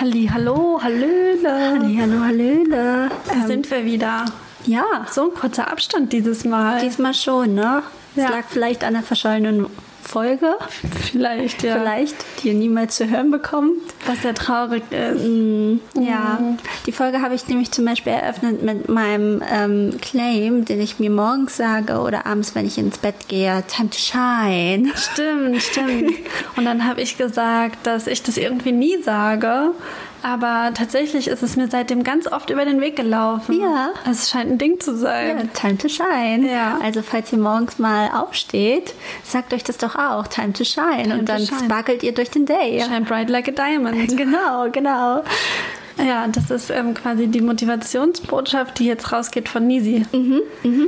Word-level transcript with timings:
Halli, 0.00 0.30
hallo, 0.32 0.80
hallöle. 0.82 1.78
Halli, 1.78 1.98
hallo, 2.00 2.24
hallöle. 2.24 3.10
Da 3.26 3.34
ähm, 3.34 3.46
sind 3.46 3.70
wir 3.70 3.84
wieder. 3.84 4.24
Ja. 4.64 5.06
So 5.10 5.24
ein 5.24 5.34
kurzer 5.34 5.70
Abstand 5.70 6.14
dieses 6.14 6.46
Mal. 6.46 6.80
Diesmal 6.80 7.12
schon, 7.12 7.54
ne? 7.54 7.82
Es 8.16 8.22
ja. 8.22 8.30
lag 8.30 8.44
vielleicht 8.48 8.82
an 8.82 8.94
der 8.94 9.02
verschollenen 9.02 9.66
Folge. 10.02 10.56
Vielleicht, 11.10 11.62
ja. 11.62 11.78
Vielleicht, 11.78 12.16
die 12.42 12.48
ihr 12.48 12.54
niemals 12.54 12.96
zu 12.96 13.08
hören 13.08 13.30
bekommt. 13.30 13.72
Was 14.06 14.22
sehr 14.22 14.34
traurig 14.34 14.82
ist. 14.90 15.24
Mm, 15.24 15.80
ja. 15.94 16.38
Mm. 16.40 16.58
Die 16.86 16.92
Folge 16.92 17.22
habe 17.22 17.34
ich 17.34 17.46
nämlich 17.48 17.70
zum 17.70 17.84
Beispiel 17.84 18.12
eröffnet 18.12 18.62
mit 18.62 18.88
meinem 18.88 19.42
ähm, 19.50 19.96
Claim, 20.00 20.64
den 20.64 20.80
ich 20.80 20.98
mir 20.98 21.10
morgens 21.10 21.56
sage 21.56 21.98
oder 21.98 22.26
abends, 22.26 22.54
wenn 22.54 22.66
ich 22.66 22.78
ins 22.78 22.98
Bett 22.98 23.28
gehe. 23.28 23.62
Time 23.68 23.90
to 23.90 23.98
shine. 23.98 24.90
Stimmt, 24.96 25.62
stimmt. 25.62 26.12
Und 26.56 26.64
dann 26.64 26.86
habe 26.86 27.00
ich 27.00 27.16
gesagt, 27.16 27.86
dass 27.86 28.06
ich 28.06 28.22
das 28.22 28.36
irgendwie 28.36 28.72
nie 28.72 29.02
sage. 29.02 29.72
Aber 30.22 30.72
tatsächlich 30.74 31.28
ist 31.28 31.42
es 31.42 31.56
mir 31.56 31.68
seitdem 31.68 32.02
ganz 32.02 32.26
oft 32.26 32.50
über 32.50 32.64
den 32.64 32.80
Weg 32.80 32.96
gelaufen. 32.96 33.58
Ja. 33.60 33.90
Es 34.08 34.30
scheint 34.30 34.50
ein 34.50 34.58
Ding 34.58 34.80
zu 34.80 34.96
sein. 34.96 35.38
Ja, 35.38 35.44
time 35.54 35.78
to 35.78 35.88
shine. 35.88 36.50
Ja. 36.50 36.78
Also 36.82 37.02
falls 37.02 37.32
ihr 37.32 37.38
morgens 37.38 37.78
mal 37.78 38.10
aufsteht, 38.10 38.94
sagt 39.24 39.52
euch 39.54 39.64
das 39.64 39.78
doch 39.78 39.96
auch. 39.96 40.26
Time 40.26 40.52
to 40.52 40.64
shine. 40.64 41.04
Time 41.04 41.18
und 41.20 41.28
dann 41.28 41.44
shine. 41.44 41.64
sparkelt 41.64 42.02
ihr 42.02 42.12
durch 42.12 42.30
den 42.30 42.46
Day. 42.46 42.82
Shine 42.82 43.02
bright 43.02 43.30
like 43.30 43.48
a 43.48 43.52
diamond. 43.52 44.16
Genau, 44.20 44.70
genau. 44.70 45.22
Ja, 45.98 46.26
das 46.28 46.50
ist 46.50 46.70
ähm, 46.70 46.94
quasi 46.94 47.26
die 47.26 47.40
Motivationsbotschaft, 47.40 48.78
die 48.78 48.86
jetzt 48.86 49.12
rausgeht 49.12 49.48
von 49.48 49.66
Nisi. 49.66 50.04
Mhm, 50.12 50.40
mhm. 50.62 50.86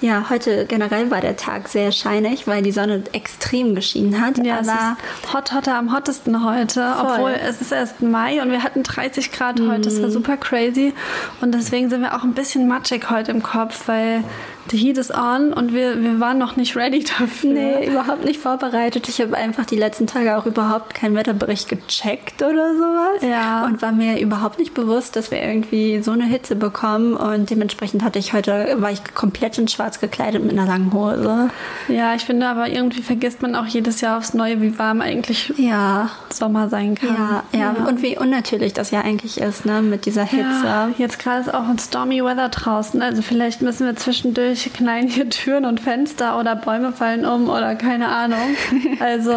Ja, 0.00 0.26
heute 0.30 0.66
generell 0.66 1.10
war 1.10 1.20
der 1.20 1.36
Tag 1.36 1.68
sehr 1.68 1.92
scheinig, 1.92 2.46
weil 2.46 2.62
die 2.62 2.72
Sonne 2.72 3.02
extrem 3.12 3.74
geschienen 3.74 4.20
hat. 4.20 4.44
Ja, 4.44 4.58
aber 4.60 4.96
hot, 5.32 5.52
hotter 5.54 5.76
am 5.76 5.94
hottesten 5.94 6.44
heute, 6.44 6.80
Voll. 6.94 7.06
obwohl 7.12 7.30
es 7.32 7.60
ist 7.60 7.72
erst 7.72 8.00
Mai 8.02 8.40
und 8.42 8.50
wir 8.50 8.62
hatten 8.62 8.82
30 8.82 9.32
Grad 9.32 9.58
Mhm. 9.58 9.70
heute. 9.70 9.82
Das 9.82 10.00
war 10.02 10.10
super 10.10 10.36
crazy 10.36 10.92
und 11.40 11.54
deswegen 11.54 11.90
sind 11.90 12.00
wir 12.02 12.14
auch 12.16 12.22
ein 12.24 12.34
bisschen 12.34 12.66
matschig 12.68 13.10
heute 13.10 13.30
im 13.32 13.42
Kopf, 13.42 13.88
weil 13.88 14.24
the 14.68 14.76
heat 14.76 14.98
is 14.98 15.10
on 15.10 15.52
und 15.52 15.72
wir, 15.72 16.02
wir 16.02 16.20
waren 16.20 16.38
noch 16.38 16.56
nicht 16.56 16.76
ready 16.76 17.04
dafür. 17.18 17.52
Nee, 17.52 17.86
überhaupt 17.86 18.24
nicht 18.24 18.40
vorbereitet. 18.40 19.08
Ich 19.08 19.20
habe 19.20 19.36
einfach 19.36 19.64
die 19.66 19.76
letzten 19.76 20.06
Tage 20.06 20.36
auch 20.36 20.46
überhaupt 20.46 20.94
keinen 20.94 21.14
Wetterbericht 21.14 21.68
gecheckt 21.68 22.42
oder 22.42 22.74
sowas. 22.74 23.22
Ja. 23.22 23.64
Und 23.64 23.82
war 23.82 23.92
mir 23.92 24.20
überhaupt 24.20 24.58
nicht 24.58 24.74
bewusst, 24.74 25.16
dass 25.16 25.30
wir 25.30 25.42
irgendwie 25.42 26.02
so 26.02 26.12
eine 26.12 26.24
Hitze 26.24 26.56
bekommen. 26.56 27.14
Und 27.14 27.50
dementsprechend 27.50 28.02
hatte 28.02 28.18
ich 28.18 28.32
heute, 28.32 28.76
war 28.78 28.90
ich 28.90 29.02
komplett 29.14 29.58
in 29.58 29.68
schwarz 29.68 30.00
gekleidet 30.00 30.42
mit 30.42 30.52
einer 30.52 30.66
langen 30.66 30.92
Hose. 30.92 31.50
Ja, 31.88 32.14
ich 32.14 32.24
finde 32.24 32.46
aber 32.48 32.68
irgendwie 32.68 33.02
vergisst 33.02 33.42
man 33.42 33.54
auch 33.56 33.66
jedes 33.66 34.00
Jahr 34.00 34.18
aufs 34.18 34.34
Neue, 34.34 34.60
wie 34.60 34.78
warm 34.78 35.00
eigentlich 35.00 35.52
Ja. 35.56 36.10
Sommer 36.30 36.68
sein 36.68 36.94
kann. 36.94 37.16
Ja, 37.52 37.58
ja, 37.58 37.70
und 37.86 38.02
wie 38.02 38.16
unnatürlich 38.16 38.72
das 38.72 38.90
ja 38.90 39.00
eigentlich 39.00 39.40
ist, 39.40 39.66
ne, 39.66 39.82
mit 39.82 40.06
dieser 40.06 40.24
Hitze. 40.24 40.64
Ja, 40.64 40.88
jetzt 40.98 41.18
gerade 41.18 41.40
ist 41.40 41.54
auch 41.54 41.68
ein 41.68 41.78
stormy 41.78 42.22
Weather 42.22 42.48
draußen. 42.48 43.02
Also 43.02 43.22
vielleicht 43.22 43.62
müssen 43.62 43.86
wir 43.86 43.96
zwischendurch 43.96 44.49
knallen 44.56 45.08
hier 45.08 45.28
Türen 45.30 45.64
und 45.64 45.80
Fenster 45.80 46.38
oder 46.38 46.56
Bäume 46.56 46.92
fallen 46.92 47.24
um 47.24 47.48
oder 47.48 47.74
keine 47.74 48.08
Ahnung. 48.08 48.38
Also 49.00 49.32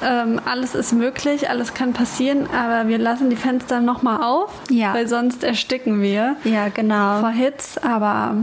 ähm, 0.00 0.40
alles 0.44 0.74
ist 0.76 0.92
möglich, 0.92 1.50
alles 1.50 1.74
kann 1.74 1.92
passieren, 1.92 2.46
aber 2.56 2.88
wir 2.88 2.98
lassen 2.98 3.30
die 3.30 3.36
Fenster 3.36 3.80
nochmal 3.80 4.22
auf, 4.22 4.52
Ja. 4.70 4.94
weil 4.94 5.08
sonst 5.08 5.42
ersticken 5.42 6.00
wir 6.00 6.36
Ja, 6.44 6.68
genau. 6.68 7.18
vor 7.20 7.30
Hitze. 7.30 7.82
Aber 7.82 8.36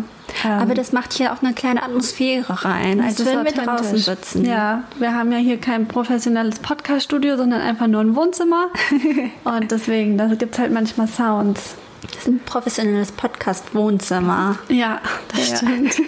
ähm, 0.43 0.52
Aber 0.61 0.73
das 0.73 0.91
macht 0.91 1.13
hier 1.13 1.31
auch 1.31 1.41
eine 1.41 1.53
kleine 1.53 1.81
Atmosphäre 1.83 2.65
rein, 2.65 2.99
als 2.99 3.13
es 3.13 3.19
ist 3.21 3.25
würden 3.27 3.45
wir 3.45 3.52
draußen 3.53 3.97
sitzen. 3.97 4.45
Ja, 4.45 4.83
wir 4.99 5.13
haben 5.13 5.31
ja 5.31 5.37
hier 5.37 5.57
kein 5.57 5.87
professionelles 5.87 6.59
Podcast-Studio, 6.59 7.37
sondern 7.37 7.61
einfach 7.61 7.87
nur 7.87 8.02
ein 8.02 8.15
Wohnzimmer. 8.15 8.67
und 9.45 9.71
deswegen, 9.71 10.17
da 10.17 10.27
gibt 10.27 10.53
es 10.55 10.59
halt 10.59 10.73
manchmal 10.73 11.07
Sounds. 11.07 11.75
Das 12.08 12.17
ist 12.23 12.28
ein 12.28 12.39
professionelles 12.45 13.11
Podcast-Wohnzimmer. 13.11 14.58
Ja, 14.70 15.02
das 15.30 15.50
Ja. 15.50 15.58
stimmt. 15.58 15.95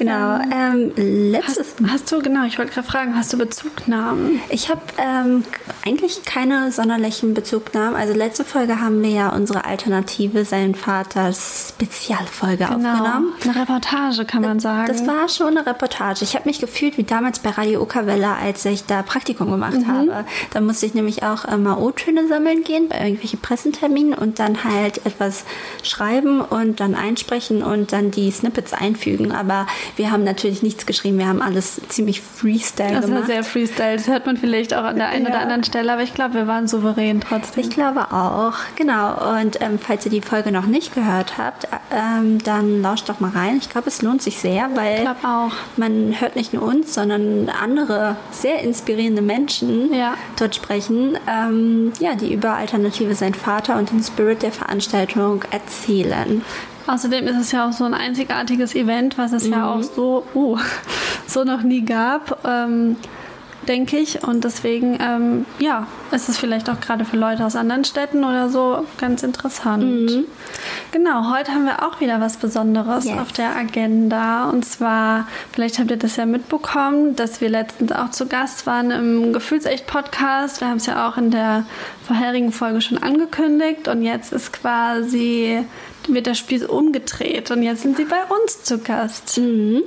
Genau. 0.00 0.38
Ähm, 0.50 0.92
letztes 0.96 1.74
Hast, 1.78 1.92
hast 1.92 2.12
du, 2.12 2.20
genau, 2.20 2.46
ich 2.46 2.58
wollte 2.58 2.72
gerade 2.72 2.88
fragen, 2.88 3.14
hast 3.14 3.34
du 3.34 3.36
Bezugnahmen? 3.36 4.40
Ich 4.48 4.70
habe 4.70 4.80
ähm, 4.96 5.44
eigentlich 5.84 6.24
keine 6.24 6.72
sonderlichen 6.72 7.34
Bezugnahmen. 7.34 7.96
Also 7.96 8.14
letzte 8.14 8.44
Folge 8.44 8.80
haben 8.80 9.02
wir 9.02 9.10
ja 9.10 9.28
unsere 9.28 9.66
Alternative 9.66 10.46
Sein 10.46 10.74
Vaters 10.74 11.74
Spezialfolge 11.74 12.64
aufgenommen. 12.64 13.34
Eine 13.44 13.56
Reportage, 13.60 14.24
kann 14.24 14.40
man 14.40 14.58
sagen. 14.58 14.86
Das 14.88 15.06
war 15.06 15.28
schon 15.28 15.58
eine 15.58 15.66
Reportage. 15.66 16.24
Ich 16.24 16.34
habe 16.34 16.48
mich 16.48 16.60
gefühlt 16.60 16.96
wie 16.96 17.04
damals 17.04 17.40
bei 17.40 17.50
Radio 17.50 17.82
Okawelle, 17.82 18.36
als 18.36 18.64
ich 18.64 18.86
da 18.86 19.02
Praktikum 19.02 19.50
gemacht 19.50 19.86
habe. 19.86 20.24
Da 20.52 20.60
musste 20.62 20.86
ich 20.86 20.94
nämlich 20.94 21.24
auch 21.24 21.44
immer 21.44 21.78
O-Töne 21.78 22.26
sammeln 22.26 22.64
gehen 22.64 22.88
bei 22.88 22.98
irgendwelchen 23.00 23.40
Pressenterminen 23.40 24.14
und 24.14 24.38
dann 24.38 24.64
halt 24.64 25.04
etwas 25.04 25.44
schreiben 25.82 26.40
und 26.40 26.80
dann 26.80 26.94
einsprechen 26.94 27.62
und 27.62 27.92
dann 27.92 28.10
die 28.10 28.30
Snippets 28.30 28.72
einfügen. 28.72 29.32
Aber 29.32 29.66
wir 29.96 30.10
haben 30.10 30.24
natürlich 30.24 30.62
nichts 30.62 30.86
geschrieben. 30.86 31.18
Wir 31.18 31.26
haben 31.28 31.42
alles 31.42 31.80
ziemlich 31.88 32.20
Freestyle 32.20 32.92
das 32.92 33.02
war 33.02 33.08
gemacht. 33.08 33.26
sehr 33.26 33.44
Freestyle. 33.44 33.96
Das 33.96 34.06
hört 34.08 34.26
man 34.26 34.36
vielleicht 34.36 34.74
auch 34.74 34.84
an 34.84 34.96
der 34.96 35.08
einen 35.08 35.24
Ja. 35.24 35.30
oder 35.30 35.40
anderen 35.40 35.64
Stelle, 35.64 35.92
aber 35.92 36.02
ich 36.02 36.14
glaube, 36.14 36.34
wir 36.34 36.46
waren 36.46 36.66
souverän 36.68 37.20
trotzdem. 37.20 37.62
Ich 37.64 37.70
glaube 37.70 38.12
auch, 38.12 38.54
genau. 38.76 39.38
Und 39.38 39.60
ähm, 39.60 39.78
falls 39.78 40.04
ihr 40.04 40.10
die 40.10 40.20
Folge 40.20 40.52
noch 40.52 40.66
nicht 40.66 40.94
gehört 40.94 41.38
habt, 41.38 41.66
ähm, 41.92 42.38
dann 42.44 42.82
lauscht 42.82 43.08
doch 43.08 43.20
mal 43.20 43.30
rein. 43.30 43.58
Ich 43.60 43.68
glaube, 43.68 43.88
es 43.88 44.02
lohnt 44.02 44.22
sich 44.22 44.38
sehr, 44.38 44.68
weil 44.74 45.04
man 45.76 46.20
hört 46.20 46.36
nicht 46.36 46.52
nur 46.52 46.62
uns, 46.62 46.94
sondern 46.94 47.48
andere 47.48 48.16
sehr 48.30 48.60
inspirierende 48.62 49.22
Menschen 49.22 49.92
Ja. 49.92 50.14
dort 50.38 50.54
sprechen, 50.54 51.18
ähm, 51.28 51.92
ja, 52.00 52.14
die 52.14 52.32
über 52.32 52.54
Alternative 52.54 53.14
Sein 53.14 53.34
Vater 53.34 53.76
und 53.78 53.90
den 53.90 54.02
Spirit 54.02 54.42
der 54.42 54.52
Veranstaltung 54.52 55.44
erzählen. 55.50 56.42
Außerdem 56.86 57.26
ist 57.26 57.36
es 57.36 57.52
ja 57.52 57.68
auch 57.68 57.72
so 57.72 57.84
ein 57.84 57.94
einzigartiges 57.94 58.74
Event, 58.74 59.18
was 59.18 59.32
es 59.32 59.46
ja 59.46 59.72
auch 59.72 59.82
so, 59.82 60.24
uh, 60.34 60.58
so 61.26 61.44
noch 61.44 61.62
nie 61.62 61.84
gab, 61.84 62.44
ähm, 62.46 62.96
denke 63.68 63.98
ich. 63.98 64.24
Und 64.24 64.44
deswegen, 64.44 64.98
ähm, 65.00 65.44
ja, 65.58 65.86
ist 66.10 66.28
es 66.28 66.38
vielleicht 66.38 66.68
auch 66.70 66.80
gerade 66.80 67.04
für 67.04 67.16
Leute 67.16 67.44
aus 67.44 67.54
anderen 67.56 67.84
Städten 67.84 68.24
oder 68.24 68.48
so 68.48 68.84
ganz 68.98 69.22
interessant. 69.22 70.24
Genau, 70.92 71.30
heute 71.30 71.52
haben 71.52 71.66
wir 71.66 71.86
auch 71.86 72.00
wieder 72.00 72.20
was 72.20 72.38
Besonderes 72.38 73.04
Yes. 73.04 73.18
auf 73.18 73.32
der 73.32 73.54
Agenda. 73.54 74.48
Und 74.50 74.64
zwar, 74.64 75.28
vielleicht 75.52 75.78
habt 75.78 75.90
ihr 75.90 75.98
das 75.98 76.16
ja 76.16 76.26
mitbekommen, 76.26 77.14
dass 77.14 77.40
wir 77.40 77.48
letztens 77.48 77.92
auch 77.92 78.10
zu 78.10 78.26
Gast 78.26 78.66
waren 78.66 78.90
im 78.90 79.32
Gefühlsecht-Podcast. 79.32 80.60
Wir 80.60 80.68
haben 80.68 80.78
es 80.78 80.86
ja 80.86 81.08
auch 81.08 81.16
in 81.16 81.30
der 81.30 81.64
vorherigen 82.06 82.50
Folge 82.50 82.80
schon 82.80 82.98
angekündigt. 82.98 83.86
Und 83.86 84.02
jetzt 84.02 84.32
ist 84.32 84.52
quasi, 84.52 85.64
wird 86.08 86.26
der 86.26 86.34
Spieß 86.34 86.64
umgedreht. 86.64 87.50
Und 87.50 87.62
jetzt 87.62 87.82
sind 87.82 87.96
sie 87.96 88.04
bei 88.04 88.22
uns 88.24 88.62
zu 88.62 88.78
Gast. 88.78 89.38
Mhm. 89.38 89.82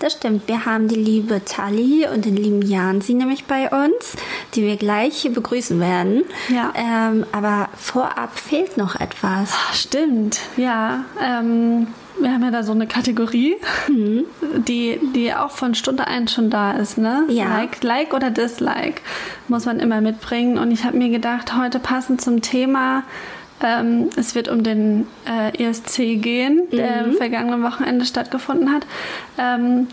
Das 0.00 0.14
stimmt. 0.14 0.48
Wir 0.48 0.66
haben 0.66 0.88
die 0.88 0.96
liebe 0.96 1.44
Tali 1.44 2.06
und 2.12 2.24
den 2.24 2.36
lieben 2.36 2.62
Jansi 2.62 3.14
nämlich 3.14 3.44
bei 3.44 3.70
uns, 3.70 4.16
die 4.54 4.62
wir 4.62 4.76
gleich 4.76 5.28
begrüßen 5.32 5.78
werden. 5.80 6.24
Ja. 6.48 6.72
Ähm, 6.76 7.24
aber 7.32 7.68
vorab 7.76 8.38
fehlt 8.38 8.76
noch 8.76 8.96
etwas. 8.96 9.52
Ach, 9.54 9.74
Stimmt, 9.74 10.40
ja. 10.56 11.04
Ähm, 11.22 11.86
wir 12.20 12.32
haben 12.32 12.42
ja 12.42 12.50
da 12.50 12.62
so 12.62 12.72
eine 12.72 12.86
Kategorie, 12.86 13.56
die, 13.88 15.00
die 15.14 15.34
auch 15.34 15.50
von 15.50 15.74
Stunde 15.74 16.06
1 16.06 16.32
schon 16.32 16.50
da 16.50 16.72
ist, 16.72 16.98
ne? 16.98 17.24
Ja. 17.28 17.56
Like, 17.56 17.82
like 17.82 18.14
oder 18.14 18.30
Dislike 18.30 19.00
muss 19.48 19.64
man 19.64 19.80
immer 19.80 20.00
mitbringen. 20.00 20.58
Und 20.58 20.70
ich 20.70 20.84
habe 20.84 20.96
mir 20.96 21.08
gedacht, 21.08 21.56
heute 21.56 21.78
passend 21.78 22.20
zum 22.20 22.40
Thema, 22.40 23.04
ähm, 23.64 24.10
es 24.16 24.34
wird 24.34 24.48
um 24.48 24.62
den 24.62 25.06
äh, 25.26 25.56
ESC 25.64 25.96
gehen, 26.22 26.62
der 26.72 27.04
am 27.06 27.12
vergangenen 27.14 27.62
Wochenende 27.62 28.04
stattgefunden 28.04 28.72
hat. 28.72 28.86
Ähm, 29.38 29.88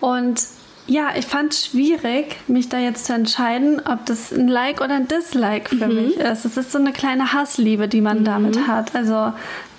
und 0.00 0.40
ja, 0.86 1.10
ich 1.16 1.26
fand 1.26 1.52
es 1.52 1.66
schwierig, 1.66 2.36
mich 2.48 2.68
da 2.68 2.78
jetzt 2.78 3.04
zu 3.06 3.12
entscheiden, 3.14 3.80
ob 3.84 4.06
das 4.06 4.32
ein 4.32 4.48
Like 4.48 4.80
oder 4.80 4.94
ein 4.94 5.06
Dislike 5.08 5.68
für 5.76 5.86
mich 5.86 6.16
ist. 6.16 6.44
Es 6.44 6.56
ist 6.56 6.72
so 6.72 6.78
eine 6.78 6.92
kleine 6.92 7.32
Hassliebe, 7.32 7.86
die 7.86 8.00
man 8.00 8.24
damit 8.24 8.66
hat. 8.66 8.94
Also 8.96 9.32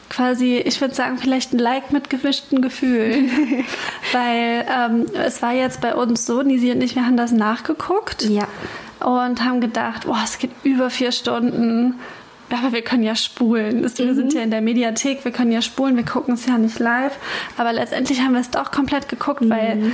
quasi, 0.09 0.57
ich 0.57 0.79
würde 0.79 0.93
sagen, 0.93 1.17
vielleicht 1.17 1.53
ein 1.53 1.59
Like 1.59 1.91
mit 1.91 2.09
gemischten 2.09 2.61
Gefühlen. 2.61 3.29
Weil 4.13 4.65
ähm, 4.69 5.05
es 5.25 5.41
war 5.41 5.53
jetzt 5.53 5.81
bei 5.81 5.95
uns 5.95 6.25
so, 6.25 6.41
Nisi 6.43 6.71
und 6.71 6.81
ich, 6.81 6.95
wir 6.95 7.05
haben 7.05 7.17
das 7.17 7.31
nachgeguckt 7.31 8.23
Ja. 8.29 8.47
und 8.99 9.43
haben 9.43 9.59
gedacht, 9.61 10.05
boah, 10.05 10.19
es 10.23 10.37
geht 10.37 10.51
über 10.63 10.89
vier 10.89 11.11
Stunden. 11.11 11.95
Aber 12.53 12.73
wir 12.73 12.81
können 12.81 13.03
ja 13.03 13.15
spulen. 13.15 13.83
Es- 13.83 13.97
Wir 13.97 14.13
sind 14.15 14.33
ja 14.33 14.41
in 14.41 14.51
der 14.51 14.61
Mediathek, 14.61 15.23
wir 15.25 15.31
können 15.31 15.51
ja 15.51 15.61
spulen, 15.61 15.95
wir 15.95 16.05
gucken 16.05 16.33
es 16.33 16.45
ja 16.45 16.57
nicht 16.57 16.79
live. 16.79 17.13
Aber 17.57 17.71
letztendlich 17.73 18.21
haben 18.21 18.33
wir 18.33 18.41
es 18.41 18.49
doch 18.49 18.71
komplett 18.71 19.07
geguckt, 19.09 19.41
weil 19.49 19.91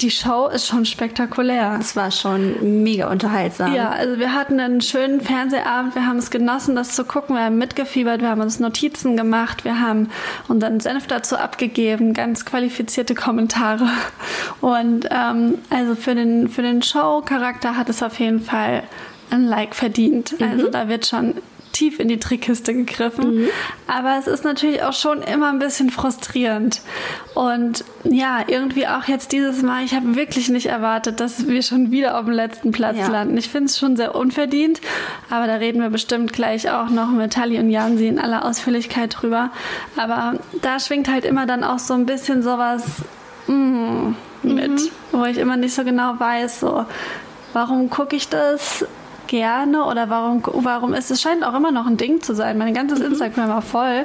die 0.00 0.10
Show 0.10 0.48
ist 0.48 0.66
schon 0.66 0.84
spektakulär. 0.84 1.76
Es 1.78 1.94
war 1.94 2.10
schon 2.10 2.82
mega 2.82 3.08
unterhaltsam. 3.10 3.72
Ja, 3.74 3.90
also 3.90 4.18
wir 4.18 4.34
hatten 4.34 4.58
einen 4.58 4.80
schönen 4.80 5.20
Fernsehabend, 5.20 5.94
wir 5.94 6.06
haben 6.06 6.16
es 6.16 6.30
genossen, 6.30 6.74
das 6.74 6.96
zu 6.96 7.04
gucken, 7.04 7.36
wir 7.36 7.44
haben 7.44 7.58
mitgefiebert, 7.58 8.20
wir 8.20 8.30
haben 8.30 8.40
uns 8.40 8.58
Notizen 8.58 9.16
gemacht, 9.16 9.64
wir 9.64 9.78
haben 9.80 10.08
unseren 10.48 10.80
Senf 10.80 11.06
dazu 11.06 11.36
abgegeben, 11.36 12.14
ganz 12.14 12.44
qualifizierte 12.46 13.14
Kommentare. 13.14 13.86
Und 14.60 15.06
ähm, 15.10 15.58
also 15.70 15.94
für 15.94 16.14
den, 16.14 16.48
für 16.48 16.62
den 16.62 16.82
Show-Charakter 16.82 17.76
hat 17.76 17.88
es 17.88 18.02
auf 18.02 18.18
jeden 18.18 18.40
Fall 18.40 18.82
ein 19.30 19.44
Like 19.44 19.74
verdient. 19.74 20.40
Mhm. 20.40 20.46
Also 20.46 20.68
da 20.68 20.88
wird 20.88 21.06
schon 21.06 21.34
tief 21.72 21.98
in 21.98 22.08
die 22.08 22.18
Trickkiste 22.18 22.74
gegriffen. 22.74 23.42
Mhm. 23.42 23.48
Aber 23.86 24.18
es 24.18 24.26
ist 24.26 24.44
natürlich 24.44 24.82
auch 24.82 24.92
schon 24.92 25.22
immer 25.22 25.48
ein 25.48 25.58
bisschen 25.58 25.90
frustrierend. 25.90 26.80
Und 27.34 27.84
ja, 28.04 28.40
irgendwie 28.46 28.86
auch 28.86 29.04
jetzt 29.04 29.32
dieses 29.32 29.62
Mal, 29.62 29.84
ich 29.84 29.94
habe 29.94 30.14
wirklich 30.14 30.48
nicht 30.48 30.66
erwartet, 30.66 31.20
dass 31.20 31.46
wir 31.46 31.62
schon 31.62 31.90
wieder 31.90 32.18
auf 32.18 32.26
dem 32.26 32.34
letzten 32.34 32.72
Platz 32.72 32.98
ja. 32.98 33.08
landen. 33.08 33.36
Ich 33.36 33.48
finde 33.48 33.66
es 33.66 33.78
schon 33.78 33.96
sehr 33.96 34.14
unverdient, 34.14 34.80
aber 35.30 35.46
da 35.46 35.54
reden 35.54 35.80
wir 35.80 35.90
bestimmt 35.90 36.32
gleich 36.32 36.70
auch 36.70 36.90
noch 36.90 37.10
mit 37.10 37.32
Tali 37.32 37.58
und 37.58 37.70
Jansi 37.70 38.06
in 38.06 38.18
aller 38.18 38.44
Ausführlichkeit 38.44 39.16
drüber. 39.20 39.50
Aber 39.96 40.38
da 40.60 40.78
schwingt 40.78 41.08
halt 41.08 41.24
immer 41.24 41.46
dann 41.46 41.64
auch 41.64 41.78
so 41.78 41.94
ein 41.94 42.06
bisschen 42.06 42.42
sowas 42.42 42.84
mm, 43.46 44.12
mit, 44.42 44.70
mhm. 44.70 44.90
wo 45.12 45.24
ich 45.24 45.38
immer 45.38 45.56
nicht 45.56 45.74
so 45.74 45.84
genau 45.84 46.18
weiß, 46.18 46.60
so, 46.60 46.84
warum 47.52 47.90
gucke 47.90 48.16
ich 48.16 48.28
das? 48.28 48.84
Gerne 49.32 49.86
oder 49.86 50.10
warum, 50.10 50.42
warum 50.44 50.92
ist 50.92 51.10
es 51.10 51.22
scheint 51.22 51.42
auch 51.42 51.54
immer 51.54 51.72
noch 51.72 51.86
ein 51.86 51.96
Ding 51.96 52.20
zu 52.20 52.34
sein. 52.34 52.58
Mein 52.58 52.74
ganzes 52.74 52.98
mhm. 52.98 53.06
Instagram 53.06 53.48
war 53.48 53.62
voll, 53.62 54.04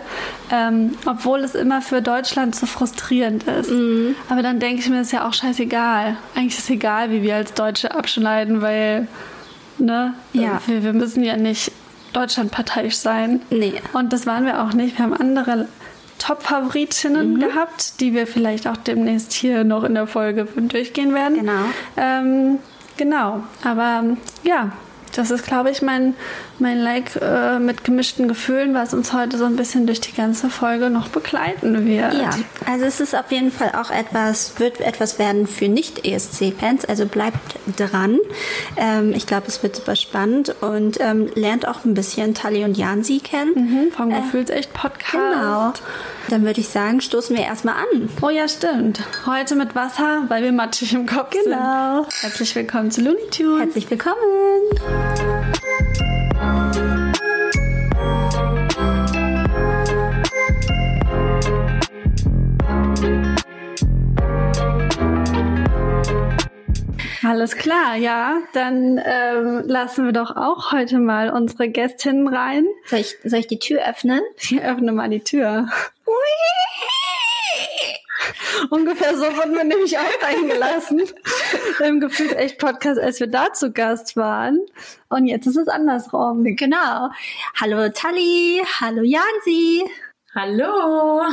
ähm, 0.53 0.91
obwohl 1.06 1.41
es 1.41 1.53
immer 1.53 1.81
für 1.81 2.01
Deutschland 2.01 2.56
so 2.56 2.65
frustrierend 2.65 3.44
ist. 3.44 3.69
Mhm. 3.69 4.15
Aber 4.29 4.41
dann 4.41 4.62
denke 4.62 4.79
ich 4.79 4.89
mir, 4.89 5.01
ist 5.01 5.12
ja 5.12 5.27
auch 5.27 5.33
scheißegal. 5.33 6.15
Eigentlich 6.33 6.57
ist 6.57 6.63
es 6.63 6.69
egal, 6.69 7.12
wie 7.12 7.24
wir 7.24 7.35
als 7.35 7.53
Deutsche 7.53 7.94
abschneiden, 7.94 8.62
weil 8.62 9.09
ne, 9.77 10.13
ja. 10.31 10.62
wir, 10.65 10.83
wir 10.83 10.94
müssen 10.94 11.25
ja 11.25 11.35
nicht 11.35 11.74
deutschlandparteiisch 12.13 12.95
sein. 12.95 13.41
Nee. 13.50 13.74
Und 13.91 14.13
das 14.13 14.25
waren 14.27 14.45
wir 14.45 14.63
auch 14.63 14.71
nicht. 14.71 14.97
Wir 14.97 15.03
haben 15.03 15.13
andere 15.13 15.68
Top-Favoritinnen 16.19 17.33
mhm. 17.33 17.39
gehabt, 17.41 18.00
die 18.00 18.13
wir 18.13 18.27
vielleicht 18.27 18.65
auch 18.65 18.77
demnächst 18.77 19.33
hier 19.33 19.65
noch 19.65 19.83
in 19.83 19.94
der 19.94 20.07
Folge 20.07 20.47
durchgehen 20.56 21.13
werden. 21.13 21.39
Genau. 21.39 21.65
Ähm, 21.97 22.59
genau. 22.95 23.44
Aber 23.65 24.06
ja, 24.44 24.71
das 25.18 25.31
ist, 25.31 25.46
glaube 25.46 25.72
ich, 25.72 25.81
mein, 25.81 26.16
mein 26.59 26.80
Like 26.80 27.15
äh, 27.21 27.59
mit 27.59 27.83
gemischten 27.83 28.27
Gefühlen, 28.27 28.74
was 28.74 28.94
uns 28.94 29.13
heute 29.13 29.38
so 29.38 29.45
ein 29.45 29.56
bisschen 29.56 29.86
durch 29.86 30.01
die 30.01 30.13
ganze 30.13 30.50
Folge 30.50 30.89
noch 30.89 31.09
begleiten 31.09 31.86
wird. 31.86 32.13
Ja, 32.13 32.30
also 32.65 32.86
es 32.86 33.00
ist 33.00 33.15
auf 33.15 33.31
jeden 33.31 33.51
Fall 33.51 33.71
auch 33.80 33.92
etwas, 33.92 34.59
wird 34.59 34.80
etwas 34.81 35.19
werden 35.19 35.48
für 35.48 35.68
Nicht-ESC-Fans, 35.68 36.86
also 36.86 37.06
bleibt 37.06 37.56
dran. 37.77 38.19
Ähm, 38.75 39.13
ich 39.15 39.27
glaube, 39.27 39.48
es 39.48 39.62
wird 39.63 39.75
super 39.75 39.95
spannend 39.95 40.56
und 40.62 41.00
ähm, 41.00 41.30
lernt 41.36 41.68
auch 41.68 41.86
ein 41.86 41.94
bisschen 41.94 42.33
Tali 42.33 42.63
und 42.63 42.77
Jansi 42.77 43.19
kennen. 43.19 43.53
Mhm, 43.56 43.92
vom 43.92 44.12
äh, 44.12 44.21
Gefühlsecht-Podcast. 44.21 45.12
Genau. 45.12 45.74
Dann 46.30 46.44
würde 46.44 46.60
ich 46.60 46.68
sagen, 46.68 47.00
stoßen 47.00 47.36
wir 47.36 47.44
erstmal 47.44 47.75
an. 47.75 48.10
Oh 48.21 48.30
ja, 48.30 48.48
stimmt. 48.48 49.01
Heute 49.25 49.56
mit 49.56 49.75
Wasser, 49.75 50.24
weil 50.27 50.44
wir 50.44 50.51
matschig 50.51 50.94
im 50.94 51.06
Kopf 51.06 51.30
genau. 51.31 51.44
sind. 51.44 51.53
Genau. 51.53 52.07
Herzlich 52.21 52.56
willkommen 52.56 52.92
zu 52.92 53.01
Looney 53.01 53.30
Tunes. 53.31 53.62
Herzlich 53.62 53.89
willkommen. 53.89 54.18
Alles 67.27 67.57
klar, 67.57 67.97
ja. 67.97 68.39
Dann 68.53 69.01
ähm, 69.03 69.63
lassen 69.65 70.06
wir 70.06 70.13
doch 70.13 70.38
auch 70.38 70.71
heute 70.71 70.97
mal 70.97 71.29
unsere 71.29 71.68
Gästinnen 71.68 72.25
rein. 72.29 72.65
Soll 72.85 73.00
ich, 73.00 73.18
soll 73.25 73.39
ich 73.39 73.47
die 73.47 73.59
Tür 73.59 73.81
öffnen? 73.85 74.21
Ich 74.38 74.62
öffne 74.62 74.94
mal 74.94 75.09
die 75.09 75.19
Tür. 75.19 75.68
Ungefähr 78.69 79.18
so 79.18 79.25
wurden 79.25 79.56
wir 79.56 79.65
nämlich 79.65 79.97
auch 79.97 80.24
reingelassen 80.24 81.03
im 81.85 82.00
Gefühls 82.00 82.31
echt 82.31 82.59
Podcast, 82.59 82.97
als 82.97 83.19
wir 83.19 83.27
da 83.27 83.51
zu 83.51 83.74
Gast 83.74 84.15
waren. 84.15 84.59
Und 85.09 85.25
jetzt 85.25 85.47
ist 85.47 85.57
es 85.57 85.68
andersrum. 85.68 86.45
Genau. 86.56 87.09
Hallo 87.59 87.89
Tali, 87.89 88.62
hallo 88.79 89.01
Jansi. 89.03 89.83
Hallo. 90.39 91.24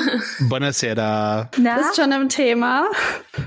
Buonasera. 0.49 1.51
Na? 1.59 1.77
Bist 1.77 1.97
schon 1.97 2.11
im 2.11 2.31
Thema? 2.31 2.87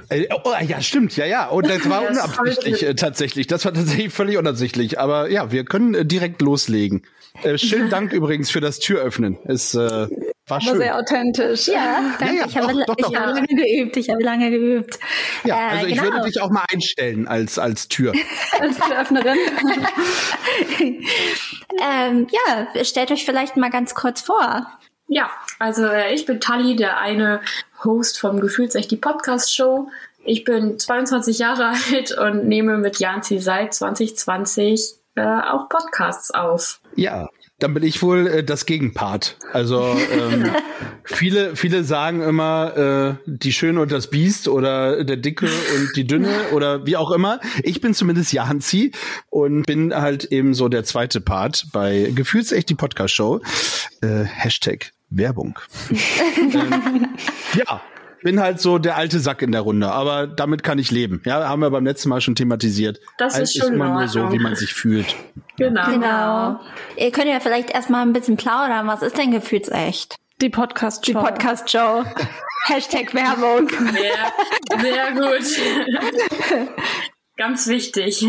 Äh, 0.09 0.27
oh, 0.44 0.54
ja, 0.62 0.81
stimmt, 0.81 1.18
ja, 1.18 1.25
ja. 1.25 1.48
Und 1.48 1.68
das 1.68 1.89
war 1.89 2.07
unabsichtlich 2.07 2.83
äh, 2.83 2.94
tatsächlich. 2.94 3.48
Das 3.48 3.65
war 3.65 3.74
tatsächlich 3.74 4.13
völlig 4.13 4.38
unabsichtlich. 4.38 5.00
Aber 5.00 5.31
ja, 5.31 5.51
wir 5.51 5.65
können 5.65 5.95
äh, 5.95 6.06
direkt 6.06 6.44
loslegen. 6.44 7.07
Äh, 7.42 7.57
schönen 7.57 7.89
Dank 7.89 8.13
übrigens 8.13 8.51
für 8.51 8.62
das 8.62 8.77
Türöffnen. 8.77 9.39
Es 9.45 9.74
äh, 9.74 9.80
war, 9.80 10.09
war 10.45 10.62
schön. 10.62 10.77
sehr 10.77 10.95
authentisch. 10.95 11.69
Ja, 11.69 12.15
danke. 12.19 12.36
Ja, 12.36 12.42
ja, 12.42 12.45
ich, 12.45 12.57
habe, 12.57 12.74
doch, 12.86 12.95
doch, 12.95 13.09
ich 13.09 13.15
habe 13.18 13.31
lange 13.31 13.48
geübt. 13.48 13.98
Ich 13.98 14.09
habe 14.12 14.24
lange 14.24 14.51
geübt. 14.51 15.00
Ja, 15.44 15.56
äh, 15.56 15.71
also 15.71 15.88
ich 15.88 15.98
genau. 15.98 16.04
würde 16.04 16.25
dich 16.27 16.39
auch 16.39 16.51
mal 16.51 16.65
einstellen 16.71 17.27
als 17.27 17.57
als 17.57 17.88
Tür. 17.88 18.13
als 18.59 18.77
Türöffnerin. 18.77 19.38
ähm, 21.81 22.27
ja, 22.30 22.83
stellt 22.83 23.09
euch 23.09 23.25
vielleicht 23.25 23.57
mal 23.57 23.71
ganz 23.71 23.95
kurz 23.95 24.21
vor. 24.21 24.68
Ja, 25.07 25.30
also 25.59 25.86
äh, 25.86 26.13
ich 26.13 26.25
bin 26.25 26.39
Tali, 26.39 26.75
der 26.75 26.98
eine 26.98 27.42
Host 27.83 28.19
vom 28.19 28.39
Gefühlsecht 28.39 28.92
die 28.92 28.98
Podcast 28.98 29.56
Show. 29.56 29.89
Ich 30.25 30.44
bin 30.44 30.77
22 30.77 31.39
Jahre 31.39 31.68
alt 31.92 32.18
und 32.18 32.48
nehme 32.48 32.77
mit 32.77 33.00
Janzi 33.00 33.39
seit 33.39 33.74
2020 33.74 34.95
äh, 35.15 35.21
auch 35.21 35.69
Podcasts 35.69 36.31
auf. 36.31 36.81
Ja, 36.95 37.30
dann 37.59 37.74
bin 37.74 37.83
ich 37.83 38.04
wohl 38.04 38.27
äh, 38.27 38.44
das 38.44 38.65
Gegenpart. 38.65 39.38
Also 39.54 39.81
ähm, 40.12 40.51
viele, 41.06 41.56
viele 41.56 41.83
sagen 41.86 42.21
immer 42.21 43.18
äh, 43.25 43.31
die 43.31 43.54
Schöne 43.54 43.81
und 43.81 43.92
das 43.92 44.09
Biest 44.09 44.48
oder 44.48 45.04
der 45.04 45.18
Dicke 45.18 45.45
und 45.45 45.95
die 45.95 46.06
Dünne 46.06 46.51
oder 46.54 46.86
wie 46.86 46.98
auch 46.98 47.12
immer. 47.12 47.39
Ich 47.63 47.81
bin 47.81 47.94
zumindest 47.94 48.33
Janzi 48.33 48.92
und 49.30 49.65
bin 49.65 49.95
halt 49.95 50.25
eben 50.25 50.54
so 50.54 50.68
der 50.68 50.83
zweite 50.83 51.21
Part 51.21 51.68
bei 51.71 52.12
Gefühlsecht 52.13 52.69
die 52.69 52.75
Podcast 52.75 53.13
Show. 53.13 53.42
Äh, 54.01 54.25
Hashtag 54.25 54.92
Werbung. 55.09 55.57
ähm, 55.89 57.07
ja, 57.54 57.81
bin 58.24 58.39
halt 58.39 58.59
so 58.59 58.77
der 58.77 58.98
alte 58.98 59.19
Sack 59.19 59.42
in 59.42 59.51
der 59.51 59.62
Runde, 59.62 59.92
aber 59.92 60.27
damit 60.27 60.63
kann 60.63 60.80
ich 60.80 60.92
leben. 60.92 61.21
Ja, 61.25 61.48
haben 61.48 61.62
wir 61.62 61.69
beim 61.69 61.86
letzten 61.86 62.09
Mal 62.09 62.21
schon 62.21 62.36
thematisiert. 62.36 63.00
Das 63.18 63.36
Alt 63.36 63.44
ist 63.44 63.57
schon 63.57 63.69
ist 63.69 63.74
immer 63.74 63.89
nur 63.89 64.07
so, 64.07 64.31
wie 64.31 64.39
man 64.39 64.56
sich 64.56 64.74
fühlt. 64.74 65.15
Genau. 65.57 65.89
genau. 65.89 66.59
Ihr 66.98 67.12
könnt 67.12 67.27
ja 67.27 67.39
vielleicht 67.39 67.71
erstmal 67.71 68.01
ein 68.01 68.13
bisschen 68.13 68.38
plaudern. 68.38 68.88
Was 68.88 69.01
ist 69.01 69.18
denn 69.18 69.31
gefühlsecht? 69.31 70.15
Die 70.42 70.50
Podcast-Show. 70.50 71.13
Die 71.13 71.18
Podcast-Show. 71.18 72.04
Hashtag 72.65 73.13
Werbung. 73.13 73.69
Ja, 73.95 74.81
sehr 74.81 75.12
gut. 75.13 76.68
Ganz 77.38 77.68
wichtig. 77.68 78.27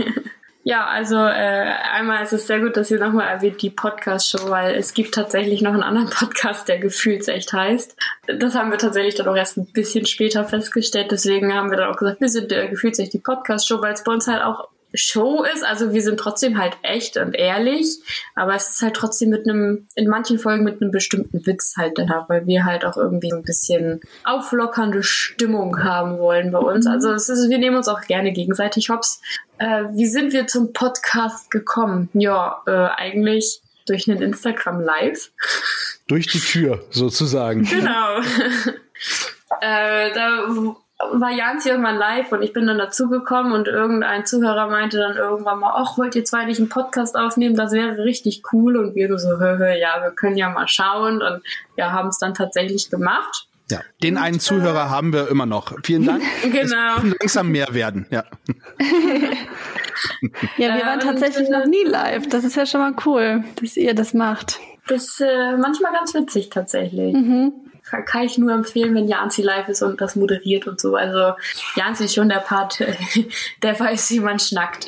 Ja, 0.68 0.84
also 0.84 1.16
äh, 1.16 1.72
einmal 1.94 2.22
ist 2.22 2.34
es 2.34 2.46
sehr 2.46 2.60
gut, 2.60 2.76
dass 2.76 2.90
ihr 2.90 2.98
nochmal 2.98 3.26
erwähnt 3.26 3.62
die 3.62 3.70
Podcast-Show, 3.70 4.50
weil 4.50 4.74
es 4.74 4.92
gibt 4.92 5.14
tatsächlich 5.14 5.62
noch 5.62 5.72
einen 5.72 5.82
anderen 5.82 6.10
Podcast, 6.14 6.68
der 6.68 6.76
gefühlsecht 6.76 7.50
heißt. 7.54 7.96
Das 8.26 8.54
haben 8.54 8.70
wir 8.70 8.76
tatsächlich 8.76 9.14
dann 9.14 9.28
auch 9.28 9.34
erst 9.34 9.56
ein 9.56 9.72
bisschen 9.72 10.04
später 10.04 10.44
festgestellt. 10.44 11.10
Deswegen 11.10 11.54
haben 11.54 11.70
wir 11.70 11.78
dann 11.78 11.90
auch 11.90 11.96
gesagt, 11.96 12.20
wir 12.20 12.28
sind 12.28 12.52
äh, 12.52 12.68
gefühlsecht 12.68 13.14
die 13.14 13.18
Podcast-Show, 13.18 13.80
weil 13.80 13.94
es 13.94 14.04
bei 14.04 14.12
uns 14.12 14.26
halt 14.26 14.42
auch 14.42 14.68
Show 14.94 15.44
ist. 15.44 15.64
Also 15.64 15.92
wir 15.92 16.02
sind 16.02 16.18
trotzdem 16.18 16.58
halt 16.58 16.76
echt 16.82 17.16
und 17.16 17.34
ehrlich, 17.34 17.98
aber 18.34 18.54
es 18.54 18.70
ist 18.70 18.82
halt 18.82 18.94
trotzdem 18.94 19.30
mit 19.30 19.48
einem, 19.48 19.86
in 19.94 20.08
manchen 20.08 20.38
Folgen 20.38 20.64
mit 20.64 20.80
einem 20.80 20.90
bestimmten 20.90 21.44
Witz 21.46 21.74
halt 21.76 21.98
da, 21.98 22.24
weil 22.28 22.46
wir 22.46 22.64
halt 22.64 22.84
auch 22.84 22.96
irgendwie 22.96 23.32
ein 23.32 23.42
bisschen 23.42 24.00
auflockernde 24.24 25.02
Stimmung 25.02 25.82
haben 25.82 26.18
wollen 26.18 26.52
bei 26.52 26.58
uns. 26.58 26.86
Mhm. 26.86 26.92
Also 26.92 27.12
es 27.12 27.28
ist, 27.28 27.48
wir 27.48 27.58
nehmen 27.58 27.76
uns 27.76 27.88
auch 27.88 28.00
gerne 28.02 28.32
gegenseitig 28.32 28.88
hops. 28.88 29.20
Äh, 29.58 29.84
wie 29.92 30.06
sind 30.06 30.32
wir 30.32 30.46
zum 30.46 30.72
Podcast 30.72 31.50
gekommen? 31.50 32.08
Ja, 32.14 32.62
äh, 32.66 32.70
eigentlich 32.70 33.60
durch 33.86 34.08
einen 34.08 34.22
Instagram 34.22 34.80
Live. 34.80 35.30
Durch 36.06 36.26
die 36.26 36.40
Tür, 36.40 36.84
sozusagen. 36.90 37.64
Genau. 37.64 38.20
äh, 39.60 40.12
da 40.14 40.46
war 40.98 41.30
Jans 41.30 41.64
irgendwann 41.64 41.96
live 41.96 42.32
und 42.32 42.42
ich 42.42 42.52
bin 42.52 42.66
dann 42.66 42.78
dazugekommen 42.78 43.52
und 43.52 43.68
irgendein 43.68 44.26
Zuhörer 44.26 44.68
meinte 44.68 44.98
dann 44.98 45.16
irgendwann 45.16 45.60
mal, 45.60 45.72
ach, 45.76 45.96
wollt 45.96 46.16
ihr 46.16 46.24
zwei 46.24 46.44
nicht 46.44 46.58
einen 46.58 46.68
Podcast 46.68 47.16
aufnehmen? 47.16 47.54
Das 47.54 47.72
wäre 47.72 47.98
richtig 47.98 48.42
cool. 48.52 48.76
Und 48.76 48.96
wir 48.96 49.16
so, 49.18 49.38
hö, 49.38 49.58
hö, 49.58 49.78
ja, 49.78 50.02
wir 50.02 50.10
können 50.10 50.36
ja 50.36 50.50
mal 50.50 50.66
schauen 50.66 51.22
und 51.22 51.42
ja, 51.76 51.92
haben 51.92 52.08
es 52.08 52.18
dann 52.18 52.34
tatsächlich 52.34 52.90
gemacht. 52.90 53.46
Ja, 53.70 53.80
den 54.02 54.16
und, 54.16 54.22
einen 54.22 54.40
Zuhörer 54.40 54.86
äh, 54.86 54.88
haben 54.88 55.12
wir 55.12 55.28
immer 55.28 55.46
noch. 55.46 55.72
Vielen 55.84 56.04
Dank. 56.04 56.22
genau. 56.42 56.96
Es 56.96 57.14
langsam 57.20 57.50
mehr 57.50 57.72
werden, 57.72 58.06
ja. 58.10 58.24
ja, 60.56 60.74
wir 60.74 60.84
waren 60.84 61.00
tatsächlich 61.00 61.48
noch 61.48 61.66
nie 61.66 61.84
live. 61.84 62.28
Das 62.28 62.42
ist 62.44 62.56
ja 62.56 62.66
schon 62.66 62.80
mal 62.80 62.94
cool, 63.06 63.44
dass 63.60 63.76
ihr 63.76 63.94
das 63.94 64.14
macht. 64.14 64.58
Das 64.88 65.04
ist 65.04 65.20
äh, 65.20 65.56
manchmal 65.56 65.92
ganz 65.92 66.12
witzig 66.14 66.50
tatsächlich. 66.50 67.14
Mhm 67.14 67.67
kann 68.06 68.22
ich 68.22 68.38
nur 68.38 68.52
empfehlen, 68.52 68.94
wenn 68.94 69.08
Janzi 69.08 69.42
live 69.42 69.68
ist 69.68 69.82
und 69.82 70.00
das 70.00 70.16
moderiert 70.16 70.66
und 70.66 70.80
so. 70.80 70.96
Also 70.96 71.34
Janzi 71.76 72.04
ist 72.04 72.14
schon 72.14 72.28
der 72.28 72.40
Part, 72.40 72.80
der 73.62 73.78
weiß, 73.78 74.10
wie 74.10 74.20
man 74.20 74.38
schnackt. 74.38 74.86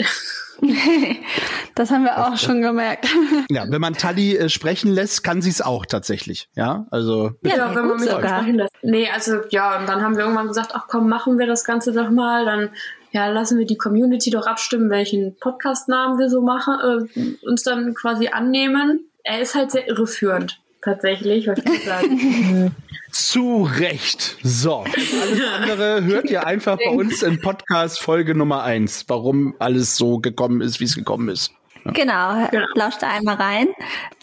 das 1.74 1.90
haben 1.90 2.04
wir 2.04 2.26
auch 2.26 2.36
schon 2.36 2.60
gemerkt. 2.62 3.08
Ja, 3.50 3.64
wenn 3.68 3.80
man 3.80 3.94
Tali 3.94 4.36
äh, 4.36 4.48
sprechen 4.48 4.92
lässt, 4.92 5.24
kann 5.24 5.42
sie 5.42 5.50
es 5.50 5.60
auch 5.60 5.86
tatsächlich. 5.86 6.48
Ja, 6.54 6.86
also. 6.90 7.32
Ja, 7.42 7.56
ja 7.56 7.74
wenn 7.74 7.86
man 7.86 7.98
mich 7.98 8.10
sogar. 8.10 8.40
sprechen 8.40 8.58
lässt. 8.58 8.72
Nee, 8.82 9.08
also 9.10 9.40
ja, 9.50 9.78
und 9.78 9.88
dann 9.88 10.02
haben 10.02 10.16
wir 10.16 10.22
irgendwann 10.22 10.46
gesagt, 10.46 10.72
ach 10.74 10.86
komm, 10.88 11.08
machen 11.08 11.38
wir 11.38 11.46
das 11.46 11.64
Ganze 11.64 11.92
doch 11.92 12.10
mal. 12.10 12.44
Dann 12.44 12.70
ja, 13.12 13.28
lassen 13.28 13.58
wir 13.58 13.66
die 13.66 13.76
Community 13.76 14.30
doch 14.30 14.46
abstimmen, 14.46 14.90
welchen 14.90 15.36
Podcast-Namen 15.40 16.18
wir 16.18 16.28
so 16.28 16.42
machen, 16.42 17.08
äh, 17.16 17.46
uns 17.46 17.62
dann 17.62 17.94
quasi 17.94 18.28
annehmen. 18.28 19.10
Er 19.24 19.40
ist 19.40 19.54
halt 19.54 19.72
sehr 19.72 19.88
irreführend, 19.88 20.60
tatsächlich, 20.82 21.46
was 21.46 21.58
ich 21.58 21.84
sagen. 21.84 22.74
Zu 23.10 23.68
Recht. 23.78 24.36
So, 24.42 24.84
alles 24.84 25.44
andere 25.56 26.04
hört 26.04 26.30
ihr 26.30 26.46
einfach 26.46 26.78
bei 26.78 26.90
uns 26.90 27.22
in 27.22 27.40
Podcast 27.40 28.00
Folge 28.00 28.36
Nummer 28.36 28.62
eins, 28.62 29.04
warum 29.08 29.54
alles 29.58 29.96
so 29.96 30.18
gekommen 30.18 30.60
ist, 30.60 30.78
wie 30.78 30.84
es 30.84 30.94
gekommen 30.94 31.28
ist. 31.28 31.52
Genau, 31.84 32.46
genau. 32.50 32.66
lauscht 32.74 33.02
da 33.02 33.08
einmal 33.08 33.36
rein. 33.36 33.68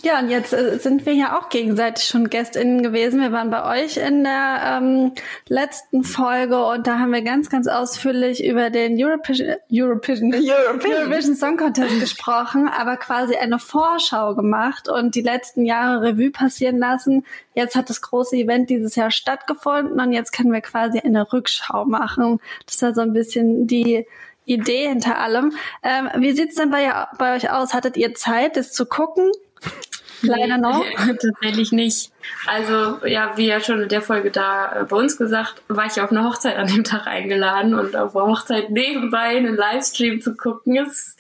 Ja, 0.03 0.19
und 0.19 0.29
jetzt 0.29 0.53
äh, 0.53 0.77
sind 0.77 1.05
wir 1.05 1.13
ja 1.13 1.37
auch 1.37 1.49
gegenseitig 1.49 2.05
schon 2.05 2.29
GästInnen 2.29 2.83
gewesen. 2.83 3.19
Wir 3.19 3.31
waren 3.31 3.49
bei 3.49 3.83
euch 3.83 3.97
in 3.97 4.23
der 4.23 4.79
ähm, 4.79 5.13
letzten 5.47 6.03
Folge 6.03 6.63
und 6.63 6.85
da 6.85 6.99
haben 6.99 7.11
wir 7.11 7.23
ganz, 7.23 7.49
ganz 7.49 7.67
ausführlich 7.67 8.45
über 8.45 8.69
den 8.69 8.95
European, 8.97 9.57
European, 9.71 10.33
European. 10.33 10.93
Eurovision 10.93 11.35
Song 11.35 11.57
Contest 11.57 11.99
gesprochen, 11.99 12.67
aber 12.67 12.97
quasi 12.97 13.35
eine 13.35 13.59
Vorschau 13.59 14.35
gemacht 14.35 14.87
und 14.87 15.15
die 15.15 15.21
letzten 15.21 15.65
Jahre 15.65 16.03
Revue 16.03 16.31
passieren 16.31 16.77
lassen. 16.77 17.25
Jetzt 17.55 17.75
hat 17.75 17.89
das 17.89 18.01
große 18.01 18.35
Event 18.35 18.69
dieses 18.69 18.95
Jahr 18.95 19.09
stattgefunden 19.09 19.99
und 19.99 20.13
jetzt 20.13 20.31
können 20.31 20.53
wir 20.53 20.61
quasi 20.61 20.99
eine 20.99 21.31
Rückschau 21.33 21.85
machen. 21.85 22.39
Das 22.65 22.81
war 22.81 22.93
so 22.93 23.01
ein 23.01 23.13
bisschen 23.13 23.65
die 23.65 24.05
Idee 24.47 24.87
hinter 24.87 25.19
allem. 25.19 25.53
Ähm, 25.83 26.09
wie 26.17 26.31
sieht's 26.31 26.55
denn 26.55 26.71
bei, 26.71 26.91
bei 27.17 27.35
euch 27.35 27.51
aus? 27.51 27.73
Hattet 27.73 27.97
ihr 27.97 28.15
Zeit, 28.15 28.57
das 28.57 28.71
zu 28.71 28.85
gucken? 28.85 29.31
Leider 30.21 30.57
noch. 30.57 30.83
Tatsächlich 30.95 31.71
nicht. 31.71 32.11
Also, 32.45 33.05
ja, 33.05 33.33
wie 33.37 33.47
ja 33.47 33.59
schon 33.59 33.81
in 33.81 33.89
der 33.89 34.01
Folge 34.01 34.31
da 34.31 34.81
äh, 34.81 34.83
bei 34.85 34.97
uns 34.97 35.17
gesagt, 35.17 35.61
war 35.67 35.85
ich 35.85 36.01
auf 36.01 36.11
eine 36.11 36.23
Hochzeit 36.23 36.57
an 36.57 36.67
dem 36.67 36.83
Tag 36.83 37.07
eingeladen 37.07 37.73
und 37.73 37.95
auf 37.95 38.13
der 38.13 38.23
Hochzeit 38.23 38.69
nebenbei 38.69 39.37
einen 39.37 39.55
Livestream 39.55 40.21
zu 40.21 40.35
gucken, 40.35 40.75
ist 40.75 41.15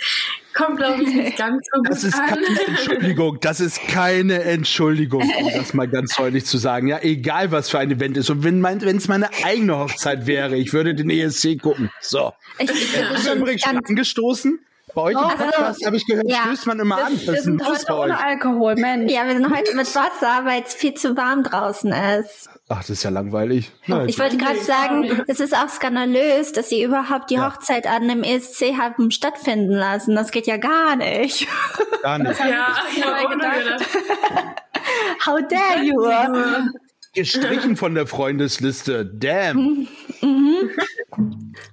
kommt, 0.57 0.77
glaube 0.77 1.03
ich, 1.03 1.13
nicht 1.13 1.37
ganz 1.37 1.67
so 1.71 1.81
gut 1.81 1.91
Das 1.91 2.03
ist 2.03 2.17
keine 2.17 2.67
Entschuldigung. 2.67 3.37
Das 3.41 3.59
ist 3.59 3.87
keine 3.87 4.43
Entschuldigung, 4.43 5.21
um 5.21 5.51
das 5.53 5.73
mal 5.73 5.87
ganz 5.87 6.15
deutlich 6.15 6.45
zu 6.45 6.57
sagen. 6.57 6.87
Ja, 6.87 6.99
egal 7.01 7.51
was 7.51 7.69
für 7.69 7.79
ein 7.79 7.91
Event 7.91 8.17
ist. 8.17 8.29
Und 8.29 8.43
wenn 8.43 8.59
mein, 8.59 8.81
es 8.81 9.07
meine 9.07 9.29
eigene 9.43 9.77
Hochzeit 9.77 10.25
wäre, 10.25 10.57
ich 10.57 10.73
würde 10.73 10.95
den 10.95 11.09
ESC 11.09 11.61
gucken. 11.61 11.89
So. 12.01 12.33
Ich, 12.59 12.69
ich 12.69 12.93
bin 12.93 13.37
übrigens 13.37 13.61
schon 13.61 13.77
angestoßen. 13.77 14.59
Bei 14.97 15.03
euch 15.03 15.15
oh, 15.15 15.29
im 15.29 15.37
Podcast 15.37 15.85
habe 15.85 15.95
ich 15.95 16.07
gehört, 16.07 16.27
ja. 16.27 16.39
stößt 16.47 16.65
man 16.65 16.79
immer 16.79 16.97
an. 16.97 17.13
Das 17.13 17.27
wir 17.27 17.41
sind 17.43 17.63
heute 17.63 17.93
ohne 17.93 18.19
Alkohol, 18.19 18.73
Mensch. 18.77 19.11
Ja, 19.11 19.27
wir 19.27 19.33
sind 19.33 19.55
heute 19.55 19.75
mit 19.75 19.85
Wasser, 19.93 20.41
weil 20.43 20.63
es 20.65 20.73
viel 20.73 20.95
zu 20.95 21.15
warm 21.15 21.43
draußen 21.43 21.91
ist. 21.91 22.49
Ach, 22.67 22.79
das 22.79 22.89
ist 22.89 23.03
ja 23.03 23.11
langweilig. 23.11 23.71
Nein, 23.85 24.09
ich 24.09 24.17
wollte 24.17 24.37
gerade 24.37 24.59
sagen, 24.59 25.21
es 25.27 25.39
ist 25.39 25.55
auch 25.55 25.69
skandalös, 25.69 26.51
dass 26.51 26.69
sie 26.69 26.81
überhaupt 26.81 27.29
die 27.29 27.35
ja. 27.35 27.45
Hochzeit 27.45 27.85
an 27.85 28.09
einem 28.09 28.23
ESC 28.23 28.73
haben 28.79 29.11
stattfinden 29.11 29.73
lassen. 29.73 30.15
Das 30.15 30.31
geht 30.31 30.47
ja 30.47 30.57
gar 30.57 30.95
nicht. 30.95 31.45
Gar 32.01 32.17
nicht. 32.17 32.39
ja, 32.39 32.75
ich 32.91 33.05
habe 33.05 33.35
gedacht. 33.35 33.85
How 35.27 35.39
dare 35.47 35.83
you? 35.83 36.71
Gestrichen 37.13 37.75
von 37.75 37.93
der 37.93 38.07
Freundesliste. 38.07 39.05
Damn. 39.05 39.87
Mhm. 40.19 40.56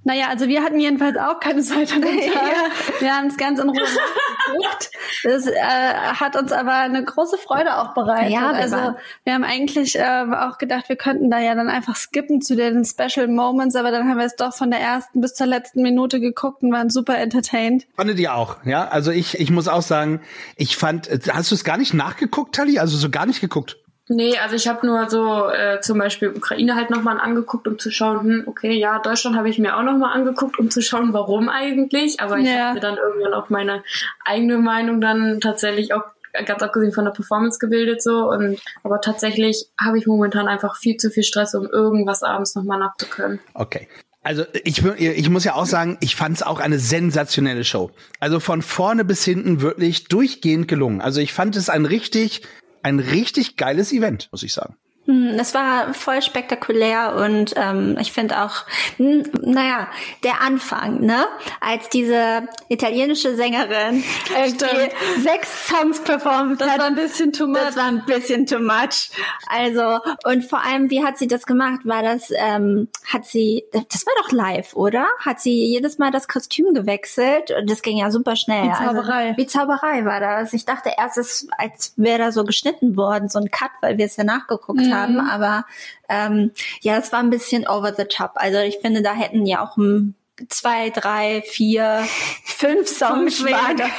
Naja, 0.04 0.26
also 0.28 0.48
wir 0.48 0.62
hatten 0.62 0.78
jedenfalls 0.78 1.16
auch 1.16 1.40
keine 1.40 1.62
Zeit 1.62 1.92
an 1.92 2.02
dem 2.02 2.20
Tag. 2.32 2.42
Ja. 2.42 3.00
Wir 3.00 3.16
haben 3.16 3.28
es 3.28 3.36
ganz 3.36 3.58
in 3.58 3.68
Ruhe 3.68 3.80
geguckt. 3.80 4.90
Das 5.22 5.46
äh, 5.46 5.52
hat 5.60 6.36
uns 6.36 6.52
aber 6.52 6.74
eine 6.74 7.02
große 7.02 7.38
Freude 7.38 7.76
auch 7.76 7.94
bereitet. 7.94 8.32
Ja, 8.32 8.50
also 8.50 8.76
waren. 8.76 8.96
wir 9.24 9.34
haben 9.34 9.44
eigentlich 9.44 9.98
äh, 9.98 10.26
auch 10.32 10.58
gedacht, 10.58 10.88
wir 10.88 10.96
könnten 10.96 11.30
da 11.30 11.38
ja 11.38 11.54
dann 11.54 11.68
einfach 11.68 11.96
skippen 11.96 12.42
zu 12.42 12.56
den 12.56 12.84
Special 12.84 13.28
Moments, 13.28 13.76
aber 13.76 13.90
dann 13.90 14.08
haben 14.08 14.18
wir 14.18 14.26
es 14.26 14.36
doch 14.36 14.54
von 14.54 14.70
der 14.70 14.80
ersten 14.80 15.20
bis 15.20 15.34
zur 15.34 15.46
letzten 15.46 15.82
Minute 15.82 16.20
geguckt 16.20 16.62
und 16.62 16.72
waren 16.72 16.90
super 16.90 17.16
entertained. 17.18 17.86
Fandet 17.96 18.18
ihr 18.18 18.34
auch, 18.34 18.64
ja? 18.64 18.88
Also 18.88 19.10
ich, 19.10 19.40
ich 19.40 19.50
muss 19.50 19.68
auch 19.68 19.82
sagen, 19.82 20.20
ich 20.56 20.76
fand, 20.76 21.08
hast 21.32 21.50
du 21.50 21.54
es 21.54 21.64
gar 21.64 21.78
nicht 21.78 21.94
nachgeguckt, 21.94 22.54
Tali? 22.54 22.78
Also 22.78 22.96
so 22.96 23.10
gar 23.10 23.26
nicht 23.26 23.40
geguckt? 23.40 23.78
Nee, 24.08 24.36
also 24.36 24.54
ich 24.54 24.68
habe 24.68 24.86
nur 24.86 25.08
so 25.08 25.48
äh, 25.48 25.80
zum 25.80 25.98
Beispiel 25.98 26.28
Ukraine 26.28 26.74
halt 26.74 26.90
nochmal 26.90 27.18
angeguckt, 27.18 27.66
um 27.66 27.78
zu 27.78 27.90
schauen, 27.90 28.20
hm, 28.20 28.42
okay, 28.46 28.72
ja, 28.72 28.98
Deutschland 28.98 29.36
habe 29.36 29.48
ich 29.48 29.58
mir 29.58 29.76
auch 29.76 29.82
nochmal 29.82 30.12
angeguckt, 30.12 30.58
um 30.58 30.70
zu 30.70 30.82
schauen, 30.82 31.14
warum 31.14 31.48
eigentlich. 31.48 32.20
Aber 32.20 32.38
ich 32.38 32.46
ja. 32.46 32.66
habe 32.66 32.74
mir 32.74 32.80
dann 32.80 32.98
irgendwann 32.98 33.32
auch 33.32 33.48
meine 33.48 33.82
eigene 34.24 34.58
Meinung 34.58 35.00
dann 35.00 35.40
tatsächlich 35.40 35.94
auch 35.94 36.02
ganz 36.44 36.62
abgesehen 36.62 36.92
von 36.92 37.04
der 37.04 37.12
Performance 37.12 37.58
gebildet 37.60 38.02
so 38.02 38.28
und 38.28 38.60
aber 38.82 39.00
tatsächlich 39.00 39.68
habe 39.80 39.98
ich 39.98 40.06
momentan 40.06 40.48
einfach 40.48 40.76
viel 40.76 40.96
zu 40.96 41.10
viel 41.10 41.22
Stress, 41.22 41.54
um 41.54 41.66
irgendwas 41.66 42.22
abends 42.22 42.56
nochmal 42.56 42.80
nachzukönnen. 42.80 43.38
Okay. 43.54 43.88
Also 44.24 44.44
ich, 44.64 44.82
ich 44.82 45.28
muss 45.28 45.44
ja 45.44 45.54
auch 45.54 45.66
sagen, 45.66 45.98
ich 46.00 46.16
fand 46.16 46.36
es 46.36 46.42
auch 46.42 46.58
eine 46.58 46.78
sensationelle 46.78 47.62
Show. 47.62 47.90
Also 48.20 48.40
von 48.40 48.62
vorne 48.62 49.04
bis 49.04 49.22
hinten 49.22 49.60
wirklich 49.60 50.04
durchgehend 50.08 50.66
gelungen. 50.66 51.02
Also 51.02 51.20
ich 51.20 51.34
fand 51.34 51.56
es 51.56 51.68
ein 51.68 51.84
richtig 51.84 52.40
ein 52.84 53.00
richtig 53.00 53.56
geiles 53.56 53.92
Event, 53.92 54.28
muss 54.30 54.42
ich 54.42 54.52
sagen. 54.52 54.76
Hm, 55.06 55.36
das 55.36 55.52
war 55.52 55.92
voll 55.92 56.22
spektakulär 56.22 57.16
und 57.16 57.52
ähm, 57.56 57.98
ich 58.00 58.12
finde 58.12 58.42
auch, 58.42 58.64
naja, 58.96 59.88
der 60.22 60.40
Anfang, 60.40 61.00
ne? 61.00 61.26
Als 61.60 61.90
diese 61.90 62.48
italienische 62.68 63.36
Sängerin 63.36 64.02
irgendwie 64.34 64.90
sechs 65.20 65.68
Songs 65.68 66.00
performt 66.00 66.58
das 66.58 66.70
hat. 66.70 66.78
Das 66.78 66.84
war 66.84 66.86
ein 66.86 66.94
bisschen 66.94 67.32
too 67.34 67.46
much. 67.46 67.58
Das 67.58 67.76
war 67.76 67.84
ein 67.84 68.04
bisschen 68.06 68.46
too 68.46 68.60
much. 68.60 69.10
Also, 69.46 70.00
und 70.24 70.42
vor 70.46 70.64
allem, 70.64 70.88
wie 70.88 71.04
hat 71.04 71.18
sie 71.18 71.26
das 71.26 71.44
gemacht? 71.44 71.80
War 71.84 72.02
das, 72.02 72.30
ähm, 72.34 72.88
hat 73.06 73.26
sie, 73.26 73.64
das 73.72 74.06
war 74.06 74.14
doch 74.22 74.32
live, 74.32 74.74
oder? 74.74 75.06
Hat 75.18 75.38
sie 75.38 75.66
jedes 75.66 75.98
Mal 75.98 76.12
das 76.12 76.28
Kostüm 76.28 76.72
gewechselt? 76.72 77.50
Und 77.50 77.68
das 77.68 77.82
ging 77.82 77.98
ja 77.98 78.10
super 78.10 78.36
schnell. 78.36 78.64
Wie 78.64 78.70
also, 78.70 78.84
Zauberei. 78.84 79.26
Also, 79.28 79.36
wie 79.36 79.46
Zauberei 79.46 80.04
war 80.06 80.20
das. 80.20 80.54
Ich 80.54 80.64
dachte 80.64 80.92
erst, 80.96 81.18
es, 81.18 81.46
als 81.58 81.92
wäre 81.96 82.18
da 82.18 82.32
so 82.32 82.44
geschnitten 82.44 82.96
worden, 82.96 83.28
so 83.28 83.38
ein 83.38 83.50
Cut, 83.50 83.70
weil 83.82 83.98
wir 83.98 84.06
es 84.06 84.16
ja 84.16 84.24
nachgeguckt 84.24 84.80
mhm 84.80 84.93
haben, 84.93 84.93
mhm. 84.94 85.20
aber 85.20 85.64
ähm, 86.08 86.52
ja, 86.80 86.96
es 86.96 87.12
war 87.12 87.20
ein 87.20 87.30
bisschen 87.30 87.66
over 87.66 87.94
the 87.94 88.04
top. 88.04 88.32
Also 88.34 88.58
ich 88.58 88.78
finde, 88.78 89.02
da 89.02 89.14
hätten 89.14 89.46
ja 89.46 89.64
auch 89.64 89.76
ein 89.76 90.14
zwei, 90.48 90.90
drei, 90.90 91.42
vier, 91.46 92.04
fünf 92.44 92.88
Songs 92.88 93.44
werden 93.44 93.82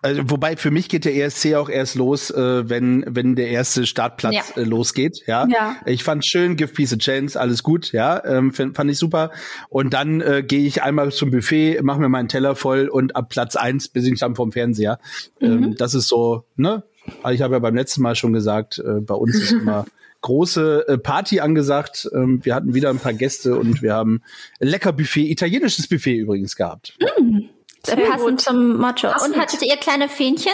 Also, 0.00 0.22
wobei 0.30 0.56
für 0.56 0.70
mich 0.70 0.88
geht 0.88 1.04
der 1.04 1.16
ESC 1.16 1.54
auch 1.54 1.68
erst 1.68 1.96
los, 1.96 2.30
äh, 2.30 2.70
wenn 2.70 3.04
wenn 3.08 3.34
der 3.34 3.48
erste 3.48 3.84
Startplatz 3.84 4.52
ja. 4.54 4.62
äh, 4.62 4.64
losgeht. 4.64 5.24
Ja? 5.26 5.46
ja. 5.50 5.76
Ich 5.86 6.04
fand 6.04 6.24
schön, 6.24 6.56
give 6.56 6.72
peace 6.72 6.92
a 6.92 6.96
chance, 6.96 7.38
alles 7.38 7.64
gut. 7.64 7.90
Ja, 7.90 8.24
ähm, 8.24 8.52
find, 8.52 8.76
fand 8.76 8.90
ich 8.92 8.98
super. 8.98 9.32
Und 9.68 9.94
dann 9.94 10.20
äh, 10.20 10.44
gehe 10.46 10.64
ich 10.64 10.84
einmal 10.84 11.10
zum 11.10 11.32
Buffet, 11.32 11.80
mache 11.82 11.98
mir 11.98 12.08
meinen 12.08 12.28
Teller 12.28 12.54
voll 12.54 12.86
und 12.86 13.16
ab 13.16 13.28
Platz 13.28 13.56
eins 13.56 13.88
bin 13.88 14.04
ich 14.06 14.20
dann 14.20 14.36
vom 14.36 14.52
Fernseher. 14.52 15.00
Ähm, 15.40 15.56
mhm. 15.56 15.64
Ähm, 15.64 15.76
das 15.76 15.94
ist 15.94 16.06
so, 16.06 16.44
ne? 16.54 16.84
Ich 17.30 17.42
habe 17.42 17.54
ja 17.54 17.58
beim 17.58 17.74
letzten 17.74 18.02
Mal 18.02 18.14
schon 18.14 18.32
gesagt, 18.32 18.78
äh, 18.78 19.00
bei 19.00 19.14
uns 19.14 19.36
ist 19.36 19.52
immer 19.52 19.86
große 20.20 20.88
äh, 20.88 20.98
Party 20.98 21.40
angesagt. 21.40 22.08
Ähm, 22.12 22.44
wir 22.44 22.54
hatten 22.54 22.74
wieder 22.74 22.90
ein 22.90 22.98
paar 22.98 23.12
Gäste 23.12 23.56
und 23.56 23.82
wir 23.82 23.94
haben 23.94 24.22
lecker 24.58 24.92
Buffet, 24.92 25.30
italienisches 25.30 25.88
Buffet 25.88 26.16
übrigens 26.16 26.56
gehabt. 26.56 26.96
Mm, 27.00 27.40
Sehr 27.82 27.96
passend 27.96 28.20
gut. 28.20 28.40
zum 28.40 28.76
Motto. 28.78 29.08
Passend. 29.08 29.34
Und 29.34 29.40
hattet 29.40 29.62
ihr 29.62 29.76
kleine 29.76 30.08
Fähnchen? 30.08 30.52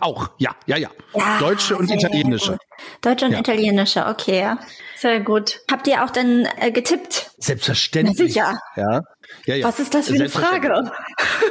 Auch, 0.00 0.30
ja, 0.38 0.50
ja, 0.66 0.76
ja. 0.76 0.90
ja 1.14 1.38
Deutsche 1.38 1.76
und 1.76 1.90
italienische. 1.90 2.52
Gut. 2.52 2.60
Deutsche 3.02 3.26
und 3.26 3.32
ja. 3.32 3.38
italienische, 3.38 4.06
okay. 4.06 4.56
Sehr 4.96 5.20
gut. 5.20 5.60
Habt 5.70 5.86
ihr 5.86 6.04
auch 6.04 6.10
dann 6.10 6.46
äh, 6.58 6.72
getippt? 6.72 7.30
Selbstverständlich. 7.38 8.34
Ja. 8.34 8.58
ja. 8.76 9.02
Ja, 9.46 9.54
ja. 9.54 9.66
Was 9.66 9.78
ist 9.78 9.94
das 9.94 10.08
für 10.08 10.14
eine 10.14 10.28
Frage? 10.28 10.74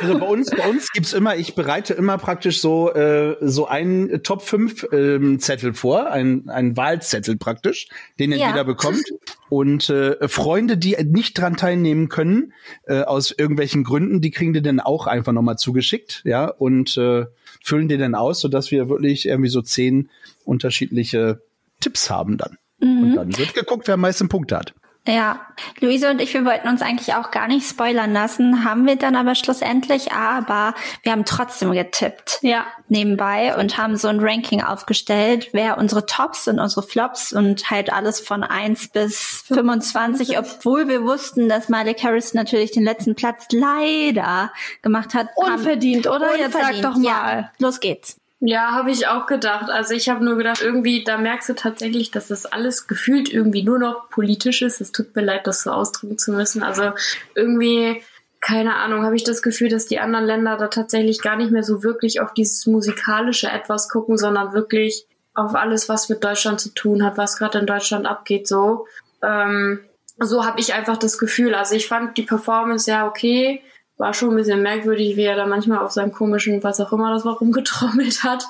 Also 0.02 0.20
bei 0.20 0.26
uns, 0.26 0.50
bei 0.50 0.68
uns 0.68 0.92
gibt's 0.92 1.14
immer, 1.14 1.38
ich 1.38 1.56
bereite 1.56 1.94
immer 1.94 2.18
praktisch 2.18 2.60
so, 2.60 2.94
äh, 2.94 3.38
so 3.40 3.68
einen 3.68 4.22
Top 4.22 4.42
5 4.42 4.88
ähm, 4.92 5.40
Zettel 5.40 5.74
vor, 5.74 6.12
ein, 6.12 6.50
ein 6.50 6.76
Wahlzettel 6.76 7.38
praktisch, 7.38 7.88
den 8.20 8.34
ja. 8.34 8.50
jeder 8.50 8.66
bekommt. 8.66 9.04
Und 9.48 9.90
äh, 9.90 10.28
Freunde, 10.28 10.78
die 10.78 10.98
nicht 11.06 11.40
dran 11.40 11.56
teilnehmen 11.56 12.10
können, 12.10 12.52
äh, 12.84 13.02
aus 13.02 13.32
irgendwelchen 13.32 13.86
Gründen, 13.86 14.20
die 14.20 14.32
kriegen 14.32 14.52
die 14.52 14.62
dann 14.62 14.82
auch 14.82 15.08
einfach 15.08 15.32
nochmal 15.32 15.58
zugeschickt, 15.58 16.22
ja, 16.26 16.48
und 16.48 16.98
äh, 16.98 17.26
füllen 17.64 17.88
die 17.88 17.98
dann 17.98 18.14
aus, 18.14 18.42
sodass 18.42 18.72
wir 18.72 18.90
wirklich 18.90 19.26
irgendwie 19.26 19.50
so 19.50 19.62
zehn 19.62 20.10
unterschiedliche 20.44 21.42
Tipps 21.80 22.10
haben 22.10 22.38
dann. 22.38 22.58
Mhm. 22.80 23.04
Und 23.04 23.16
dann 23.16 23.38
wird 23.38 23.54
geguckt, 23.54 23.88
wer 23.88 23.94
am 23.94 24.02
meisten 24.02 24.28
Punkte 24.28 24.58
hat. 24.58 24.74
Ja, 25.08 25.46
Luise 25.80 26.10
und 26.10 26.20
ich, 26.20 26.34
wir 26.34 26.46
wollten 26.46 26.68
uns 26.68 26.82
eigentlich 26.82 27.14
auch 27.14 27.30
gar 27.30 27.48
nicht 27.48 27.68
spoilern 27.68 28.12
lassen, 28.12 28.66
haben 28.66 28.88
wir 28.88 28.96
dann 28.96 29.16
aber 29.16 29.36
schlussendlich, 29.36 30.12
aber 30.12 30.74
wir 31.04 31.12
haben 31.12 31.26
trotzdem 31.26 31.72
getippt. 31.74 32.40
Ja. 32.42 32.66
Nebenbei 32.88 33.56
und 33.56 33.78
haben 33.78 33.98
so 33.98 34.08
ein 34.08 34.20
Ranking 34.20 34.64
aufgestellt, 34.64 35.50
wer 35.52 35.78
unsere 35.78 36.08
Tops 36.08 36.48
und 36.48 36.60
unsere 36.60 36.82
Flops 36.82 37.34
und 37.34 37.70
halt 37.70 37.94
alles 37.94 38.20
von 38.20 38.44
eins 38.44 38.88
bis 38.88 39.44
25, 39.48 40.40
obwohl 40.40 40.88
wir 40.88 41.04
wussten, 41.04 41.50
dass 41.50 41.70
Miley 41.70 41.94
Harris 41.94 42.34
natürlich 42.34 42.72
den 42.72 42.84
letzten 42.84 43.14
Platz 43.14 43.46
leider 43.52 44.52
gemacht 44.82 45.14
hat. 45.14 45.28
Unverdient, 45.36 46.08
oder? 46.08 46.32
Unverdient. 46.32 46.54
Jetzt 46.54 46.54
sag 46.54 46.82
doch 46.82 46.98
mal. 46.98 47.04
Ja, 47.06 47.52
los 47.60 47.80
geht's. 47.80 48.18
Ja, 48.48 48.74
habe 48.74 48.92
ich 48.92 49.08
auch 49.08 49.26
gedacht. 49.26 49.72
Also 49.72 49.96
ich 49.96 50.08
habe 50.08 50.24
nur 50.24 50.38
gedacht, 50.38 50.62
irgendwie, 50.62 51.04
da 51.04 51.18
merkst 51.18 51.50
du 51.50 51.56
tatsächlich, 51.56 52.12
dass 52.12 52.28
das 52.28 52.46
alles 52.46 52.86
gefühlt 52.86 53.34
irgendwie 53.34 53.64
nur 53.64 53.80
noch 53.80 54.08
politisch 54.12 54.62
ist. 54.62 54.82
Es 54.82 54.92
tut 54.92 55.16
mir 55.16 55.24
leid, 55.24 55.48
das 55.48 55.64
so 55.64 55.72
ausdrücken 55.72 56.20
zu 56.20 56.32
müssen. 56.32 56.62
Also 56.62 56.92
irgendwie, 57.34 58.04
keine 58.42 58.76
Ahnung, 58.76 59.04
habe 59.04 59.16
ich 59.16 59.24
das 59.24 59.42
Gefühl, 59.42 59.70
dass 59.70 59.88
die 59.88 59.98
anderen 59.98 60.26
Länder 60.26 60.58
da 60.58 60.68
tatsächlich 60.68 61.24
gar 61.24 61.38
nicht 61.38 61.50
mehr 61.50 61.64
so 61.64 61.82
wirklich 61.82 62.22
auf 62.22 62.36
dieses 62.36 62.68
musikalische 62.68 63.48
etwas 63.48 63.90
gucken, 63.90 64.16
sondern 64.16 64.54
wirklich 64.54 65.08
auf 65.34 65.56
alles, 65.56 65.90
was 65.90 66.10
mit 66.10 66.24
Deutschland 66.24 66.62
zu 66.62 66.70
tun 66.70 67.04
hat, 67.04 67.18
was 67.18 67.38
gerade 67.38 67.58
in 67.58 67.66
Deutschland 67.66 68.06
abgeht, 68.06 68.48
so. 68.48 68.86
Ähm, 69.24 69.80
so 70.20 70.46
habe 70.46 70.60
ich 70.60 70.76
einfach 70.76 70.98
das 70.98 71.18
Gefühl. 71.18 71.56
Also 71.56 71.74
ich 71.74 71.88
fand 71.88 72.16
die 72.16 72.22
Performance 72.22 72.92
ja 72.92 73.08
okay 73.08 73.64
war 73.98 74.14
schon 74.14 74.32
ein 74.32 74.36
bisschen 74.36 74.62
merkwürdig, 74.62 75.16
wie 75.16 75.24
er 75.24 75.36
da 75.36 75.46
manchmal 75.46 75.80
auf 75.80 75.92
seinem 75.92 76.12
komischen, 76.12 76.64
was 76.64 76.80
auch 76.80 76.92
immer 76.92 77.14
das 77.14 77.26
war, 77.26 77.38
rumgetrommelt 77.38 78.24
hat. 78.24 78.46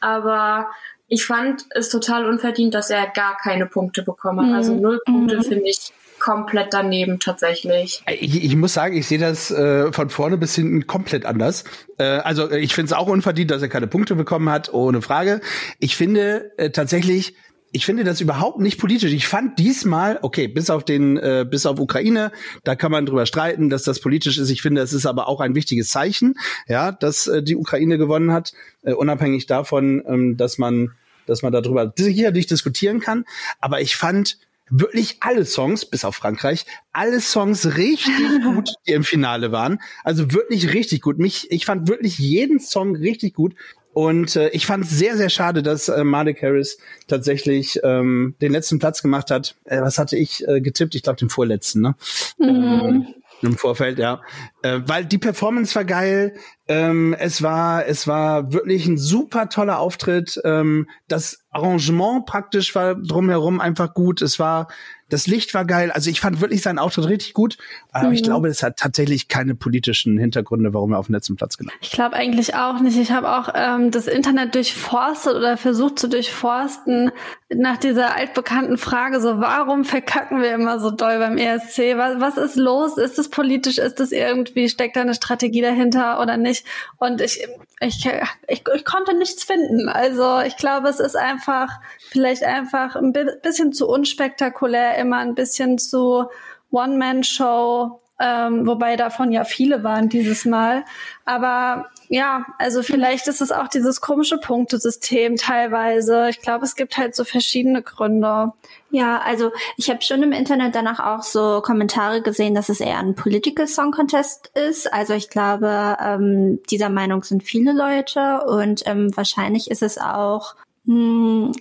Aber 0.00 0.68
ich 1.08 1.24
fand 1.24 1.66
es 1.70 1.88
total 1.88 2.24
unverdient, 2.24 2.74
dass 2.74 2.90
er 2.90 3.06
gar 3.08 3.36
keine 3.36 3.66
Punkte 3.66 4.02
bekommen 4.02 4.40
hat. 4.40 4.48
Mhm. 4.48 4.54
Also 4.54 4.74
null 4.74 5.00
Punkte 5.04 5.38
mhm. 5.38 5.42
finde 5.42 5.68
ich 5.68 5.92
komplett 6.20 6.72
daneben 6.72 7.18
tatsächlich. 7.18 8.02
Ich, 8.06 8.44
ich 8.44 8.56
muss 8.56 8.74
sagen, 8.74 8.96
ich 8.96 9.08
sehe 9.08 9.18
das 9.18 9.50
äh, 9.50 9.90
von 9.90 10.10
vorne 10.10 10.36
bis 10.36 10.54
hinten 10.54 10.86
komplett 10.86 11.24
anders. 11.24 11.64
Äh, 11.98 12.04
also 12.04 12.50
ich 12.50 12.74
finde 12.74 12.92
es 12.92 12.92
auch 12.92 13.08
unverdient, 13.08 13.50
dass 13.50 13.62
er 13.62 13.68
keine 13.68 13.86
Punkte 13.86 14.14
bekommen 14.14 14.50
hat, 14.50 14.72
ohne 14.72 15.02
Frage. 15.02 15.40
Ich 15.78 15.96
finde 15.96 16.52
äh, 16.58 16.70
tatsächlich, 16.70 17.34
ich 17.72 17.86
finde 17.86 18.04
das 18.04 18.20
überhaupt 18.20 18.58
nicht 18.58 18.78
politisch. 18.78 19.12
Ich 19.12 19.28
fand 19.28 19.58
diesmal, 19.58 20.18
okay, 20.22 20.48
bis 20.48 20.70
auf 20.70 20.84
den, 20.84 21.16
äh, 21.16 21.46
bis 21.48 21.66
auf 21.66 21.78
Ukraine, 21.78 22.32
da 22.64 22.74
kann 22.74 22.90
man 22.90 23.06
drüber 23.06 23.26
streiten, 23.26 23.70
dass 23.70 23.84
das 23.84 24.00
politisch 24.00 24.38
ist. 24.38 24.50
Ich 24.50 24.62
finde, 24.62 24.80
es 24.80 24.92
ist 24.92 25.06
aber 25.06 25.28
auch 25.28 25.40
ein 25.40 25.54
wichtiges 25.54 25.88
Zeichen, 25.88 26.34
ja, 26.66 26.90
dass 26.90 27.26
äh, 27.26 27.42
die 27.42 27.56
Ukraine 27.56 27.96
gewonnen 27.96 28.32
hat, 28.32 28.52
äh, 28.82 28.92
unabhängig 28.92 29.46
davon, 29.46 30.02
ähm, 30.06 30.36
dass 30.36 30.58
man, 30.58 30.90
dass 31.26 31.42
man 31.42 31.52
darüber 31.52 31.92
sicherlich 31.96 32.46
diskutieren 32.46 32.98
kann. 32.98 33.24
Aber 33.60 33.80
ich 33.80 33.94
fand 33.96 34.38
wirklich 34.70 35.18
alle 35.20 35.44
Songs, 35.44 35.84
bis 35.84 36.04
auf 36.04 36.16
Frankreich, 36.16 36.66
alle 36.92 37.20
Songs 37.20 37.76
richtig 37.76 38.14
gut, 38.42 38.70
die 38.86 38.92
im 38.92 39.04
Finale 39.04 39.52
waren. 39.52 39.80
Also 40.02 40.32
wirklich 40.32 40.72
richtig 40.72 41.02
gut. 41.02 41.18
Mich, 41.18 41.50
ich 41.50 41.66
fand 41.66 41.88
wirklich 41.88 42.18
jeden 42.18 42.58
Song 42.58 42.96
richtig 42.96 43.34
gut. 43.34 43.54
Und 43.92 44.36
äh, 44.36 44.48
ich 44.50 44.66
fand 44.66 44.84
es 44.84 44.90
sehr, 44.90 45.16
sehr 45.16 45.30
schade, 45.30 45.62
dass 45.62 45.88
äh, 45.88 46.04
Malik 46.04 46.42
Harris 46.42 46.78
tatsächlich 47.08 47.80
ähm, 47.82 48.34
den 48.40 48.52
letzten 48.52 48.78
Platz 48.78 49.02
gemacht 49.02 49.30
hat. 49.30 49.56
Äh, 49.64 49.80
was 49.80 49.98
hatte 49.98 50.16
ich 50.16 50.46
äh, 50.46 50.60
getippt? 50.60 50.94
Ich 50.94 51.02
glaube 51.02 51.18
den 51.18 51.28
vorletzten, 51.28 51.80
ne? 51.80 51.94
Mhm. 52.38 52.46
Ähm, 52.48 53.06
Im 53.42 53.56
Vorfeld, 53.56 53.98
ja. 53.98 54.20
Äh, 54.62 54.80
weil 54.86 55.04
die 55.04 55.18
Performance 55.18 55.74
war 55.74 55.84
geil. 55.84 56.34
Ähm, 56.70 57.16
es 57.18 57.42
war, 57.42 57.84
es 57.86 58.06
war 58.06 58.52
wirklich 58.52 58.86
ein 58.86 58.96
super 58.96 59.48
toller 59.48 59.80
Auftritt. 59.80 60.40
Ähm, 60.44 60.88
das 61.08 61.42
Arrangement 61.50 62.26
praktisch 62.26 62.76
war 62.76 62.94
drumherum 62.94 63.60
einfach 63.60 63.92
gut. 63.92 64.22
Es 64.22 64.38
war, 64.38 64.68
das 65.08 65.26
Licht 65.26 65.52
war 65.52 65.64
geil. 65.64 65.90
Also 65.90 66.10
ich 66.10 66.20
fand 66.20 66.40
wirklich 66.40 66.62
seinen 66.62 66.78
Auftritt 66.78 67.08
richtig 67.08 67.34
gut. 67.34 67.58
Aber 67.90 68.06
mhm. 68.06 68.12
ich 68.12 68.22
glaube, 68.22 68.46
es 68.46 68.62
hat 68.62 68.76
tatsächlich 68.76 69.26
keine 69.26 69.56
politischen 69.56 70.16
Hintergründe, 70.16 70.72
warum 70.72 70.92
er 70.92 71.00
auf 71.00 71.06
den 71.06 71.14
letzten 71.14 71.34
Platz 71.34 71.58
gelandet 71.58 71.80
Ich 71.82 71.90
glaube 71.90 72.14
eigentlich 72.14 72.54
auch 72.54 72.78
nicht. 72.78 72.96
Ich 72.96 73.10
habe 73.10 73.28
auch 73.36 73.48
ähm, 73.52 73.90
das 73.90 74.06
Internet 74.06 74.54
durchforstet 74.54 75.34
oder 75.34 75.56
versucht 75.56 75.98
zu 75.98 76.08
durchforsten 76.08 77.10
nach 77.52 77.78
dieser 77.78 78.14
altbekannten 78.14 78.78
Frage, 78.78 79.20
so 79.20 79.40
warum 79.40 79.84
verkacken 79.84 80.40
wir 80.40 80.54
immer 80.54 80.78
so 80.78 80.92
doll 80.92 81.18
beim 81.18 81.36
ESC? 81.36 81.96
Was, 81.96 82.20
was 82.20 82.36
ist 82.36 82.54
los? 82.54 82.96
Ist 82.96 83.18
es 83.18 83.28
politisch? 83.28 83.78
Ist 83.78 83.98
es 83.98 84.12
irgendwie, 84.12 84.68
steckt 84.68 84.94
da 84.94 85.00
eine 85.00 85.14
Strategie 85.14 85.62
dahinter 85.62 86.22
oder 86.22 86.36
nicht? 86.36 86.59
Und 86.98 87.20
ich, 87.20 87.46
ich, 87.80 88.08
ich, 88.48 88.64
ich 88.74 88.84
konnte 88.84 89.14
nichts 89.14 89.44
finden. 89.44 89.88
Also 89.88 90.40
ich 90.40 90.56
glaube, 90.56 90.88
es 90.88 91.00
ist 91.00 91.16
einfach 91.16 91.80
vielleicht 92.10 92.44
einfach 92.44 92.96
ein 92.96 93.12
bisschen 93.12 93.72
zu 93.72 93.88
unspektakulär, 93.88 94.96
immer 94.96 95.18
ein 95.18 95.34
bisschen 95.34 95.78
zu 95.78 96.26
One-Man-Show, 96.70 98.00
ähm, 98.20 98.66
wobei 98.66 98.96
davon 98.96 99.32
ja 99.32 99.44
viele 99.44 99.82
waren 99.82 100.08
dieses 100.08 100.44
Mal. 100.44 100.84
Aber 101.24 101.90
ja, 102.12 102.44
also 102.58 102.82
vielleicht 102.82 103.28
ist 103.28 103.40
es 103.40 103.52
auch 103.52 103.68
dieses 103.68 104.00
komische 104.00 104.36
Punktesystem 104.36 105.36
teilweise. 105.36 106.28
Ich 106.28 106.40
glaube, 106.42 106.64
es 106.64 106.74
gibt 106.74 106.96
halt 106.96 107.14
so 107.14 107.22
verschiedene 107.22 107.82
Gründe. 107.82 108.52
Ja, 108.90 109.20
also 109.20 109.52
ich 109.76 109.88
habe 109.90 110.02
schon 110.02 110.24
im 110.24 110.32
Internet 110.32 110.74
danach 110.74 110.98
auch 110.98 111.22
so 111.22 111.60
Kommentare 111.60 112.20
gesehen, 112.20 112.56
dass 112.56 112.68
es 112.68 112.80
eher 112.80 112.98
ein 112.98 113.14
Political 113.14 113.68
Song 113.68 113.92
Contest 113.92 114.50
ist. 114.56 114.92
Also 114.92 115.14
ich 115.14 115.30
glaube, 115.30 115.96
ähm, 116.04 116.58
dieser 116.68 116.88
Meinung 116.88 117.22
sind 117.22 117.44
viele 117.44 117.72
Leute 117.72 118.42
und 118.44 118.82
ähm, 118.86 119.16
wahrscheinlich 119.16 119.70
ist 119.70 119.84
es 119.84 119.96
auch 119.96 120.56
mh, 120.86 120.94
hm, 120.94 121.52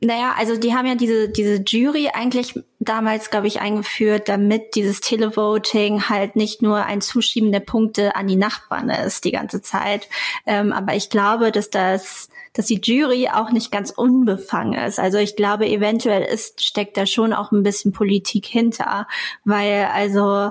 naja, 0.00 0.34
also 0.36 0.56
die 0.56 0.74
haben 0.74 0.86
ja 0.86 0.94
diese, 0.94 1.28
diese 1.28 1.62
Jury 1.66 2.10
eigentlich 2.12 2.54
damals, 2.78 3.30
glaube 3.30 3.48
ich, 3.48 3.60
eingeführt, 3.60 4.28
damit 4.28 4.76
dieses 4.76 5.00
Televoting 5.00 6.08
halt 6.08 6.36
nicht 6.36 6.62
nur 6.62 6.84
ein 6.84 7.00
Zuschieben 7.00 7.50
der 7.50 7.60
Punkte 7.60 8.14
an 8.14 8.28
die 8.28 8.36
Nachbarn 8.36 8.90
ist 8.90 9.24
die 9.24 9.32
ganze 9.32 9.60
Zeit. 9.60 10.08
Ähm, 10.46 10.72
aber 10.72 10.94
ich 10.94 11.10
glaube, 11.10 11.50
dass 11.50 11.70
das 11.70 12.28
dass 12.52 12.66
die 12.66 12.80
Jury 12.82 13.28
auch 13.32 13.50
nicht 13.50 13.70
ganz 13.70 13.90
unbefangen 13.90 14.74
ist. 14.74 14.98
Also 14.98 15.18
ich 15.18 15.36
glaube, 15.36 15.66
eventuell 15.68 16.22
ist, 16.22 16.64
steckt 16.64 16.96
da 16.96 17.06
schon 17.06 17.32
auch 17.32 17.52
ein 17.52 17.62
bisschen 17.62 17.92
Politik 17.92 18.46
hinter, 18.46 19.06
weil 19.44 19.88
also 19.92 20.50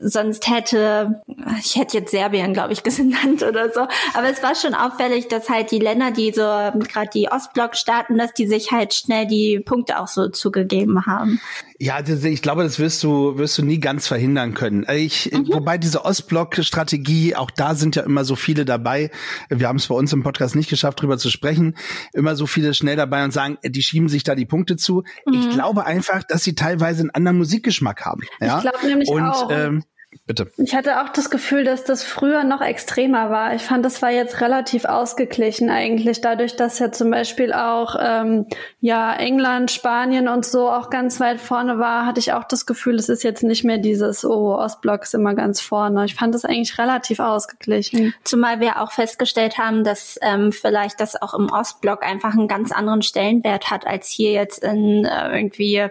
sonst 0.00 0.48
hätte, 0.48 1.22
ich 1.60 1.76
hätte 1.76 1.98
jetzt 1.98 2.10
Serbien, 2.10 2.52
glaube 2.52 2.72
ich, 2.72 2.82
genannt 2.82 3.42
oder 3.42 3.72
so, 3.72 3.80
aber 4.14 4.30
es 4.30 4.42
war 4.42 4.54
schon 4.54 4.74
auffällig, 4.74 5.28
dass 5.28 5.48
halt 5.48 5.70
die 5.70 5.78
Länder, 5.78 6.10
die 6.10 6.32
so 6.32 6.42
gerade 6.42 7.10
die 7.12 7.28
Ostblock-Staaten, 7.30 8.18
dass 8.18 8.34
die 8.34 8.46
sich 8.46 8.72
halt 8.72 8.94
schnell 8.94 9.26
die 9.26 9.60
Punkte 9.60 10.00
auch 10.00 10.08
so 10.08 10.28
zugegeben 10.28 11.06
haben. 11.06 11.40
Ja, 11.78 12.00
ich 12.00 12.42
glaube, 12.42 12.62
das 12.62 12.78
wirst 12.78 13.02
du, 13.02 13.36
wirst 13.36 13.58
du 13.58 13.62
nie 13.62 13.78
ganz 13.80 14.06
verhindern 14.06 14.54
können. 14.54 14.86
Also 14.86 15.00
ich, 15.00 15.30
mhm. 15.32 15.48
Wobei 15.52 15.76
diese 15.76 16.04
Ostblock-Strategie, 16.04 17.36
auch 17.36 17.50
da 17.50 17.74
sind 17.74 17.96
ja 17.96 18.02
immer 18.02 18.24
so 18.24 18.34
viele 18.34 18.64
dabei. 18.64 19.10
Wir 19.50 19.68
haben 19.68 19.76
es 19.76 19.86
bei 19.86 19.94
uns 19.94 20.12
im 20.12 20.22
Podcast 20.22 20.56
nicht 20.56 20.70
geschafft, 20.70 21.02
drüber 21.02 21.18
zu 21.18 21.28
sprechen. 21.28 21.76
Immer 22.14 22.34
so 22.34 22.46
viele 22.46 22.72
schnell 22.72 22.96
dabei 22.96 23.24
und 23.24 23.32
sagen, 23.32 23.58
die 23.62 23.82
schieben 23.82 24.08
sich 24.08 24.24
da 24.24 24.34
die 24.34 24.46
Punkte 24.46 24.76
zu. 24.76 25.04
Mhm. 25.26 25.34
Ich 25.34 25.50
glaube 25.50 25.84
einfach, 25.84 26.22
dass 26.22 26.44
sie 26.44 26.54
teilweise 26.54 27.00
einen 27.00 27.10
anderen 27.10 27.36
Musikgeschmack 27.38 28.06
haben. 28.06 28.22
Ja? 28.40 28.56
Ich 28.56 28.62
glaube 28.62 28.86
nämlich 28.86 29.08
und, 29.10 29.22
auch. 29.22 29.50
Ähm, 29.50 29.84
Bitte. 30.26 30.50
Ich 30.56 30.74
hatte 30.74 31.02
auch 31.02 31.08
das 31.10 31.30
Gefühl, 31.30 31.64
dass 31.64 31.84
das 31.84 32.02
früher 32.02 32.44
noch 32.44 32.60
extremer 32.60 33.30
war. 33.30 33.54
Ich 33.54 33.62
fand, 33.62 33.84
das 33.84 34.02
war 34.02 34.10
jetzt 34.10 34.40
relativ 34.40 34.84
ausgeglichen 34.84 35.70
eigentlich, 35.70 36.20
dadurch, 36.20 36.56
dass 36.56 36.78
ja 36.78 36.92
zum 36.92 37.10
Beispiel 37.10 37.52
auch 37.52 37.96
ähm, 38.00 38.46
ja 38.80 39.14
England, 39.14 39.70
Spanien 39.70 40.28
und 40.28 40.44
so 40.44 40.70
auch 40.70 40.90
ganz 40.90 41.20
weit 41.20 41.40
vorne 41.40 41.78
war, 41.78 42.06
hatte 42.06 42.20
ich 42.20 42.32
auch 42.32 42.44
das 42.44 42.66
Gefühl, 42.66 42.96
es 42.96 43.08
ist 43.08 43.22
jetzt 43.22 43.42
nicht 43.42 43.64
mehr 43.64 43.78
dieses 43.78 44.24
Oh 44.24 44.54
Ostblock 44.54 45.02
ist 45.02 45.14
immer 45.14 45.34
ganz 45.34 45.60
vorne. 45.60 46.04
Ich 46.04 46.14
fand 46.14 46.34
das 46.34 46.44
eigentlich 46.44 46.78
relativ 46.78 47.20
ausgeglichen. 47.20 48.14
Zumal 48.24 48.60
wir 48.60 48.80
auch 48.80 48.92
festgestellt 48.92 49.58
haben, 49.58 49.84
dass 49.84 50.18
ähm, 50.22 50.52
vielleicht 50.52 51.00
das 51.00 51.20
auch 51.20 51.34
im 51.34 51.50
Ostblock 51.50 52.04
einfach 52.04 52.32
einen 52.32 52.48
ganz 52.48 52.72
anderen 52.72 53.02
Stellenwert 53.02 53.70
hat 53.70 53.86
als 53.86 54.08
hier 54.08 54.32
jetzt 54.32 54.62
in 54.62 55.04
äh, 55.04 55.36
irgendwie 55.36 55.88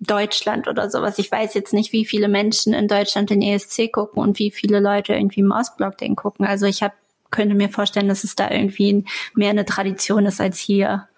Deutschland 0.00 0.68
oder 0.68 0.90
sowas. 0.90 1.18
Ich 1.18 1.30
weiß 1.30 1.54
jetzt 1.54 1.72
nicht, 1.72 1.92
wie 1.92 2.04
viele 2.04 2.28
Menschen 2.28 2.72
in 2.72 2.88
Deutschland 2.88 3.30
den 3.30 3.42
ESC 3.42 3.90
gucken 3.92 4.22
und 4.22 4.38
wie 4.38 4.50
viele 4.50 4.80
Leute 4.80 5.14
irgendwie 5.14 5.40
im 5.40 5.50
Ostblock 5.50 5.98
den 5.98 6.16
gucken. 6.16 6.46
Also 6.46 6.66
ich 6.66 6.82
hab, 6.82 6.92
könnte 7.30 7.54
mir 7.54 7.68
vorstellen, 7.68 8.08
dass 8.08 8.24
es 8.24 8.36
da 8.36 8.50
irgendwie 8.50 9.04
mehr 9.34 9.50
eine 9.50 9.64
Tradition 9.64 10.26
ist 10.26 10.40
als 10.40 10.58
hier. 10.58 11.08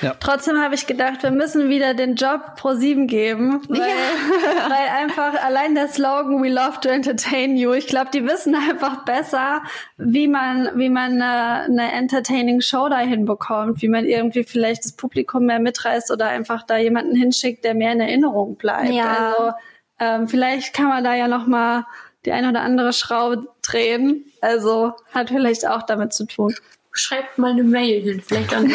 Ja. 0.00 0.14
Trotzdem 0.20 0.60
habe 0.60 0.74
ich 0.74 0.86
gedacht, 0.86 1.22
wir 1.22 1.30
müssen 1.30 1.68
wieder 1.68 1.94
den 1.94 2.14
Job 2.16 2.56
pro 2.56 2.74
sieben 2.74 3.06
geben, 3.06 3.62
weil, 3.68 3.80
ja. 3.80 3.86
weil 4.68 5.04
einfach 5.04 5.42
allein 5.42 5.74
der 5.74 5.88
Slogan 5.88 6.42
We 6.42 6.48
love 6.48 6.80
to 6.80 6.88
entertain 6.88 7.56
you. 7.56 7.72
Ich 7.72 7.86
glaube, 7.86 8.10
die 8.12 8.26
wissen 8.26 8.54
einfach 8.54 9.04
besser, 9.04 9.62
wie 9.96 10.28
man 10.28 10.70
wie 10.76 10.90
man 10.90 11.20
eine, 11.20 11.64
eine 11.64 11.92
entertaining 11.92 12.60
Show 12.60 12.88
dahin 12.88 13.24
bekommt, 13.24 13.82
wie 13.82 13.88
man 13.88 14.04
irgendwie 14.04 14.44
vielleicht 14.44 14.84
das 14.84 14.92
Publikum 14.92 15.46
mehr 15.46 15.60
mitreißt 15.60 16.10
oder 16.10 16.28
einfach 16.28 16.64
da 16.64 16.76
jemanden 16.76 17.16
hinschickt, 17.16 17.64
der 17.64 17.74
mehr 17.74 17.92
in 17.92 18.00
Erinnerung 18.00 18.56
bleibt. 18.56 18.90
Ja. 18.90 19.34
Also 19.34 19.52
ähm, 19.98 20.28
vielleicht 20.28 20.74
kann 20.74 20.88
man 20.88 21.04
da 21.04 21.14
ja 21.14 21.28
noch 21.28 21.46
mal 21.46 21.86
die 22.24 22.32
eine 22.32 22.50
oder 22.50 22.60
andere 22.62 22.92
Schraube 22.92 23.46
drehen. 23.62 24.26
Also 24.40 24.92
hat 25.14 25.30
vielleicht 25.30 25.66
auch 25.66 25.82
damit 25.82 26.12
zu 26.12 26.26
tun 26.26 26.54
schreibt 26.98 27.38
mal 27.38 27.52
eine 27.52 27.64
Mail 27.64 28.02
hin, 28.02 28.22
vielleicht 28.24 28.54
an 28.54 28.70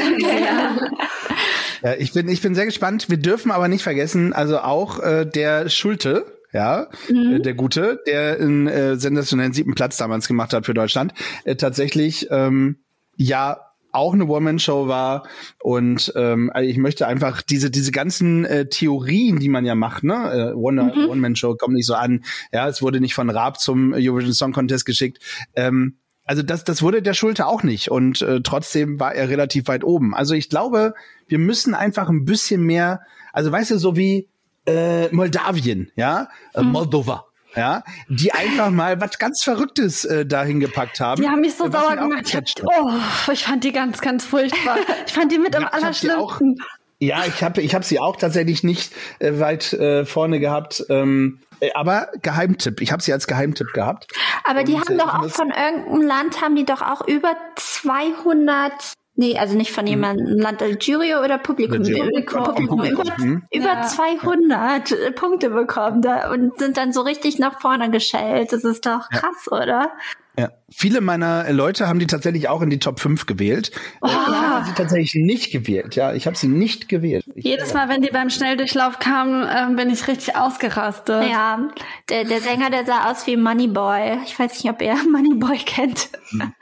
Ja, 1.84 1.96
ich 1.96 2.14
bin, 2.14 2.30
ich 2.30 2.42
bin 2.42 2.54
sehr 2.54 2.66
gespannt. 2.66 3.10
Wir 3.10 3.18
dürfen 3.18 3.52
aber 3.52 3.68
nicht 3.68 3.82
vergessen, 3.82 4.34
also 4.34 4.60
auch 4.60 5.00
äh, 5.00 5.26
der 5.26 5.68
Schulte, 5.70 6.26
ja, 6.54 6.90
mhm. 7.10 7.36
äh, 7.36 7.40
der 7.40 7.54
Gute, 7.56 8.02
der 8.06 8.40
einen 8.40 8.68
äh, 8.68 8.98
sensationellen 8.98 9.54
siebten 9.54 9.74
Platz 9.74 9.98
damals 9.98 10.28
gemacht 10.28 10.54
hat 10.54 10.66
für 10.66 10.74
Deutschland, 10.74 11.14
äh, 11.44 11.56
tatsächlich 11.56 12.28
ähm, 12.30 12.78
ja 13.16 13.72
auch 13.94 14.14
eine 14.14 14.26
One-Man-Show 14.26 14.88
war 14.88 15.28
und 15.60 16.14
ähm, 16.16 16.50
also 16.54 16.70
ich 16.70 16.78
möchte 16.78 17.08
einfach 17.08 17.42
diese 17.42 17.70
diese 17.70 17.92
ganzen 17.92 18.46
äh, 18.46 18.70
Theorien, 18.70 19.40
die 19.40 19.50
man 19.50 19.66
ja 19.66 19.76
macht, 19.76 20.04
ne, 20.04 20.52
äh, 20.52 20.54
One, 20.54 20.94
mhm. 20.96 21.10
One-Man-Show 21.10 21.56
kommt 21.56 21.74
nicht 21.74 21.88
so 21.88 21.96
an, 21.96 22.24
ja, 22.54 22.70
es 22.70 22.82
wurde 22.82 23.02
nicht 23.02 23.16
von 23.16 23.30
Raab 23.30 23.60
zum 23.60 23.94
Eurovision 23.94 24.34
Song 24.34 24.54
Contest 24.54 24.86
geschickt, 24.86 25.20
ähm, 25.56 25.98
also 26.32 26.44
das, 26.44 26.63
das 26.63 26.82
wurde 26.82 27.02
der 27.02 27.13
Schulte 27.13 27.46
auch 27.46 27.62
nicht 27.62 27.91
und 27.91 28.22
äh, 28.22 28.39
trotzdem 28.41 29.02
war 29.02 29.13
er 29.13 29.28
relativ 29.28 29.67
weit 29.67 29.84
oben. 29.84 30.15
Also 30.15 30.34
ich 30.34 30.48
glaube, 30.48 30.94
wir 31.28 31.39
müssen 31.39 31.74
einfach 31.76 32.08
ein 32.08 32.24
bisschen 32.24 32.63
mehr, 32.63 33.02
also 33.34 33.52
weißt 33.52 33.72
du, 33.72 33.78
so 33.78 33.98
wie 33.98 34.30
äh, 34.65 35.13
Moldawien, 35.13 35.91
ja, 35.98 36.30
äh, 36.54 36.62
mhm. 36.62 36.72
Moldova, 36.72 37.26
ja, 37.54 37.84
die 38.08 38.32
einfach 38.32 38.70
mal 38.70 39.02
was 39.02 39.20
ganz 39.20 39.44
Verrücktes 39.44 40.06
äh, 40.06 40.26
dahin 40.26 40.62
gepackt 40.62 41.02
haben. 41.02 41.22
Die 41.22 41.28
haben 41.28 41.41
mich 41.41 41.56
so 41.56 41.70
sauer 41.70 41.98
gemacht. 41.98 42.34
Ich, 42.34 42.63
oh, 42.63 42.91
ich 43.34 43.44
fand 43.44 43.65
die 43.65 43.74
ganz, 43.74 44.00
ganz 44.00 44.24
furchtbar. 44.24 44.78
Ich 45.06 45.12
fand 45.12 45.34
die 45.34 45.38
mit 45.38 45.54
am 45.54 45.63
ja, 45.63 45.67
allerschlimmsten. 45.67 46.56
Ja, 47.02 47.26
ich 47.26 47.44
habe 47.44 47.62
ich 47.62 47.74
hab 47.74 47.84
sie 47.84 48.00
auch 48.00 48.16
tatsächlich 48.16 48.64
nicht 48.64 48.94
äh, 49.18 49.40
weit 49.40 49.74
äh, 49.74 50.06
vorne 50.06 50.40
gehabt. 50.40 50.86
Ähm, 50.88 51.40
äh, 51.60 51.72
aber 51.74 52.10
Geheimtipp. 52.22 52.80
Ich 52.80 52.92
habe 52.92 53.02
sie 53.02 53.12
als 53.12 53.26
Geheimtipp 53.26 53.74
gehabt. 53.74 54.08
Aber 54.44 54.64
die 54.64 54.74
Und, 54.74 54.88
haben 54.88 54.98
doch 55.00 55.14
auch 55.16 55.30
von 55.30 55.50
irgendeinem 55.50 56.02
Land, 56.04 56.42
haben 56.42 56.56
die 56.56 56.66
doch 56.66 56.84
auch 56.84 57.08
über 57.08 57.36
200 57.56 58.72
Nee, 59.16 59.38
also 59.38 59.58
nicht 59.58 59.72
von 59.72 59.86
hm. 59.86 59.90
jemandem, 59.90 60.40
Land 60.40 60.64
Jury 60.80 61.16
oder 61.16 61.38
Publikum. 61.38 61.84
Publikum. 61.84 62.68
Publikum. 62.68 63.04
Über, 63.04 63.18
mhm. 63.18 63.44
über 63.52 63.82
200 63.82 64.92
äh, 64.92 65.12
Punkte 65.12 65.50
bekommen 65.50 66.02
da 66.02 66.32
und 66.32 66.58
sind 66.58 66.78
dann 66.78 66.94
so 66.94 67.02
richtig 67.02 67.38
nach 67.38 67.60
vorne 67.60 67.92
geschellt. 67.92 68.54
Das 68.54 68.64
ist 68.64 68.86
doch 68.86 69.10
krass, 69.10 69.48
ja. 69.52 69.58
oder? 69.58 69.92
Ja. 70.38 70.50
Viele 70.70 71.02
meiner 71.02 71.52
Leute 71.52 71.89
haben 71.89 72.00
die 72.00 72.08
tatsächlich 72.08 72.48
auch 72.48 72.62
in 72.62 72.70
die 72.70 72.80
Top 72.80 73.02
5 73.02 73.26
gewählt. 73.26 73.72
Oh. 74.02 74.08
Ich 74.08 74.13
habe 74.15 74.65
sie 74.65 74.74
tatsächlich 74.74 75.13
nicht 75.15 75.52
gewählt. 75.52 75.96
Ja, 75.96 76.13
ich 76.13 76.26
habe 76.26 76.38
sie 76.38 76.48
nicht 76.48 76.88
gewählt. 76.88 77.26
Ich, 77.36 77.44
Jedes 77.44 77.74
Mal, 77.74 77.89
wenn 77.89 78.02
die 78.02 78.10
beim 78.10 78.30
Schnelldurchlauf 78.30 79.00
kamen, 79.00 79.44
äh, 79.44 79.76
bin 79.76 79.89
ich 79.89 80.08
richtig 80.08 80.38
ausgerastet. 80.38 81.30
Ja, 81.30 81.70
der, 82.10 82.24
der 82.24 82.39
Sänger, 82.39 82.70
der 82.70 82.86
sah 82.86 83.12
aus 83.12 83.28
wie 83.28 83.36
Moneyboy. 83.36 84.20
Ich 84.26 84.39
weiß 84.39 84.63
nicht, 84.63 84.72
ob 84.72 84.82
ihr 84.82 84.96
Moneyboy 85.12 85.58
kennt. 85.58 86.10
Hm. 86.30 86.54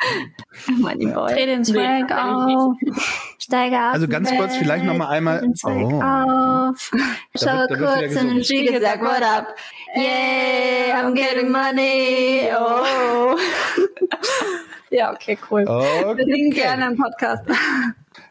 Moneyboy. 0.80 1.34
Dreh 1.34 1.46
den 1.46 1.64
Swag 1.64 2.12
auf. 2.12 2.76
Steige 3.38 3.76
auf. 3.76 3.94
Also 3.94 4.08
ganz 4.08 4.32
kurz, 4.36 4.58
vielleicht 4.58 4.86
noch 4.86 4.96
mal 4.96 5.10
einmal. 5.10 5.44
Oh. 5.64 6.02
auf. 6.02 6.92
Schau 7.36 7.68
kurz 7.68 8.16
in 8.16 8.30
den 8.30 8.44
Spiegel, 8.44 8.82
sag 8.82 9.02
what 9.02 9.22
up. 9.22 9.56
Yeah, 9.96 11.02
I'm 11.02 11.14
getting 11.14 11.52
money. 11.52 12.50
Oh. 12.52 13.38
ja, 14.90 15.14
okay, 15.14 15.38
cool. 15.50 15.66
Okay. 15.68 16.18
Wir 16.18 16.26
singen 16.26 16.52
gerne 16.52 16.88
im 16.88 16.98
Podcast. 16.98 17.44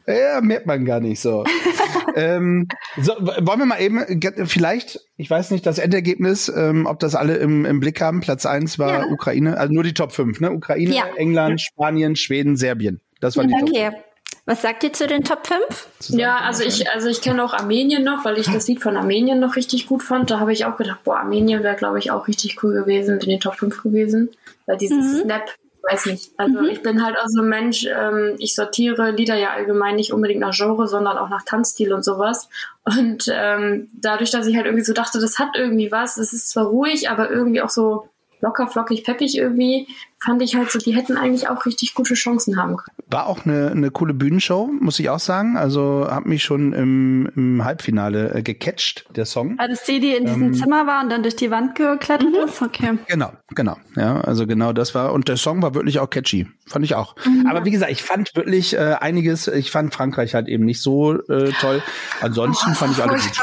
Ja, 0.07 0.41
merkt 0.41 0.67
man 0.67 0.85
gar 0.85 1.01
nicht 1.01 1.21
so. 1.21 1.45
ähm, 2.17 2.67
so. 3.01 3.13
Wollen 3.13 3.59
wir 3.59 3.67
mal 3.67 3.81
eben, 3.81 4.01
vielleicht, 4.47 5.01
ich 5.17 5.29
weiß 5.29 5.51
nicht, 5.51 5.67
das 5.67 5.79
Endergebnis, 5.79 6.49
ähm, 6.55 6.87
ob 6.87 6.99
das 6.99 7.15
alle 7.15 7.37
im, 7.37 7.65
im 7.65 7.79
Blick 7.79 8.01
haben. 8.01 8.21
Platz 8.21 8.47
eins 8.47 8.79
war 8.79 9.07
ja. 9.07 9.13
Ukraine, 9.13 9.59
also 9.59 9.73
nur 9.73 9.83
die 9.83 9.95
Top 9.95 10.13
5, 10.13 10.41
ne? 10.41 10.51
Ukraine, 10.51 10.95
ja. 10.95 11.05
England, 11.17 11.61
Spanien, 11.61 12.17
Schweden, 12.17 12.57
Serbien. 12.57 13.01
Das 13.21 13.37
waren 13.37 13.51
ja, 13.51 13.59
die 13.59 13.63
okay. 13.65 13.91
Top 13.91 14.08
was 14.49 14.63
sagt 14.63 14.83
ihr 14.83 14.95
zu 14.95 15.07
den 15.07 15.25
Top 15.25 15.47
5? 15.47 15.89
Ja, 16.09 16.39
also 16.39 16.65
ich, 16.65 16.91
also 16.91 17.11
ich 17.11 17.21
kenne 17.21 17.45
auch 17.45 17.53
Armenien 17.53 18.03
noch, 18.03 18.25
weil 18.25 18.39
ich 18.39 18.47
das 18.47 18.67
Lied 18.67 18.83
von 18.83 18.97
Armenien 18.97 19.39
noch 19.39 19.57
richtig 19.57 19.87
gut 19.87 20.03
fand. 20.03 20.31
Da 20.31 20.41
habe 20.41 20.55
ich 20.55 20.65
auch 20.65 20.79
gedacht, 20.79 21.05
boah, 21.05 21.19
Armenien 21.19 21.63
wäre, 21.63 21.77
glaube 21.77 21.99
ich, 21.99 22.11
auch 22.11 22.29
richtig 22.29 22.63
cool 22.63 22.73
gewesen, 22.73 23.21
in 23.21 23.29
den 23.29 23.41
Top 23.41 23.57
5 23.57 23.83
gewesen. 23.83 24.31
Weil 24.65 24.79
dieses 24.79 25.19
mhm. 25.19 25.21
Snap, 25.25 25.51
weiß 25.83 26.07
nicht. 26.07 26.31
Also 26.39 26.61
mhm. 26.61 26.65
ich 26.65 26.83
bin 26.83 27.05
halt 27.05 27.19
auch 27.19 27.27
so 27.27 27.43
ein 27.43 27.49
Mensch, 27.51 27.85
ähm, 27.85 28.37
ich 28.39 28.55
sortiere 28.55 29.11
Lieder 29.11 29.35
ja 29.35 29.51
allgemein 29.51 29.97
nicht 29.97 30.15
unbedingt 30.15 30.41
nach 30.41 30.57
Genre, 30.57 30.89
sondern 30.89 31.19
auch 31.19 31.29
nach 31.29 31.45
Tanzstil 31.45 31.93
und 31.93 32.03
sowas. 32.03 32.49
Und 32.85 33.31
ähm, 33.31 33.91
dadurch, 33.93 34.31
dass 34.31 34.47
ich 34.47 34.57
halt 34.57 34.65
irgendwie 34.65 34.85
so 34.85 34.95
dachte, 34.95 35.21
das 35.21 35.39
hat 35.39 35.59
irgendwie 35.59 35.93
was, 35.93 36.17
es 36.17 36.33
ist 36.33 36.49
zwar 36.49 36.69
ruhig, 36.69 37.11
aber 37.11 37.31
irgendwie 37.31 37.61
auch 37.61 37.69
so 37.69 38.09
locker, 38.41 38.67
flockig, 38.69 39.05
peppig 39.05 39.37
irgendwie, 39.37 39.89
fand 40.21 40.43
ich 40.43 40.57
halt 40.57 40.71
so, 40.71 40.79
die 40.79 40.95
hätten 40.95 41.17
eigentlich 41.17 41.49
auch 41.49 41.65
richtig 41.65 41.95
gute 41.95 42.15
Chancen 42.15 42.61
haben 42.61 42.77
können. 42.77 42.97
War 43.09 43.27
auch 43.27 43.45
eine, 43.45 43.71
eine 43.71 43.91
coole 43.91 44.15
Bühnenshow, 44.15 44.69
muss 44.81 44.99
ich 44.99 45.11
auch 45.11 45.21
sagen. 45.21 45.57
Also 45.57 46.07
hat 46.11 46.27
mich 46.27 46.43
schon 46.43 46.73
im, 46.73 47.31
im 47.37 47.65
Halbfinale 47.65 48.35
äh, 48.35 48.43
gecatcht, 48.43 49.07
der 49.15 49.27
Song. 49.27 49.59
War 49.59 49.69
das 49.69 49.85
die, 49.85 50.01
die 50.01 50.15
in 50.15 50.27
diesem 50.27 50.43
ähm, 50.43 50.55
Zimmer 50.55 50.87
war 50.87 51.03
und 51.03 51.11
dann 51.11 51.23
durch 51.23 51.37
die 51.37 51.51
Wand 51.51 51.77
geklettert 51.77 52.31
mhm. 52.31 52.49
ist? 52.49 52.61
Okay. 52.61 52.99
Genau, 53.07 53.33
genau. 53.55 53.77
Ja, 53.97 54.21
also 54.21 54.47
genau 54.47 54.73
das 54.73 54.95
war. 54.95 55.13
Und 55.13 55.29
der 55.29 55.37
Song 55.37 55.63
war 55.63 55.75
wirklich 55.75 56.01
auch 56.01 56.11
catchy. 56.11 56.49
Fand 56.67 56.85
ich 56.85 56.95
auch. 56.95 57.15
Mhm. 57.25 57.47
Aber 57.47 57.65
wie 57.65 57.71
gesagt, 57.71 57.93
ich 57.93 58.03
fand 58.03 58.35
wirklich 58.35 58.75
äh, 58.75 58.97
einiges, 59.01 59.47
ich 59.47 59.71
fand 59.71 59.95
Frankreich 59.95 60.35
halt 60.35 60.49
eben 60.49 60.65
nicht 60.65 60.83
so 60.83 61.15
äh, 61.15 61.53
toll. 61.61 61.83
Ansonsten 62.21 62.73
oh, 62.73 62.75
fand 62.75 62.93
ich 62.93 63.03
alles 63.03 63.25
gut. 63.25 63.41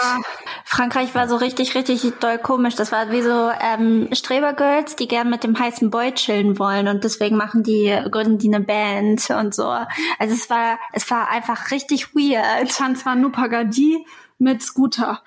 Frankreich 0.65 1.15
war 1.15 1.27
so 1.27 1.35
richtig, 1.37 1.75
richtig 1.75 2.01
doll 2.19 2.37
komisch. 2.37 2.75
Das 2.75 2.91
war 2.91 3.11
wie 3.11 3.21
so 3.21 3.49
ähm, 3.61 4.09
Strebergirls, 4.11 4.95
die 4.95 5.07
gern 5.07 5.29
mit 5.29 5.43
dem 5.43 5.57
heißen 5.57 5.89
Boy 5.89 6.11
chillen 6.13 6.59
wollen 6.59 6.64
und 6.65 7.03
deswegen 7.03 7.37
machen 7.37 7.63
die, 7.63 7.97
gründen 8.11 8.37
die 8.37 8.53
eine 8.53 8.63
Band 8.63 9.29
und 9.29 9.53
so. 9.53 9.67
Also 9.67 10.33
es 10.33 10.49
war, 10.49 10.79
es 10.93 11.09
war 11.09 11.29
einfach 11.29 11.71
richtig 11.71 12.15
weird. 12.15 12.63
Ich 12.63 12.73
fand 12.73 12.97
zwar 12.97 13.15
nur 13.15 13.31
Pagadi 13.31 14.05
mit 14.37 14.61
Scooter. 14.61 15.21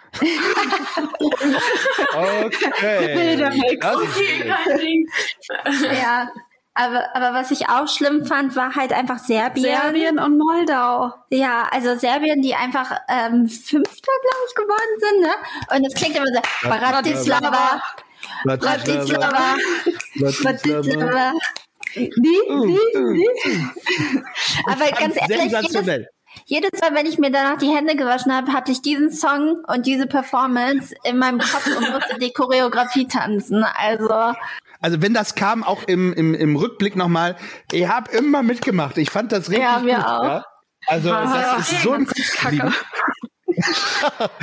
okay. 2.15 3.39
ja, 6.01 6.29
aber, 6.75 7.09
aber 7.13 7.35
was 7.35 7.51
ich 7.51 7.69
auch 7.69 7.89
schlimm 7.89 8.25
fand, 8.25 8.55
war 8.55 8.77
halt 8.77 8.93
einfach 8.93 9.19
Serbien. 9.19 9.65
Serbien 9.65 10.21
und 10.21 10.39
Moldau. 10.39 11.13
Ja, 11.29 11.67
also 11.73 11.97
Serbien, 11.97 12.41
die 12.41 12.55
einfach 12.55 12.93
ähm, 13.09 13.49
Fünfter, 13.49 14.13
glaube 14.23 14.45
ich, 14.49 14.55
geworden 14.55 15.01
sind. 15.01 15.21
Ne? 15.23 15.77
Und 15.77 15.87
es 15.87 15.95
klingt 15.95 16.17
immer 16.17 16.27
so, 16.27 16.41
Bratislava, 16.69 17.83
Bratislava, 18.45 19.57
Bratislava. 20.17 21.33
Nee, 21.95 22.11
nee, 22.17 22.79
nee. 22.95 23.29
Aber 24.67 24.91
ganz 24.91 25.17
ehrlich, 25.17 25.53
jedes, 25.53 26.07
jedes 26.47 26.81
Mal, 26.81 26.95
wenn 26.95 27.07
ich 27.07 27.19
mir 27.19 27.31
danach 27.31 27.59
die 27.59 27.75
Hände 27.75 27.97
gewaschen 27.97 28.33
habe, 28.35 28.53
hatte 28.53 28.73
ich 28.73 28.83
diesen 28.83 29.11
Song 29.11 29.65
und 29.67 29.87
diese 29.87 30.07
Performance 30.07 30.95
in 31.05 31.19
meinem 31.19 31.39
Kopf 31.39 31.67
und 31.67 31.91
musste 31.91 32.19
die 32.19 32.33
Choreografie 32.33 33.09
tanzen. 33.09 33.65
Also 33.65 34.35
also 34.81 35.03
wenn 35.03 35.13
das 35.13 35.35
kam, 35.35 35.65
auch 35.65 35.83
im, 35.85 36.13
im, 36.13 36.35
im 36.35 36.57
Rückblick 36.57 36.95
nochmal, 36.95 37.37
ich 37.73 37.89
habe 37.89 38.11
immer 38.13 38.43
mitgemacht. 38.43 38.97
Ich 38.99 39.11
fand 39.11 39.33
das 39.33 39.51
richtig 39.51 39.65
ja, 39.65 39.81
gut. 39.81 40.05
Auch. 40.05 40.25
Ja? 40.25 40.45
Also 40.87 41.09
ja, 41.09 41.23
das 41.23 41.33
ja, 41.35 41.57
ist 41.57 41.83
so 41.83 41.93
ein 41.93 42.07
Kacke. 42.07 42.73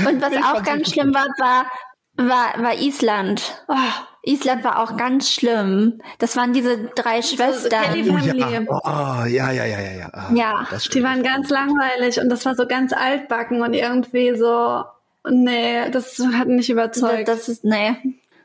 Und 0.06 0.22
was 0.22 0.34
auch 0.44 0.64
ganz 0.64 0.92
schlimm 0.92 1.14
war, 1.14 1.26
war, 1.40 1.72
war, 2.18 2.62
war 2.62 2.74
Island. 2.80 3.64
Oh, 3.68 3.76
Island 4.24 4.64
war 4.64 4.80
auch 4.80 4.98
ganz 4.98 5.32
schlimm. 5.32 6.02
Das 6.20 6.36
waren 6.36 6.54
diese 6.54 6.90
drei 6.96 7.22
Schwestern. 7.22 7.84
Oh, 7.94 8.18
ja. 8.18 8.62
Oh, 8.68 9.26
ja, 9.28 9.52
ja, 9.52 9.66
ja, 9.66 9.80
ja, 9.80 9.92
ja. 9.92 10.12
Oh, 10.14 10.36
ja. 10.36 10.68
Die 10.94 11.04
waren 11.04 11.24
ganz 11.24 11.50
langweilig 11.50 12.20
und 12.20 12.30
das 12.30 12.46
war 12.46 12.56
so 12.56 12.68
ganz 12.68 12.94
altbacken 12.94 13.62
und 13.62 13.74
irgendwie 13.74 14.36
so, 14.36 14.84
nee, 15.30 15.90
das 15.92 16.20
hat 16.34 16.48
nicht 16.48 16.70
überzeugt. 16.70 17.28
Das, 17.28 17.40
das 17.40 17.50
ist, 17.50 17.64
nee. 17.64 17.96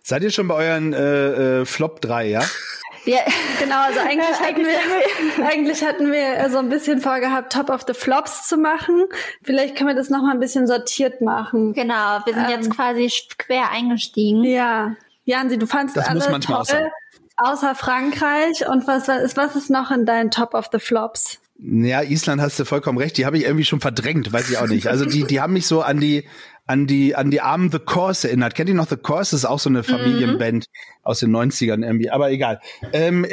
Seid 0.02 0.22
ihr 0.22 0.30
schon 0.30 0.48
bei 0.48 0.54
euren 0.54 0.92
äh, 0.92 1.60
äh, 1.60 1.64
Flop 1.64 2.00
3, 2.00 2.28
ja? 2.28 2.42
Ja, 3.04 3.18
genau. 3.60 3.82
Also 3.82 4.00
eigentlich 4.00 4.40
hatten 4.40 4.64
wir, 4.64 5.46
eigentlich 5.46 5.84
hatten 5.84 6.12
wir 6.12 6.50
so 6.50 6.58
ein 6.58 6.68
bisschen 6.68 7.00
vorgehabt, 7.00 7.52
Top 7.52 7.70
of 7.70 7.82
the 7.86 7.94
Flops 7.94 8.48
zu 8.48 8.56
machen. 8.56 9.04
Vielleicht 9.42 9.76
können 9.76 9.88
wir 9.88 9.96
das 9.96 10.10
noch 10.10 10.22
mal 10.22 10.32
ein 10.32 10.40
bisschen 10.40 10.66
sortiert 10.66 11.20
machen. 11.20 11.72
Genau. 11.72 12.20
Wir 12.24 12.34
sind 12.34 12.44
ähm, 12.44 12.50
jetzt 12.50 12.70
quasi 12.70 13.10
quer 13.38 13.70
eingestiegen. 13.70 14.44
Ja. 14.44 14.96
Jansi, 15.24 15.58
du 15.58 15.66
fandst 15.66 15.96
das 15.96 16.08
alle 16.08 16.18
muss 16.18 16.40
toll, 16.40 16.56
außer. 16.56 16.90
außer 17.36 17.74
Frankreich. 17.74 18.66
Und 18.68 18.86
was, 18.86 19.08
was, 19.08 19.22
ist, 19.22 19.36
was 19.36 19.56
ist 19.56 19.70
noch 19.70 19.90
in 19.90 20.06
deinen 20.06 20.30
Top 20.30 20.54
of 20.54 20.68
the 20.72 20.78
Flops? 20.78 21.38
Ja, 21.62 22.02
Island 22.02 22.40
hast 22.40 22.58
du 22.58 22.64
vollkommen 22.64 22.98
recht. 22.98 23.18
Die 23.18 23.26
habe 23.26 23.36
ich 23.36 23.44
irgendwie 23.44 23.64
schon 23.64 23.80
verdrängt, 23.80 24.32
weiß 24.32 24.50
ich 24.50 24.58
auch 24.58 24.66
nicht. 24.66 24.86
Also 24.88 25.04
die, 25.04 25.24
die 25.24 25.40
haben 25.40 25.52
mich 25.52 25.66
so 25.66 25.82
an 25.82 26.00
die 26.00 26.26
an 26.70 26.86
die, 26.86 27.16
an 27.16 27.32
die 27.32 27.40
armen 27.40 27.72
The 27.72 27.80
Course 27.80 28.28
erinnert. 28.28 28.54
Kennt 28.54 28.68
ihr 28.68 28.76
noch 28.76 28.88
The 28.88 28.96
Course? 28.96 29.32
Das 29.32 29.40
ist 29.40 29.44
auch 29.44 29.58
so 29.58 29.68
eine 29.68 29.82
Familienband 29.82 30.66
mhm. 30.68 31.00
aus 31.02 31.18
den 31.18 31.34
90ern 31.34 31.84
irgendwie. 31.84 32.10
Aber 32.10 32.30
egal. 32.30 32.60
Ähm, 32.92 33.26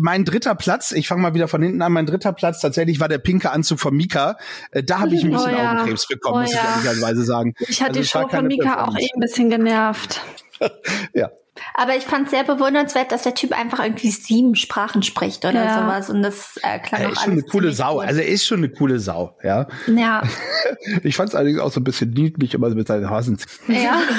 mein 0.00 0.24
dritter 0.24 0.56
Platz, 0.56 0.90
ich 0.90 1.06
fange 1.06 1.22
mal 1.22 1.32
wieder 1.32 1.46
von 1.46 1.62
hinten 1.62 1.82
an, 1.82 1.92
mein 1.92 2.06
dritter 2.06 2.32
Platz 2.32 2.60
tatsächlich 2.60 2.98
war 2.98 3.06
der 3.06 3.18
pinke 3.18 3.52
Anzug 3.52 3.78
von 3.78 3.94
Mika. 3.94 4.38
Äh, 4.72 4.82
da 4.82 4.98
habe 4.98 5.14
ich 5.14 5.22
ein 5.22 5.30
bisschen 5.30 5.54
oh, 5.54 5.56
ja. 5.56 5.72
Augenkrebs 5.74 6.08
bekommen, 6.08 6.38
oh, 6.38 6.40
muss 6.40 6.52
ja. 6.52 6.62
ich 6.80 6.84
ehrlicherweise 6.84 7.22
sagen. 7.22 7.54
Ich 7.60 7.80
hatte 7.80 7.90
also, 7.90 8.00
die 8.00 8.06
Show 8.08 8.28
von 8.28 8.46
Mika 8.48 8.84
auch 8.84 8.96
eh 8.96 9.06
ein 9.14 9.20
bisschen 9.20 9.50
genervt. 9.50 10.20
ja. 11.14 11.30
Aber 11.74 11.96
ich 11.96 12.04
fand 12.04 12.26
es 12.26 12.30
sehr 12.30 12.44
bewundernswert, 12.44 13.12
dass 13.12 13.22
der 13.22 13.34
Typ 13.34 13.52
einfach 13.52 13.80
irgendwie 13.82 14.10
sieben 14.10 14.54
Sprachen 14.54 15.02
spricht 15.02 15.44
oder 15.44 15.64
ja. 15.64 15.80
sowas. 15.80 16.10
Und 16.10 16.22
das 16.22 16.58
äh, 16.62 16.78
klang 16.78 17.02
Er 17.02 17.12
ist 17.12 17.22
schon 17.22 17.32
eine 17.32 17.42
coole 17.42 17.72
Sau. 17.72 17.96
Cool. 17.98 18.04
Also 18.04 18.20
er 18.20 18.28
ist 18.28 18.46
schon 18.46 18.58
eine 18.58 18.68
coole 18.70 18.98
Sau, 18.98 19.36
ja. 19.42 19.66
Ja. 19.86 20.22
ich 21.02 21.16
fand 21.16 21.30
es 21.30 21.34
allerdings 21.34 21.60
auch 21.60 21.72
so 21.72 21.80
ein 21.80 21.84
bisschen 21.84 22.10
niedlich, 22.10 22.54
immer 22.54 22.70
mit 22.70 22.88
seinen 22.88 23.10
Hasen. 23.10 23.38
Ja. 23.68 24.00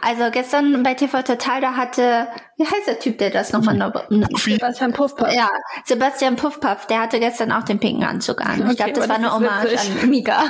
Also 0.00 0.30
gestern 0.30 0.82
bei 0.82 0.94
TV 0.94 1.22
Total, 1.22 1.60
da 1.60 1.74
hatte, 1.74 2.28
wie 2.56 2.64
heißt 2.64 2.86
der 2.86 2.98
Typ, 2.98 3.18
der 3.18 3.30
das 3.30 3.52
nochmal 3.52 3.76
noch, 3.76 3.92
Sebastian 4.38 4.92
Puffpuff. 4.92 5.32
Ja, 5.32 5.48
Sebastian 5.84 6.36
Puffpuff, 6.36 6.86
der 6.86 7.00
hatte 7.00 7.18
gestern 7.18 7.52
auch 7.52 7.64
den 7.64 7.78
pinken 7.78 8.04
Anzug 8.04 8.40
an. 8.40 8.62
Okay, 8.62 8.70
ich 8.70 8.76
glaube, 8.76 8.92
das 8.92 9.08
war 9.08 9.16
eine 9.16 9.34
Hommage 9.34 9.72
witzig. 9.72 10.02
an 10.02 10.10
Mika. 10.10 10.44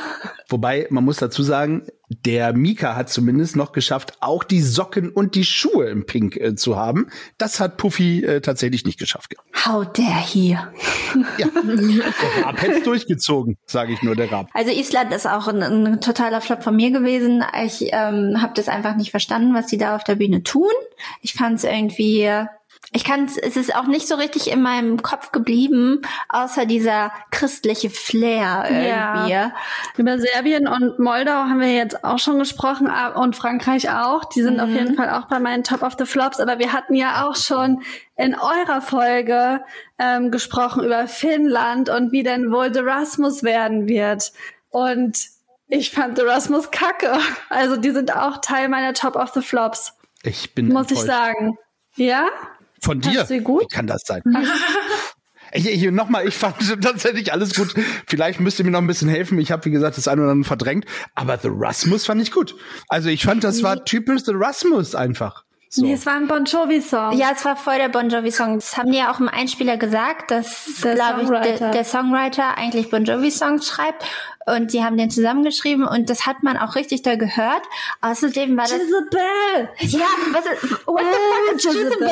Wobei, 0.49 0.87
man 0.91 1.05
muss 1.05 1.17
dazu 1.17 1.43
sagen, 1.43 1.87
der 2.09 2.53
Mika 2.55 2.97
hat 2.97 3.11
zumindest 3.11 3.57
noch 3.57 3.73
geschafft, 3.73 4.15
auch 4.21 4.45
die 4.45 4.63
Socken 4.63 5.11
und 5.11 5.35
die 5.35 5.45
Schuhe 5.45 5.89
im 5.89 6.07
Pink 6.07 6.37
äh, 6.37 6.55
zu 6.55 6.77
haben. 6.77 7.09
Das 7.37 7.61
hat 7.61 7.77
Puffy 7.77 8.25
äh, 8.25 8.41
tatsächlich 8.41 8.85
nicht 8.85 8.99
geschafft. 8.99 9.35
How 9.67 9.87
dare 9.93 10.25
hier. 10.25 10.73
Ja, 11.39 11.47
der 11.49 12.45
Rab 12.45 12.63
hätte 12.63 12.83
durchgezogen, 12.83 13.57
sage 13.67 13.93
ich 13.93 14.03
nur, 14.03 14.17
der 14.17 14.31
Rab. 14.31 14.49
Also 14.55 14.71
Island 14.71 15.13
ist 15.13 15.27
auch 15.27 15.49
ein, 15.49 15.63
ein 15.63 16.01
totaler 16.01 16.41
Flop 16.41 16.63
von 16.63 16.77
mir 16.77 16.91
gewesen. 16.91 17.45
Ich 17.65 17.89
ähm, 17.93 18.41
habe 18.41 18.53
das 18.55 18.69
einfach 18.69 18.97
nicht 18.97 19.11
verstanden, 19.11 19.55
was 19.55 19.67
die 19.67 19.79
da 19.79 19.97
auf 19.97 20.05
der 20.05 20.17
Bühne 20.17 20.43
tun. 20.43 20.71
Ich 21.23 21.35
fand 21.35 21.59
es 21.59 21.65
irgendwie 21.65 22.29
ich 22.91 23.05
kann 23.05 23.27
es 23.27 23.37
ist 23.37 23.75
auch 23.75 23.87
nicht 23.87 24.09
so 24.09 24.15
richtig 24.15 24.51
in 24.51 24.63
meinem 24.63 25.03
Kopf 25.03 25.31
geblieben, 25.31 26.01
außer 26.31 26.65
dieser 26.65 27.13
christliche 27.31 27.91
Flair 27.91 28.65
irgendwie. 28.65 29.33
Ja. 29.33 29.53
Über 29.99 30.19
Serbien 30.19 30.67
und 30.67 30.99
Moldau 30.99 31.33
haben 31.33 31.61
wir 31.61 31.73
jetzt 31.73 32.03
auch 32.03 32.19
schon 32.19 32.39
gesprochen 32.39 32.91
und 33.15 33.37
Frankreich 33.37 33.91
auch. 33.91 34.25
Die 34.25 34.43
sind 34.43 34.55
mhm. 34.55 34.61
auf 34.61 34.71
jeden 34.71 34.95
Fall 34.95 35.11
auch 35.11 35.27
bei 35.27 35.39
meinen 35.39 35.65
Top 35.65 35.83
of 35.83 35.97
the 35.99 36.07
Flops. 36.07 36.41
Aber 36.41 36.59
wir 36.59 36.73
hatten 36.73 36.95
ja 36.95 37.27
auch 37.27 37.37
schon 37.37 37.83
in 38.17 38.35
eurer 38.35 38.81
Folge 38.81 39.61
ähm, 39.99 40.31
gesprochen 40.31 40.83
über 40.83 41.07
Finnland 41.09 41.91
und 41.91 42.11
wie 42.11 42.23
denn 42.23 42.51
wohl 42.51 42.73
The 42.73 42.81
Rasmus 42.81 43.43
werden 43.43 43.87
wird. 43.87 44.33
Und 44.71 45.19
ich 45.69 45.91
fand 45.91 46.17
The 46.17 46.25
Rasmus 46.25 46.71
kacke. 46.71 47.19
Also 47.51 47.77
die 47.77 47.91
sind 47.91 48.17
auch 48.17 48.39
Teil 48.39 48.69
meiner 48.69 48.95
Top 48.95 49.15
of 49.15 49.31
the 49.35 49.43
Flops. 49.43 49.93
Ich 50.23 50.55
bin 50.55 50.69
muss 50.69 50.91
enttäuscht. 50.91 51.03
ich 51.03 51.07
sagen. 51.07 51.59
Ja? 51.97 52.29
Von 52.81 53.01
dir? 53.01 53.25
Sie 53.25 53.41
gut? 53.41 53.63
Wie 53.63 53.75
kann 53.75 53.87
das 53.87 54.03
sein? 54.05 54.23
Ich, 55.53 55.67
ich, 55.67 55.91
nochmal, 55.91 56.29
ich 56.29 56.35
fand 56.35 56.57
tatsächlich 56.83 57.33
alles 57.33 57.55
gut. 57.55 57.75
Vielleicht 58.07 58.39
müsst 58.41 58.59
ihr 58.59 58.67
mir 58.67 58.71
noch 58.71 58.81
ein 58.81 58.87
bisschen 58.87 59.09
helfen. 59.09 59.39
Ich 59.39 59.51
habe, 59.51 59.65
wie 59.65 59.71
gesagt, 59.71 59.97
das 59.97 60.07
eine 60.07 60.21
oder 60.21 60.33
andere 60.33 60.47
verdrängt. 60.47 60.85
Aber 61.15 61.39
The 61.39 61.49
Rasmus 61.51 62.05
fand 62.05 62.21
ich 62.21 62.33
gut. 62.33 62.55
Also 62.89 63.09
ich 63.09 63.25
fand, 63.25 63.45
das 63.45 63.63
war 63.63 63.85
typisch 63.85 64.25
The 64.25 64.33
Rasmus 64.35 64.95
einfach. 64.95 65.45
So. 65.71 65.85
Nee, 65.85 65.93
es 65.93 66.07
war 66.07 66.15
ein 66.15 66.29
Bon 66.29 66.45
Jovi-Song. 66.45 67.13
Ja, 67.19 67.31
es 67.35 67.45
war 67.45 67.55
voll 67.55 67.77
der 67.77 67.91
Bon 67.91 68.09
Jovi-Song. 68.09 68.55
Das 68.55 68.77
haben 68.79 68.91
die 68.91 68.99
ja 68.99 69.13
auch 69.13 69.21
im 69.21 69.29
Einspieler 69.29 69.77
gesagt, 69.77 70.31
dass, 70.31 70.67
glaube 70.81 71.23
ich, 71.23 71.29
der, 71.59 71.71
der 71.71 71.85
Songwriter 71.85 72.57
eigentlich 72.57 72.91
Bon 72.91 73.05
Jovi-Songs 73.05 73.69
schreibt 73.69 74.05
und 74.57 74.73
die 74.73 74.85
haben 74.85 74.97
den 74.97 75.11
zusammengeschrieben 75.11 75.87
und 75.87 76.11
das 76.11 76.27
hat 76.27 76.43
man 76.43 76.57
auch 76.57 76.75
richtig 76.75 77.03
da 77.03 77.17
gehört. 77.17 77.63
Außerdem 78.01 78.57
war 78.57 78.65
das 78.65 78.73
Jezebel. 78.73 79.69
Ja, 79.79 80.07
was 80.33 80.45
ist, 80.47 80.87
what 80.87 81.03
the 81.03 81.19
fuck 81.29 81.57
is 81.57 81.65
Jezebel? 81.65 82.09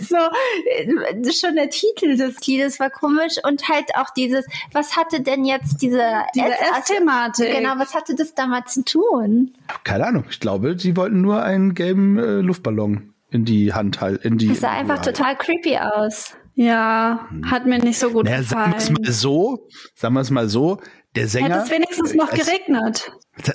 so 1.32 1.46
schon 1.46 1.56
der 1.56 1.70
Titel 1.70 2.16
des 2.16 2.46
Liedes 2.46 2.80
war 2.80 2.90
komisch 2.90 3.36
und 3.44 3.68
halt 3.68 3.94
auch 3.96 4.10
dieses 4.10 4.46
was 4.72 4.96
hatte 4.96 5.20
denn 5.20 5.44
jetzt 5.44 5.82
diese 5.82 6.02
diese 6.34 6.46
S-Thematik? 6.78 7.52
Genau, 7.52 7.74
was 7.76 7.94
hatte 7.94 8.14
das 8.14 8.34
damals 8.34 8.74
zu 8.74 8.84
tun? 8.84 9.54
Keine 9.84 10.06
Ahnung, 10.06 10.24
ich 10.30 10.40
glaube, 10.40 10.78
sie 10.78 10.96
wollten 10.96 11.20
nur 11.20 11.42
einen 11.42 11.74
gelben 11.74 12.18
äh, 12.18 12.40
Luftballon 12.40 13.14
in 13.30 13.44
die 13.44 13.72
Hand 13.72 14.00
halten, 14.00 14.26
in 14.26 14.38
die 14.38 14.48
Das 14.48 14.60
sah 14.60 14.70
einfach 14.70 15.00
total 15.00 15.36
creepy 15.36 15.78
aus. 15.78 16.34
Ja, 16.54 17.28
hat 17.44 17.66
mir 17.66 17.78
nicht 17.78 18.00
so 18.00 18.10
gut 18.10 18.24
naja, 18.24 18.38
gefallen. 18.38 18.72
Sagen 18.80 18.96
wir 18.96 19.02
es 19.02 19.06
mal 19.06 19.12
so, 19.12 19.68
sagen 19.94 20.14
wir 20.14 20.20
es 20.22 20.30
mal 20.30 20.48
so, 20.48 20.80
der 21.18 21.28
Sänger. 21.28 21.48
Hätte 21.48 21.64
es 21.64 21.70
wenigstens 21.70 22.14
noch 22.14 22.30
geregnet. 22.30 23.12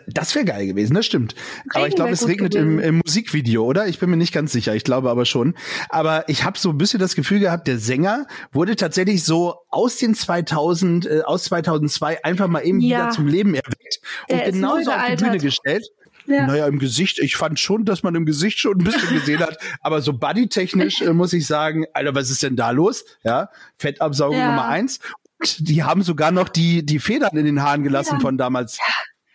Das 0.08 0.34
wäre 0.36 0.46
geil 0.46 0.68
gewesen, 0.68 0.94
das 0.94 1.06
stimmt. 1.06 1.34
Regen 1.34 1.72
aber 1.74 1.88
ich 1.88 1.96
glaube, 1.96 2.12
es 2.12 2.28
regnet 2.28 2.56
im, 2.56 2.80
im, 2.80 3.02
Musikvideo, 3.06 3.64
oder? 3.64 3.88
Ich 3.88 4.00
bin 4.00 4.10
mir 4.10 4.18
nicht 4.18 4.34
ganz 4.34 4.52
sicher. 4.52 4.76
Ich 4.76 4.84
glaube 4.84 5.10
aber 5.10 5.26
schon. 5.26 5.56
Aber 5.90 6.28
ich 6.30 6.44
habe 6.44 6.58
so 6.58 6.70
ein 6.70 6.78
bisschen 6.78 7.00
das 7.00 7.16
Gefühl 7.16 7.40
gehabt, 7.40 7.68
der 7.68 7.80
Sänger 7.80 8.28
wurde 8.52 8.76
tatsächlich 8.76 9.24
so 9.24 9.56
aus 9.70 9.98
den 9.98 10.16
2000, 10.16 11.06
äh, 11.06 11.22
aus 11.26 11.46
2002 11.46 12.24
einfach 12.24 12.48
mal 12.48 12.62
eben 12.62 12.80
ja. 12.80 13.00
wieder 13.00 13.10
zum 13.12 13.28
Leben 13.28 13.56
erweckt 13.56 14.00
und 14.30 14.44
genauso 14.44 14.92
auf 14.92 15.06
die 15.10 15.16
Bühne 15.24 15.38
gestellt. 15.38 15.86
Ja. 16.26 16.48
Naja, 16.48 16.68
im 16.68 16.80
Gesicht, 16.80 17.20
ich 17.20 17.36
fand 17.36 17.60
schon, 17.60 17.84
dass 17.84 18.02
man 18.02 18.16
im 18.16 18.26
Gesicht 18.26 18.58
schon 18.58 18.78
ein 18.80 18.84
bisschen 18.86 19.10
gesehen 19.10 19.42
hat, 19.42 19.58
aber 19.82 20.02
so 20.02 20.14
bodytechnisch 20.14 21.02
äh, 21.02 21.12
muss 21.12 21.34
ich 21.34 21.46
sagen, 21.46 21.86
Alter, 21.92 22.16
was 22.16 22.30
ist 22.30 22.44
denn 22.44 22.56
da 22.56 22.72
los? 22.72 23.04
Ja, 23.24 23.50
Fettabsaugung 23.78 24.38
ja. 24.38 24.48
Nummer 24.48 24.68
eins 24.68 25.02
die 25.60 25.84
haben 25.84 26.04
sogar 26.04 26.32
noch 26.32 26.50
die, 26.50 26.86
die 26.86 27.00
Federn 27.00 27.38
in 27.38 27.46
den 27.46 27.62
Haaren 27.62 27.84
gelassen 27.84 28.16
ja. 28.16 28.20
von 28.20 28.38
damals. 28.38 28.80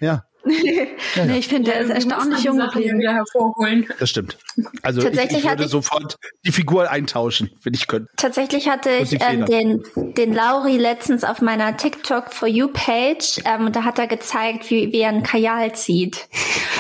Ja. 0.01 0.07
ja, 0.07 0.25
nee, 0.45 1.39
ich 1.39 1.49
finde, 1.49 1.73
der 1.73 1.81
ist 1.81 1.91
erstaunlich 1.91 2.45
jung 2.45 2.59
geblieben. 2.59 3.01
Hervorholen. 3.01 3.87
Das 3.99 4.11
stimmt. 4.11 4.39
Also 4.83 5.01
ich, 5.03 5.19
ich 5.19 5.45
würde 5.45 5.65
ich, 5.65 5.71
sofort 5.71 6.17
die 6.47 6.53
Figur 6.53 6.91
eintauschen, 6.91 7.51
wenn 7.65 7.75
ich 7.75 7.87
könnte. 7.87 8.09
Tatsächlich 8.17 8.69
hatte 8.69 8.91
ich 8.91 9.19
ähm, 9.21 9.47
den, 9.47 9.83
den 9.97 10.33
Lauri 10.33 10.77
letztens 10.77 11.25
auf 11.25 11.43
meiner 11.43 11.77
TikTok 11.77 12.33
for 12.33 12.49
You 12.49 12.69
Page 12.69 13.41
ähm, 13.45 13.67
und 13.67 13.77
da 13.77 13.85
hat 13.85 13.99
er 13.99 14.07
gezeigt, 14.07 14.71
wie, 14.71 14.93
wie 14.93 15.01
er 15.01 15.11
einen 15.11 15.23
Kajal 15.23 15.75
zieht. 15.75 16.29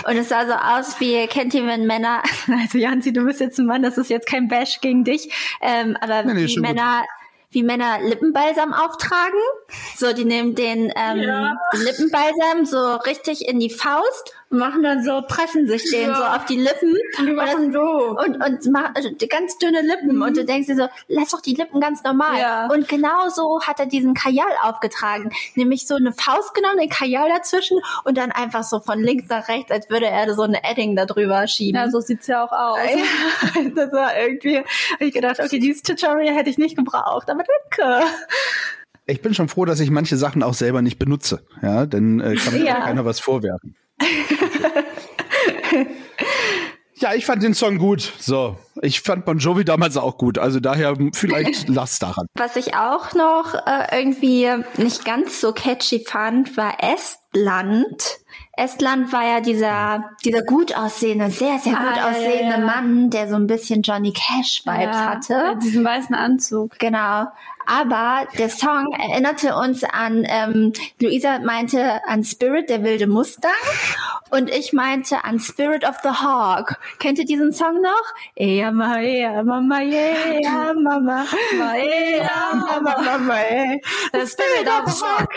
Und 0.08 0.16
es 0.16 0.28
sah 0.28 0.46
so 0.46 0.54
aus, 0.54 1.00
wie 1.00 1.26
kennt 1.26 1.52
ihr, 1.52 1.66
wenn 1.66 1.86
Männer, 1.86 2.22
also 2.60 2.78
Janzi, 2.78 3.12
du 3.12 3.24
bist 3.24 3.40
jetzt 3.40 3.58
ein 3.58 3.66
Mann, 3.66 3.82
das 3.82 3.98
ist 3.98 4.08
jetzt 4.08 4.28
kein 4.28 4.48
Bash 4.48 4.80
gegen 4.80 5.04
dich, 5.04 5.30
ähm, 5.60 5.96
aber 6.00 6.22
nee, 6.22 6.34
nee, 6.34 6.46
wie 6.46 6.60
Männer 6.60 7.00
gut 7.00 7.17
wie 7.50 7.62
Männer 7.62 8.00
Lippenbalsam 8.00 8.72
auftragen. 8.72 9.40
So, 9.96 10.12
die 10.12 10.24
nehmen 10.24 10.54
den 10.54 10.92
ähm, 10.96 11.18
ja. 11.22 11.56
Lippenbalsam 11.72 12.66
so 12.66 12.96
richtig 12.96 13.48
in 13.48 13.58
die 13.58 13.70
Faust 13.70 14.34
machen 14.50 14.82
dann 14.82 15.04
so, 15.04 15.22
pressen 15.22 15.68
sich 15.68 15.90
den 15.90 16.08
ja. 16.08 16.16
so 16.16 16.22
auf 16.24 16.44
die 16.46 16.56
Lippen. 16.56 16.94
Und 17.18 17.26
die 17.26 17.32
machen 17.32 17.72
so. 17.72 18.16
Und, 18.18 18.44
und 18.44 18.66
machen 18.72 18.92
also 18.94 19.11
ganz 19.28 19.58
dünne 19.58 19.82
Lippen. 19.82 20.16
Mhm. 20.16 20.22
Und 20.22 20.37
du 20.37 20.44
denkst 20.44 20.66
dir 20.66 20.76
so, 20.76 20.88
lass 21.06 21.30
doch 21.30 21.40
die 21.40 21.54
Lippen 21.54 21.80
ganz 21.80 22.02
normal. 22.02 22.40
Ja. 22.40 22.66
Und 22.66 22.88
genau 22.88 23.28
so 23.28 23.61
hat 23.62 23.80
er 23.80 23.87
diesen 23.87 24.14
Kajal 24.14 24.50
aufgetragen. 24.62 25.30
Nämlich 25.54 25.87
so 25.87 25.94
eine 25.94 26.12
Faust 26.12 26.54
genommen, 26.54 26.78
den 26.78 26.88
Kajal 26.88 27.28
dazwischen 27.28 27.78
und 28.04 28.18
dann 28.18 28.32
einfach 28.32 28.64
so 28.64 28.80
von 28.80 29.00
links 29.00 29.28
nach 29.28 29.48
rechts, 29.48 29.70
als 29.70 29.88
würde 29.90 30.06
er 30.06 30.34
so 30.34 30.42
eine 30.42 30.64
Edding 30.64 30.96
da 30.96 31.06
drüber 31.06 31.46
schieben. 31.46 31.80
Ja, 31.80 31.90
so 31.90 32.00
sieht's 32.00 32.26
ja 32.26 32.44
auch 32.44 32.52
aus. 32.52 32.78
das 33.74 33.92
war 33.92 34.18
irgendwie, 34.18 34.58
hab 34.58 35.00
ich 35.00 35.12
gedacht, 35.12 35.40
okay, 35.40 35.58
dieses 35.58 35.82
Tutorial 35.82 36.34
hätte 36.34 36.50
ich 36.50 36.58
nicht 36.58 36.76
gebraucht 36.76 37.28
aber 37.30 37.44
danke. 37.44 38.06
Ich 39.06 39.22
bin 39.22 39.34
schon 39.34 39.48
froh, 39.48 39.64
dass 39.64 39.80
ich 39.80 39.90
manche 39.90 40.16
Sachen 40.16 40.42
auch 40.42 40.54
selber 40.54 40.82
nicht 40.82 40.98
benutze. 40.98 41.42
Ja, 41.62 41.87
denn 41.87 42.20
äh, 42.20 42.34
kann 42.34 42.54
mir 42.54 42.64
ja. 42.64 42.80
keiner 42.80 43.04
was 43.04 43.20
vorwerfen. 43.20 43.74
Ja, 46.96 47.14
ich 47.14 47.26
fand 47.26 47.42
den 47.42 47.54
Song 47.54 47.78
gut. 47.78 48.12
So, 48.18 48.56
ich 48.82 49.00
fand 49.00 49.24
Bon 49.24 49.38
Jovi 49.38 49.64
damals 49.64 49.96
auch 49.96 50.18
gut. 50.18 50.38
Also 50.38 50.61
daher 50.61 50.96
vielleicht 51.12 51.68
lass 51.74 51.98
daran. 51.98 52.26
Was 52.34 52.56
ich 52.56 52.74
auch 52.74 53.14
noch 53.14 53.54
äh, 53.54 54.00
irgendwie 54.00 54.48
nicht 54.76 55.04
ganz 55.04 55.40
so 55.40 55.52
catchy 55.52 56.04
fand, 56.06 56.56
war 56.56 56.76
Estland. 56.82 58.18
Estland 58.58 59.12
war 59.12 59.24
ja 59.24 59.40
dieser, 59.40 60.10
dieser 60.24 60.42
gut 60.42 60.76
aussehende, 60.76 61.30
sehr, 61.30 61.58
sehr 61.58 61.74
gut 61.74 61.96
ah, 61.96 62.10
aussehende 62.10 62.54
ja, 62.54 62.58
ja. 62.58 62.66
Mann, 62.66 63.10
der 63.10 63.28
so 63.28 63.36
ein 63.36 63.46
bisschen 63.46 63.82
Johnny 63.82 64.12
Cash-Vibes 64.12 64.96
ja, 64.96 65.06
hatte. 65.06 65.58
Diesen 65.62 65.84
weißen 65.84 66.14
Anzug. 66.14 66.78
Genau. 66.78 67.28
Aber 67.70 68.26
der 68.38 68.48
Song 68.48 68.92
erinnerte 68.98 69.54
uns 69.54 69.84
an, 69.84 70.24
ähm, 70.26 70.72
Luisa 71.00 71.38
meinte 71.40 72.00
an 72.06 72.24
Spirit, 72.24 72.70
der 72.70 72.82
wilde 72.82 73.06
Mustang. 73.06 73.52
Und 74.30 74.48
ich 74.48 74.72
meinte 74.72 75.22
an 75.22 75.38
Spirit 75.38 75.84
of 75.86 75.96
the 76.02 76.08
Hawk. 76.08 76.78
Kennt 76.98 77.18
ihr 77.18 77.26
diesen 77.26 77.52
Song 77.52 77.82
noch? 77.82 78.14
Ea 78.36 78.70
ma, 78.72 78.98
ea 79.00 79.42
mama, 79.42 79.82
ea 79.82 80.72
mama, 80.74 81.26
ma, 81.58 81.74
ea 81.76 82.54
mama, 82.54 83.02
mama, 83.02 83.36
The 84.12 84.26
Spirit 84.26 84.66
of 84.66 84.90
the 84.90 85.04
Hawk. 85.04 85.34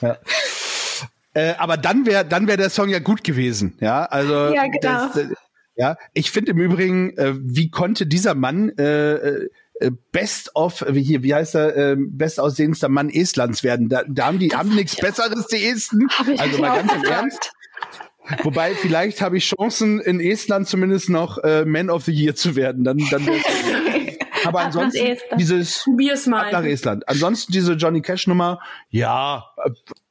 Ja. 0.00 0.16
Äh, 1.38 1.54
aber 1.58 1.76
dann 1.76 2.04
wäre 2.04 2.24
dann 2.24 2.48
wäre 2.48 2.58
der 2.58 2.68
Song 2.68 2.88
ja 2.88 2.98
gut 2.98 3.22
gewesen, 3.22 3.76
ja. 3.80 4.04
Also 4.06 4.52
ja, 4.52 4.66
genau. 4.66 4.80
Das, 4.80 5.16
äh, 5.16 5.28
ja, 5.76 5.96
ich 6.12 6.32
finde 6.32 6.50
im 6.50 6.58
Übrigen, 6.58 7.16
äh, 7.16 7.34
wie 7.36 7.70
konnte 7.70 8.06
dieser 8.08 8.34
Mann 8.34 8.70
äh, 8.76 9.14
äh 9.14 9.48
Best 10.10 10.56
of, 10.56 10.84
wie 10.88 11.04
hier, 11.04 11.22
wie 11.22 11.32
heißt 11.32 11.54
er, 11.54 11.76
äh, 11.76 11.96
best 11.96 12.40
aussehendster 12.40 12.88
Mann 12.88 13.10
Estlands 13.10 13.62
werden. 13.62 13.88
Da, 13.88 14.02
da 14.08 14.26
haben 14.26 14.40
die 14.40 14.48
das 14.48 14.58
haben 14.58 14.74
nichts 14.74 14.96
Besseres, 14.96 15.46
die 15.46 15.64
Esten. 15.64 16.08
Also 16.36 16.58
mal 16.58 16.74
ganz 16.74 16.92
im 16.92 17.04
Ernst. 17.04 17.52
Wobei, 18.42 18.74
vielleicht 18.74 19.22
habe 19.22 19.36
ich 19.36 19.48
Chancen, 19.48 20.00
in 20.00 20.18
Estland 20.18 20.66
zumindest 20.66 21.10
noch 21.10 21.38
äh, 21.44 21.64
Man 21.64 21.90
of 21.90 22.06
the 22.06 22.12
Year 22.12 22.34
zu 22.34 22.56
werden. 22.56 22.82
Dann, 22.82 22.98
dann 23.12 23.24
Aber 24.44 24.60
ansonsten 24.60 25.16
dieses 25.36 25.82
Probier's 25.84 26.26
mal. 26.26 26.50
nach 26.50 26.64
Estland. 26.64 27.08
Ansonsten 27.08 27.52
diese 27.52 27.74
Johnny 27.74 28.02
Cash 28.02 28.26
Nummer, 28.26 28.60
ja, 28.90 29.44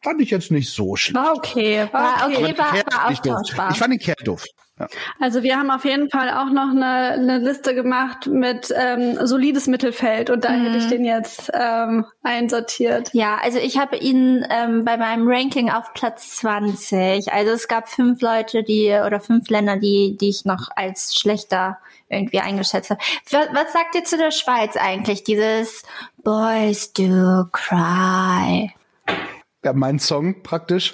fand 0.08 0.22
ich 0.22 0.30
jetzt 0.30 0.52
nicht 0.52 0.70
so 0.70 0.96
schlecht. 0.96 1.18
War 1.18 1.36
okay, 1.36 1.88
war 1.92 2.28
okay, 2.28 2.58
war, 2.58 2.74
war 2.74 3.10
austauschbar. 3.10 3.72
Ich 3.72 3.78
fand 3.78 3.92
den 3.92 4.00
Kerl 4.00 4.16
doof. 4.24 4.46
Ja. 4.80 4.88
Also 5.20 5.44
wir 5.44 5.58
haben 5.58 5.70
auf 5.70 5.84
jeden 5.86 6.10
Fall 6.10 6.30
auch 6.30 6.52
noch 6.52 6.70
eine, 6.70 7.14
eine 7.14 7.40
Liste 7.40 7.74
gemacht 7.74 8.28
mit 8.28 8.72
ähm, 8.78 9.18
solides 9.26 9.68
Mittelfeld 9.68 10.30
und 10.30 10.46
da 10.46 10.52
mhm. 10.52 10.66
hätte 10.66 10.78
ich 10.78 10.88
den 10.88 11.04
jetzt 11.04 11.52
ähm, 11.54 12.06
einsortiert. 12.24 13.10
Ja, 13.14 13.38
also 13.42 13.58
ich 13.58 13.80
habe 13.80 13.98
ihn 13.98 14.46
ähm, 14.50 14.86
bei 14.86 14.96
meinem 14.98 15.28
Ranking 15.28 15.72
auf 15.72 15.94
Platz 15.94 16.38
20. 16.38 17.34
Also 17.34 17.52
es 17.52 17.68
gab 17.68 17.90
fünf 17.90 18.22
Leute, 18.22 18.64
die 18.64 18.90
oder 19.06 19.20
fünf 19.20 19.50
Länder, 19.50 19.78
die 19.78 20.16
die 20.22 20.30
ich 20.30 20.46
noch 20.46 20.70
als 20.76 21.16
schlechter 21.16 21.80
irgendwie 22.08 22.40
eingeschätzt 22.40 22.92
habe. 22.92 23.02
Was, 23.32 23.48
was 23.52 23.74
sagt 23.74 23.96
ihr 23.96 24.06
zu 24.06 24.18
der 24.18 24.32
Schweiz 24.32 24.78
eigentlich? 24.78 25.24
Dieses 25.24 25.84
Boys 26.24 26.94
do 26.94 27.46
cry. 27.52 28.72
Ja, 29.68 29.74
mein 29.74 30.00
Song 30.00 30.44
praktisch. 30.44 30.94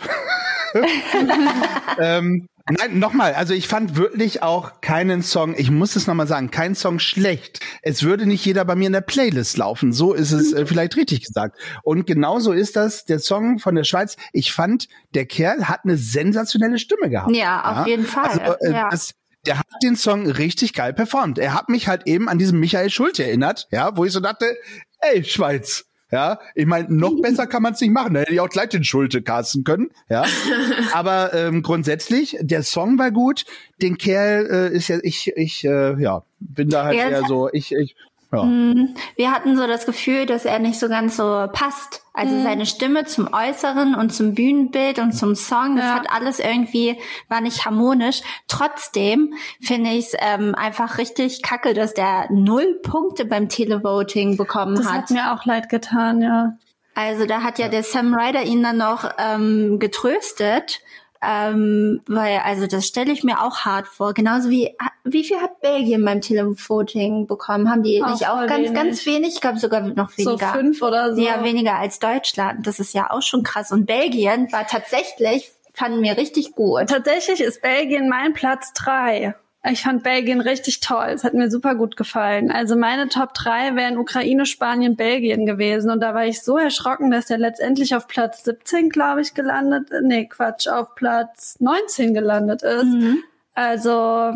ähm, 1.99 2.47
Nein, 2.69 2.97
nochmal, 2.97 3.33
also 3.33 3.53
ich 3.53 3.67
fand 3.67 3.97
wirklich 3.97 4.41
auch 4.41 4.79
keinen 4.79 5.21
Song, 5.21 5.53
ich 5.57 5.69
muss 5.69 5.97
es 5.97 6.07
nochmal 6.07 6.27
sagen, 6.27 6.49
kein 6.49 6.75
Song 6.75 6.99
schlecht. 6.99 7.59
Es 7.81 8.03
würde 8.03 8.25
nicht 8.25 8.45
jeder 8.45 8.63
bei 8.63 8.75
mir 8.75 8.87
in 8.87 8.93
der 8.93 9.01
Playlist 9.01 9.57
laufen. 9.57 9.91
So 9.91 10.13
ist 10.13 10.31
es 10.31 10.53
äh, 10.53 10.65
vielleicht 10.65 10.95
richtig 10.95 11.25
gesagt. 11.25 11.59
Und 11.83 12.07
genauso 12.07 12.53
ist 12.53 12.77
das 12.77 13.03
der 13.03 13.19
Song 13.19 13.59
von 13.59 13.75
der 13.75 13.83
Schweiz. 13.83 14.15
Ich 14.31 14.53
fand, 14.53 14.87
der 15.13 15.25
Kerl 15.25 15.67
hat 15.67 15.81
eine 15.83 15.97
sensationelle 15.97 16.79
Stimme 16.79 17.09
gehabt. 17.09 17.35
Ja, 17.35 17.63
auf 17.69 17.77
ja? 17.79 17.91
jeden 17.91 18.05
Fall. 18.05 18.39
Also, 18.39 18.55
äh, 18.61 18.71
ja. 18.71 18.89
das, 18.89 19.13
der 19.45 19.59
hat 19.59 19.67
den 19.83 19.97
Song 19.97 20.25
richtig 20.31 20.73
geil 20.73 20.93
performt. 20.93 21.39
Er 21.39 21.53
hat 21.53 21.67
mich 21.67 21.89
halt 21.89 22.07
eben 22.07 22.29
an 22.29 22.37
diesen 22.37 22.61
Michael 22.61 22.89
Schulte 22.89 23.25
erinnert, 23.25 23.67
ja, 23.71 23.97
wo 23.97 24.05
ich 24.05 24.13
so 24.13 24.21
dachte, 24.21 24.45
ey, 24.99 25.25
Schweiz, 25.25 25.85
ja, 26.13 26.39
ich 26.53 26.67
meine, 26.67 26.93
noch 26.93 27.15
besser 27.21 27.47
kann 27.47 27.63
man 27.63 27.73
es 27.73 27.81
nicht 27.81 27.91
machen. 27.91 28.13
Da 28.13 28.19
hätte 28.19 28.33
ich 28.33 28.39
auch 28.39 28.49
gleich 28.49 28.69
den 28.69 28.83
Schulte 28.83 29.23
casten 29.23 29.63
können. 29.63 29.89
Ja, 30.09 30.25
aber 30.93 31.33
ähm, 31.33 31.63
grundsätzlich, 31.63 32.37
der 32.39 32.61
Song 32.61 32.99
war 32.99 33.09
gut. 33.09 33.45
Den 33.81 33.97
Kerl 33.97 34.45
äh, 34.45 34.77
ist 34.77 34.89
ja, 34.89 34.99
ich, 35.01 35.33
ich, 35.35 35.65
äh, 35.65 35.99
ja, 35.99 36.23
bin 36.39 36.69
da 36.69 36.85
halt 36.85 36.97
ja, 36.97 37.09
eher 37.09 37.23
so, 37.25 37.49
ich, 37.51 37.73
ich 37.73 37.95
ja. 38.33 38.43
Mhm. 38.43 38.95
Wir 39.15 39.31
hatten 39.31 39.55
so 39.55 39.67
das 39.67 39.85
Gefühl, 39.85 40.25
dass 40.25 40.45
er 40.45 40.59
nicht 40.59 40.79
so 40.79 40.89
ganz 40.89 41.17
so 41.17 41.47
passt. 41.51 42.03
Also 42.13 42.35
mhm. 42.35 42.43
seine 42.43 42.65
Stimme 42.65 43.05
zum 43.05 43.33
Äußeren 43.33 43.95
und 43.95 44.13
zum 44.13 44.35
Bühnenbild 44.35 44.99
und 44.99 45.13
zum 45.13 45.35
Song, 45.35 45.77
das 45.77 45.85
ja. 45.85 45.95
hat 45.95 46.11
alles 46.11 46.39
irgendwie, 46.39 46.97
war 47.27 47.41
nicht 47.41 47.65
harmonisch. 47.65 48.21
Trotzdem 48.47 49.33
finde 49.61 49.91
ich 49.91 50.07
es 50.07 50.17
ähm, 50.19 50.53
einfach 50.55 50.97
richtig 50.99 51.41
kacke, 51.41 51.73
dass 51.73 51.93
der 51.93 52.27
null 52.31 52.79
Punkte 52.83 53.25
beim 53.25 53.49
Televoting 53.49 54.37
bekommen 54.37 54.75
das 54.75 54.85
hat. 54.85 54.93
Das 54.93 55.01
hat 55.03 55.11
mir 55.11 55.33
auch 55.33 55.45
leid 55.45 55.69
getan, 55.69 56.21
ja. 56.21 56.57
Also 56.95 57.25
da 57.25 57.41
hat 57.41 57.57
ja, 57.57 57.65
ja. 57.65 57.71
der 57.71 57.83
Sam 57.83 58.13
Ryder 58.13 58.43
ihn 58.43 58.61
dann 58.61 58.77
noch 58.77 59.09
ähm, 59.17 59.79
getröstet 59.79 60.81
ähm, 61.25 62.01
weil, 62.07 62.39
also 62.39 62.67
das 62.67 62.85
stelle 62.85 63.11
ich 63.11 63.23
mir 63.23 63.41
auch 63.41 63.59
hart 63.59 63.87
vor. 63.87 64.13
Genauso 64.13 64.49
wie, 64.49 64.75
wie 65.03 65.23
viel 65.23 65.37
hat 65.37 65.61
Belgien 65.61 66.03
beim 66.03 66.21
Televoting 66.21 67.27
bekommen? 67.27 67.69
Haben 67.69 67.83
die 67.83 68.03
auch 68.03 68.11
nicht 68.11 68.27
auch 68.27 68.47
ganz, 68.47 68.69
wenig. 68.69 68.73
ganz 68.73 69.05
wenig? 69.05 69.33
Ich 69.35 69.41
glaube 69.41 69.59
sogar 69.59 69.81
noch 69.81 70.17
weniger. 70.17 70.47
So 70.47 70.59
fünf 70.59 70.81
oder 70.81 71.15
so. 71.15 71.21
Ja, 71.21 71.43
weniger 71.43 71.75
als 71.75 71.99
Deutschland. 71.99 72.67
Das 72.67 72.79
ist 72.79 72.93
ja 72.93 73.11
auch 73.11 73.21
schon 73.21 73.43
krass. 73.43 73.71
Und 73.71 73.85
Belgien 73.85 74.51
war 74.51 74.67
tatsächlich, 74.67 75.51
fanden 75.73 76.01
wir 76.01 76.17
richtig 76.17 76.53
gut. 76.53 76.87
Tatsächlich 76.87 77.41
ist 77.41 77.61
Belgien 77.61 78.09
mein 78.09 78.33
Platz 78.33 78.73
drei. 78.73 79.35
Ich 79.65 79.83
fand 79.83 80.03
Belgien 80.03 80.41
richtig 80.41 80.81
toll. 80.81 81.07
Es 81.07 81.23
hat 81.23 81.33
mir 81.33 81.49
super 81.49 81.75
gut 81.75 81.95
gefallen. 81.95 82.51
Also 82.51 82.75
meine 82.75 83.07
Top 83.07 83.33
3 83.33 83.77
wären 83.77 83.97
Ukraine, 83.97 84.45
Spanien, 84.45 84.97
Belgien 84.97 85.45
gewesen. 85.45 85.89
Und 85.89 86.01
da 86.01 86.13
war 86.13 86.25
ich 86.25 86.41
so 86.41 86.57
erschrocken, 86.57 87.11
dass 87.11 87.29
er 87.29 87.37
letztendlich 87.37 87.95
auf 87.95 88.07
Platz 88.07 88.43
17, 88.43 88.89
glaube 88.89 89.21
ich, 89.21 89.33
gelandet. 89.33 89.87
Nee, 90.01 90.25
Quatsch, 90.27 90.67
auf 90.67 90.95
Platz 90.95 91.55
19 91.59 92.13
gelandet 92.13 92.61
ist. 92.61 92.83
Mhm. 92.83 93.23
Also 93.53 94.33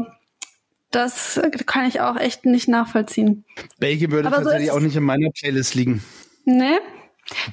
das 0.92 1.42
kann 1.66 1.88
ich 1.88 2.00
auch 2.00 2.16
echt 2.16 2.46
nicht 2.46 2.70
nachvollziehen. 2.70 3.44
Belgien 3.80 4.12
würde 4.12 4.30
Aber 4.30 4.38
tatsächlich 4.38 4.70
so 4.70 4.78
auch 4.78 4.80
nicht 4.80 4.96
in 4.96 5.04
meiner 5.04 5.30
Playlist 5.32 5.76
liegen. 5.76 6.04
Nee? 6.46 6.80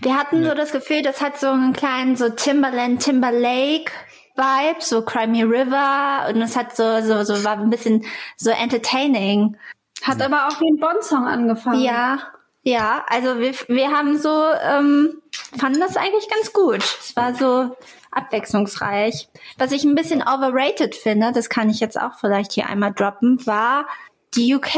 Wir 0.01 0.17
hatten 0.17 0.43
nee. 0.43 0.49
so 0.49 0.55
das 0.55 0.71
Gefühl, 0.71 1.03
das 1.03 1.21
hat 1.21 1.41
so 1.41 1.49
einen 1.49 1.73
kleinen 1.73 2.15
so 2.15 2.29
Timberland, 2.29 3.03
Timberlake 3.03 3.91
Vibe, 4.35 4.81
so 4.81 5.03
Crimey 5.03 5.43
River 5.43 6.29
und 6.29 6.43
es 6.43 6.57
hat 6.57 6.75
so, 6.77 7.01
so, 7.03 7.23
so 7.23 7.45
war 7.45 7.59
ein 7.59 7.71
bisschen 7.71 8.05
so 8.37 8.51
entertaining. 8.51 9.57
Hat 10.03 10.21
aber 10.21 10.49
auch 10.49 10.61
wie 10.61 10.71
ein 10.71 10.81
Bond-Song 10.81 11.27
angefangen. 11.27 11.81
Ja, 11.81 12.19
ja, 12.63 13.05
also 13.09 13.39
wir, 13.39 13.53
wir 13.69 13.91
haben 13.91 14.19
so, 14.19 14.31
ähm, 14.63 15.21
fanden 15.59 15.81
das 15.81 15.97
eigentlich 15.97 16.29
ganz 16.31 16.53
gut. 16.53 16.83
Es 16.83 17.15
war 17.15 17.35
so 17.35 17.77
abwechslungsreich. 18.11 19.29
Was 19.59 19.71
ich 19.71 19.85
ein 19.85 19.95
bisschen 19.95 20.23
overrated 20.23 20.95
finde, 20.95 21.33
das 21.33 21.51
kann 21.51 21.69
ich 21.69 21.81
jetzt 21.81 22.01
auch 22.01 22.15
vielleicht 22.19 22.53
hier 22.53 22.67
einmal 22.67 22.93
droppen, 22.93 23.47
war 23.47 23.87
die 24.35 24.55
UK. 24.55 24.77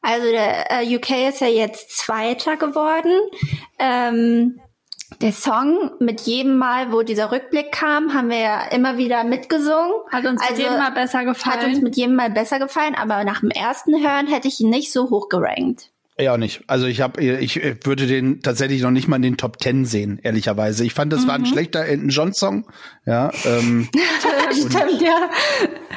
Also 0.00 0.30
der 0.30 0.82
äh, 0.82 0.96
UK 0.96 1.28
ist 1.28 1.40
ja 1.40 1.48
jetzt 1.48 1.96
Zweiter 1.96 2.56
geworden. 2.56 3.12
Ähm, 3.78 4.60
der 5.20 5.32
Song 5.32 5.90
mit 6.00 6.20
jedem 6.22 6.58
Mal, 6.58 6.92
wo 6.92 7.02
dieser 7.02 7.32
Rückblick 7.32 7.72
kam, 7.72 8.14
haben 8.14 8.28
wir 8.28 8.38
ja 8.38 8.68
immer 8.68 8.98
wieder 8.98 9.24
mitgesungen. 9.24 9.92
Hat 10.10 10.26
uns 10.26 10.40
also, 10.40 10.54
mit 10.54 10.62
jedem 10.62 10.78
Mal 10.78 10.92
besser 10.92 11.24
gefallen. 11.24 11.60
Hat 11.60 11.66
uns 11.66 11.80
mit 11.80 11.96
jedem 11.96 12.14
Mal 12.14 12.30
besser 12.30 12.58
gefallen, 12.58 12.94
aber 12.94 13.24
nach 13.24 13.40
dem 13.40 13.50
ersten 13.50 13.94
Hören 14.02 14.26
hätte 14.26 14.48
ich 14.48 14.60
ihn 14.60 14.70
nicht 14.70 14.92
so 14.92 15.10
hoch 15.10 15.28
gerankt. 15.28 15.90
Ja, 16.20 16.34
auch 16.34 16.38
nicht. 16.38 16.62
Also 16.66 16.86
ich 16.86 17.00
habe, 17.00 17.22
ich 17.22 17.60
würde 17.84 18.06
den 18.06 18.42
tatsächlich 18.42 18.82
noch 18.82 18.90
nicht 18.90 19.06
mal 19.06 19.16
in 19.16 19.22
den 19.22 19.36
Top 19.36 19.58
Ten 19.58 19.84
sehen, 19.84 20.18
ehrlicherweise. 20.22 20.84
Ich 20.84 20.92
fand, 20.92 21.12
das 21.12 21.22
mhm. 21.22 21.28
war 21.28 21.34
ein 21.36 21.42
mhm. 21.42 21.46
schlechter 21.46 21.84
Elton 21.84 22.08
John 22.08 22.32
Song. 22.32 22.66
Ja, 23.06 23.30
ähm, 23.44 23.88
stimmt, 24.52 25.00
ja. 25.00 25.30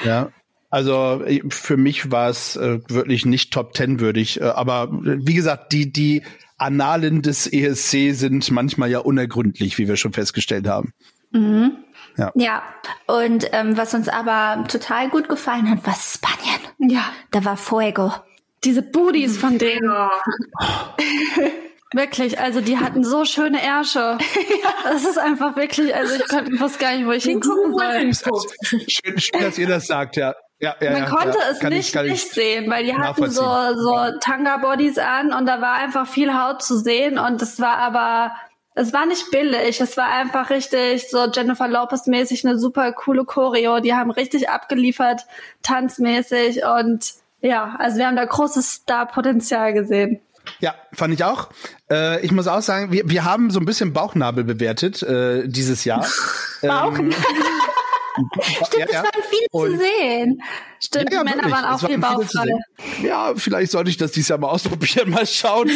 Ja, 0.06 0.30
also 0.70 1.24
für 1.50 1.76
mich 1.76 2.12
war 2.12 2.30
es 2.30 2.56
äh, 2.56 2.80
wirklich 2.88 3.26
nicht 3.26 3.52
Top 3.52 3.74
Ten 3.74 4.00
würdig. 4.00 4.40
Äh, 4.40 4.46
aber 4.46 4.90
wie 4.92 5.34
gesagt, 5.34 5.74
die 5.74 5.92
die 5.92 6.22
Annalen 6.62 7.22
des 7.22 7.52
ESC 7.52 8.14
sind 8.14 8.50
manchmal 8.52 8.90
ja 8.90 9.00
unergründlich, 9.00 9.78
wie 9.78 9.88
wir 9.88 9.98
schon 9.98 10.14
festgestellt 10.14 10.68
haben. 10.68 10.94
Mhm. 11.32 11.78
Ja. 12.18 12.32
ja, 12.36 12.62
und 13.08 13.48
ähm, 13.54 13.78
was 13.78 13.94
uns 13.94 14.10
aber 14.10 14.66
total 14.68 15.10
gut 15.10 15.30
gefallen 15.30 15.70
hat, 15.70 15.86
war 15.86 15.96
Spanien. 15.96 16.60
Ja. 16.78 17.06
Da 17.32 17.46
war 17.46 17.56
Fuego. 17.56 18.12
Diese 18.64 18.82
Booties 18.82 19.38
von 19.38 19.58
denen. 19.58 19.90
Wirklich, 21.94 22.40
also 22.40 22.62
die 22.62 22.78
hatten 22.78 23.04
so 23.04 23.26
schöne 23.26 23.62
Ärsche. 23.64 24.00
ja. 24.00 24.74
Das 24.84 25.06
ist 25.06 25.20
einfach 25.20 25.56
wirklich, 25.56 25.94
also 25.94 26.16
ich 26.16 26.60
wusste 26.60 26.80
gar 26.80 26.96
nicht, 26.96 27.06
wo 27.06 27.12
ich 27.12 27.24
hingucken 27.24 27.74
soll. 27.74 28.42
Schön, 28.88 29.20
schön, 29.20 29.42
dass 29.42 29.58
ihr 29.58 29.68
das 29.68 29.88
sagt, 29.88 30.16
ja. 30.16 30.34
Ja, 30.62 30.76
ja, 30.80 30.92
Man 30.92 31.06
konnte 31.10 31.40
ja, 31.40 31.50
es 31.50 31.64
nicht, 31.64 31.96
ich, 31.96 32.02
nicht 32.04 32.34
sehen, 32.34 32.70
weil 32.70 32.84
die 32.84 32.96
hatten 32.96 33.32
so, 33.32 33.42
so 33.42 33.98
Tanga-Bodies 34.20 35.00
an 35.00 35.34
und 35.34 35.48
da 35.48 35.60
war 35.60 35.74
einfach 35.74 36.08
viel 36.08 36.36
Haut 36.36 36.62
zu 36.62 36.78
sehen 36.78 37.18
und 37.18 37.42
es 37.42 37.60
war 37.60 37.78
aber, 37.78 38.36
es 38.76 38.94
war 38.94 39.08
nicht 39.08 39.32
billig, 39.32 39.82
es 39.82 39.98
war 39.98 40.06
einfach 40.06 40.52
richtig 40.52 41.10
so 41.10 41.26
Jennifer 41.26 41.68
Lopez-mäßig 41.68 42.46
eine 42.46 42.60
super 42.60 42.92
coole 42.94 43.26
Choreo. 43.26 43.80
Die 43.80 43.96
haben 43.96 44.12
richtig 44.12 44.50
abgeliefert, 44.50 45.26
tanzmäßig 45.64 46.64
und 46.64 47.12
ja, 47.42 47.76
also 47.80 47.98
wir 47.98 48.06
haben 48.06 48.16
da 48.16 48.26
großes 48.26 48.72
Star-Potenzial 48.72 49.74
gesehen. 49.74 50.22
Ja, 50.60 50.76
fand 50.94 51.16
ich 51.16 51.24
auch. 51.24 51.50
Äh, 51.90 52.24
ich 52.24 52.32
muss 52.32 52.48
auch 52.48 52.62
sagen, 52.62 52.92
wir, 52.92 53.10
wir 53.10 53.26
haben 53.26 53.50
so 53.50 53.60
ein 53.60 53.66
bisschen 53.66 53.94
Bauchnabel 53.94 54.44
bewertet 54.44 55.02
äh, 55.02 55.48
dieses 55.48 55.86
Jahr. 55.86 56.06
Bauchnabel? 56.62 57.16
Stimmt, 58.42 58.76
ja, 58.78 58.86
es 58.86 58.94
waren 58.94 59.24
viele 59.30 59.48
und, 59.52 59.72
zu 59.72 59.78
sehen. 59.78 60.42
Stimmt, 60.80 61.14
ja, 61.14 61.24
die 61.24 61.30
Männer 61.30 61.52
waren 61.52 61.66
auch 61.66 61.86
viel 61.86 61.98
bauchfrei. 61.98 62.48
Ja, 63.04 63.34
vielleicht 63.36 63.72
sollte 63.72 63.90
ich 63.90 63.98
das 63.98 64.12
dieses 64.12 64.30
Jahr 64.30 64.40
mal 64.40 64.48
ausprobieren, 64.52 65.10
mal 65.10 65.26
schauen. 65.26 65.70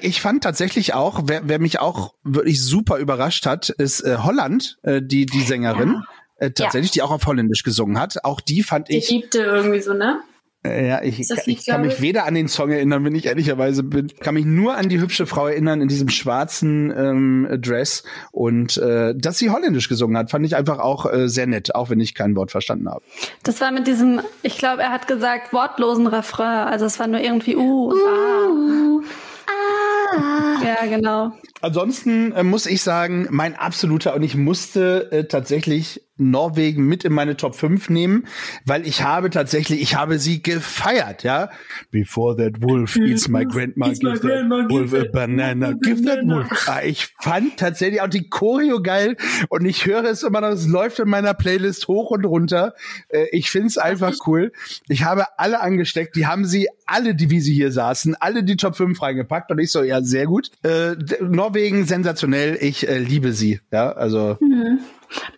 ich 0.00 0.20
fand 0.20 0.42
tatsächlich 0.42 0.94
auch, 0.94 1.22
wer, 1.24 1.48
wer 1.48 1.58
mich 1.58 1.80
auch 1.80 2.14
wirklich 2.24 2.62
super 2.62 2.98
überrascht 2.98 3.46
hat, 3.46 3.68
ist 3.68 4.00
äh, 4.00 4.18
Holland, 4.18 4.78
äh, 4.82 5.00
die, 5.02 5.26
die 5.26 5.42
Sängerin. 5.42 6.02
Äh, 6.38 6.50
tatsächlich, 6.50 6.90
die 6.90 7.00
auch 7.00 7.10
auf 7.10 7.26
Holländisch 7.26 7.62
gesungen 7.62 7.98
hat. 7.98 8.22
Auch 8.24 8.42
die 8.42 8.62
fand 8.62 8.88
die 8.88 8.98
ich. 8.98 9.06
Die 9.08 9.14
liebte 9.14 9.38
irgendwie 9.38 9.80
so, 9.80 9.94
ne? 9.94 10.20
Ja, 10.66 11.02
ich, 11.02 11.20
ich, 11.20 11.30
ich 11.46 11.66
kann 11.66 11.82
mich 11.82 12.00
weder 12.00 12.26
an 12.26 12.34
den 12.34 12.48
Song 12.48 12.70
erinnern, 12.70 13.04
wenn 13.04 13.14
ich 13.14 13.26
ehrlicherweise 13.26 13.82
bin. 13.82 14.12
Kann 14.20 14.34
mich 14.34 14.44
nur 14.44 14.76
an 14.76 14.88
die 14.88 15.00
hübsche 15.00 15.26
Frau 15.26 15.46
erinnern 15.46 15.80
in 15.80 15.88
diesem 15.88 16.08
schwarzen 16.08 16.92
ähm, 16.96 17.48
Dress. 17.60 18.02
Und 18.32 18.76
äh, 18.78 19.14
dass 19.16 19.38
sie 19.38 19.50
holländisch 19.50 19.88
gesungen 19.88 20.16
hat, 20.16 20.30
fand 20.30 20.44
ich 20.46 20.56
einfach 20.56 20.78
auch 20.78 21.10
äh, 21.10 21.28
sehr 21.28 21.46
nett, 21.46 21.74
auch 21.74 21.90
wenn 21.90 22.00
ich 22.00 22.14
kein 22.14 22.36
Wort 22.36 22.50
verstanden 22.50 22.88
habe. 22.88 23.02
Das 23.42 23.60
war 23.60 23.70
mit 23.70 23.86
diesem, 23.86 24.20
ich 24.42 24.58
glaube, 24.58 24.82
er 24.82 24.90
hat 24.90 25.06
gesagt, 25.08 25.52
wortlosen 25.52 26.06
Refrain. 26.06 26.68
Also 26.68 26.86
es 26.86 26.98
war 26.98 27.06
nur 27.06 27.20
irgendwie 27.20 27.56
uh, 27.56 27.92
uh 27.92 29.02
ah. 29.46 30.16
ah. 30.16 30.64
Ja, 30.64 30.86
genau. 30.86 31.32
Ansonsten 31.60 32.32
äh, 32.32 32.42
muss 32.42 32.66
ich 32.66 32.82
sagen, 32.82 33.28
mein 33.30 33.54
absoluter, 33.54 34.14
und 34.14 34.22
ich 34.22 34.36
musste 34.36 35.10
äh, 35.10 35.24
tatsächlich 35.24 36.02
Norwegen 36.18 36.86
mit 36.86 37.04
in 37.04 37.12
meine 37.12 37.36
Top 37.36 37.54
5 37.54 37.90
nehmen, 37.90 38.26
weil 38.64 38.86
ich 38.86 39.02
habe 39.02 39.30
tatsächlich, 39.30 39.82
ich 39.82 39.96
habe 39.96 40.18
sie 40.18 40.42
gefeiert, 40.42 41.22
ja. 41.22 41.50
Before 41.90 42.36
that 42.36 42.62
wolf 42.62 42.96
eats 42.96 43.28
my 43.28 43.44
grandma, 43.44 43.88
give 43.88 44.00
that 44.00 44.20
grandma, 44.22 44.66
wolf 44.68 44.94
a 44.94 45.04
banana, 45.12 45.72
give 45.72 46.02
that 46.04 46.24
wolf. 46.24 46.48
Ah, 46.68 46.82
ich 46.82 47.08
fand 47.20 47.58
tatsächlich 47.58 48.00
auch 48.00 48.08
die 48.08 48.30
Choreo 48.30 48.80
geil 48.80 49.16
und 49.50 49.66
ich 49.66 49.84
höre 49.84 50.04
es 50.04 50.22
immer 50.22 50.40
noch, 50.40 50.48
es 50.48 50.66
läuft 50.66 50.98
in 51.00 51.08
meiner 51.08 51.34
Playlist 51.34 51.86
hoch 51.88 52.10
und 52.10 52.24
runter. 52.24 52.74
Äh, 53.08 53.26
ich 53.32 53.50
finde 53.50 53.68
es 53.68 53.78
einfach 53.78 54.14
cool. 54.26 54.52
Ich 54.88 55.04
habe 55.04 55.26
alle 55.38 55.60
angesteckt, 55.60 56.16
die 56.16 56.26
haben 56.26 56.46
sie 56.46 56.68
alle, 56.86 57.14
die 57.14 57.30
wie 57.30 57.40
sie 57.40 57.52
hier 57.52 57.72
saßen, 57.72 58.14
alle 58.20 58.42
die 58.42 58.56
Top 58.56 58.76
5 58.76 59.00
reingepackt 59.02 59.50
und 59.50 59.58
ich 59.58 59.70
so, 59.70 59.82
ja, 59.82 60.02
sehr 60.02 60.26
gut. 60.26 60.50
Äh, 60.62 60.94
Norwegen 61.20 61.45
sensationell, 61.52 62.56
ich 62.60 62.88
äh, 62.88 62.98
liebe 62.98 63.32
sie, 63.32 63.60
ja, 63.72 63.92
also. 63.92 64.36
Mhm. 64.40 64.80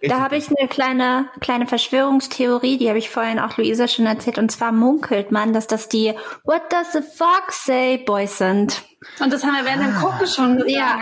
Da 0.02 0.20
habe 0.20 0.36
ich 0.36 0.48
eine 0.48 0.68
kleine, 0.68 1.28
kleine 1.40 1.66
Verschwörungstheorie, 1.66 2.78
die 2.78 2.88
habe 2.88 2.98
ich 2.98 3.10
vorhin 3.10 3.38
auch 3.38 3.58
Luisa 3.58 3.86
schon 3.88 4.06
erzählt. 4.06 4.38
Und 4.38 4.50
zwar 4.50 4.72
munkelt 4.72 5.30
man, 5.30 5.52
dass 5.52 5.66
das 5.66 5.88
die 5.88 6.14
What 6.44 6.62
does 6.70 6.92
the 6.92 7.00
fox 7.00 7.64
say 7.66 7.98
Boys 7.98 8.38
sind. 8.38 8.82
Und 9.20 9.32
das 9.32 9.44
haben 9.44 9.54
wir 9.54 9.64
während 9.64 9.84
dem 9.84 9.94
Gucken 9.94 10.26
schon 10.26 10.56
gesagt. 10.56 10.70
Ja. 10.70 11.00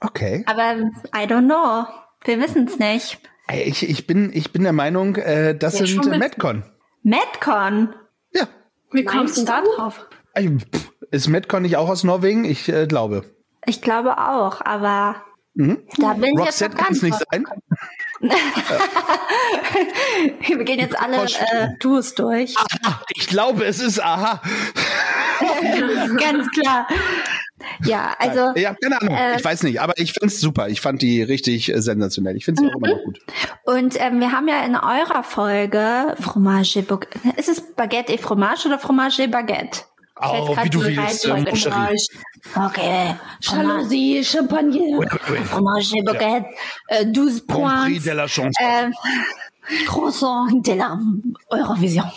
Okay. 0.00 0.44
Aber 0.46 0.90
I 1.16 1.26
don't 1.26 1.46
know. 1.46 1.86
Wir 2.24 2.40
wissen 2.40 2.66
es 2.66 2.78
nicht. 2.78 3.18
Ich, 3.52 3.88
ich, 3.88 4.06
bin, 4.06 4.30
ich 4.32 4.52
bin 4.52 4.62
der 4.62 4.72
Meinung, 4.72 5.16
äh, 5.16 5.56
das 5.56 5.78
Ja, 5.78 5.86
sind 5.86 6.06
Metcon. 6.18 6.64
Metcon. 7.02 7.94
Ja. 8.32 8.48
Wie 8.90 9.04
kommst 9.04 9.36
du 9.36 9.44
da 9.44 9.62
drauf? 9.62 10.06
Ist 11.10 11.28
Metcon 11.28 11.62
nicht 11.62 11.76
auch 11.76 11.88
aus 11.88 12.04
Norwegen? 12.04 12.44
Ich 12.44 12.68
äh, 12.68 12.86
glaube. 12.86 13.24
Ich 13.66 13.80
glaube 13.80 14.18
auch, 14.18 14.60
aber 14.60 15.16
da 15.54 16.14
bin 16.14 16.38
ich 16.38 16.44
jetzt 16.44 16.62
Roxette 16.62 16.76
noch 16.76 16.82
kann 16.84 16.92
es 16.94 17.02
nicht 17.02 17.16
sein. 17.30 17.44
Wir 20.40 20.64
gehen 20.64 20.80
jetzt 20.80 20.98
alle 20.98 21.24
äh, 21.24 21.68
Duos 21.80 22.14
durch. 22.14 22.54
Ah, 22.84 23.00
ich 23.14 23.26
glaube, 23.28 23.64
es 23.64 23.80
ist 23.80 24.02
aha. 24.02 24.40
Ganz 26.18 26.48
klar. 26.50 26.88
Ja, 27.84 28.14
also 28.18 28.52
Ja, 28.58 28.74
keine 28.74 29.00
Ahnung. 29.00 29.14
äh, 29.14 29.36
ich 29.36 29.44
weiß 29.44 29.62
nicht, 29.62 29.80
aber 29.80 29.94
ich 29.96 30.12
finde 30.12 30.26
es 30.26 30.40
super. 30.40 30.68
Ich 30.68 30.80
fand 30.80 31.02
die 31.02 31.22
richtig 31.22 31.72
äh, 31.72 31.80
sensationell. 31.80 32.36
Ich 32.36 32.44
finde 32.44 32.62
sie 32.62 32.68
auch 32.68 32.76
immer 32.76 32.88
noch 32.88 33.04
gut. 33.04 33.20
Und 33.64 34.00
ähm, 34.00 34.20
wir 34.20 34.32
haben 34.32 34.48
ja 34.48 34.64
in 34.64 34.74
eurer 34.76 35.22
Folge 35.22 36.14
Fromage 36.20 36.80
et 36.80 36.88
Baguette. 36.88 37.18
Ist 37.36 37.48
es 37.48 37.60
Baguette 37.74 38.12
et 38.12 38.20
Fromage 38.20 38.66
oder 38.66 38.78
Fromage 38.78 39.22
et 39.22 39.30
Baguette? 39.30 39.82
Oh, 40.20 40.56
wie 40.62 40.70
du 40.70 40.82
willst. 40.82 41.28
Ok. 42.56 42.80
Jalousie, 43.40 44.22
champagne, 44.22 44.78
fromage 45.44 45.92
12 47.06 47.36
euh, 47.36 47.40
points. 47.46 47.88
Croissant 49.86 50.48
de 50.50 50.74
la 50.74 50.98
Eurovision. 51.50 52.10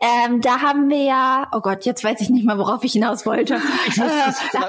Ähm, 0.00 0.40
da 0.40 0.60
haben 0.60 0.88
wir 0.88 1.02
ja, 1.02 1.48
oh 1.52 1.60
Gott, 1.60 1.84
jetzt 1.84 2.04
weiß 2.04 2.20
ich 2.20 2.30
nicht 2.30 2.46
mal, 2.46 2.58
worauf 2.58 2.84
ich 2.84 2.92
hinaus 2.92 3.26
wollte. 3.26 3.60
Ich. 3.88 3.98
Äh, 3.98 4.02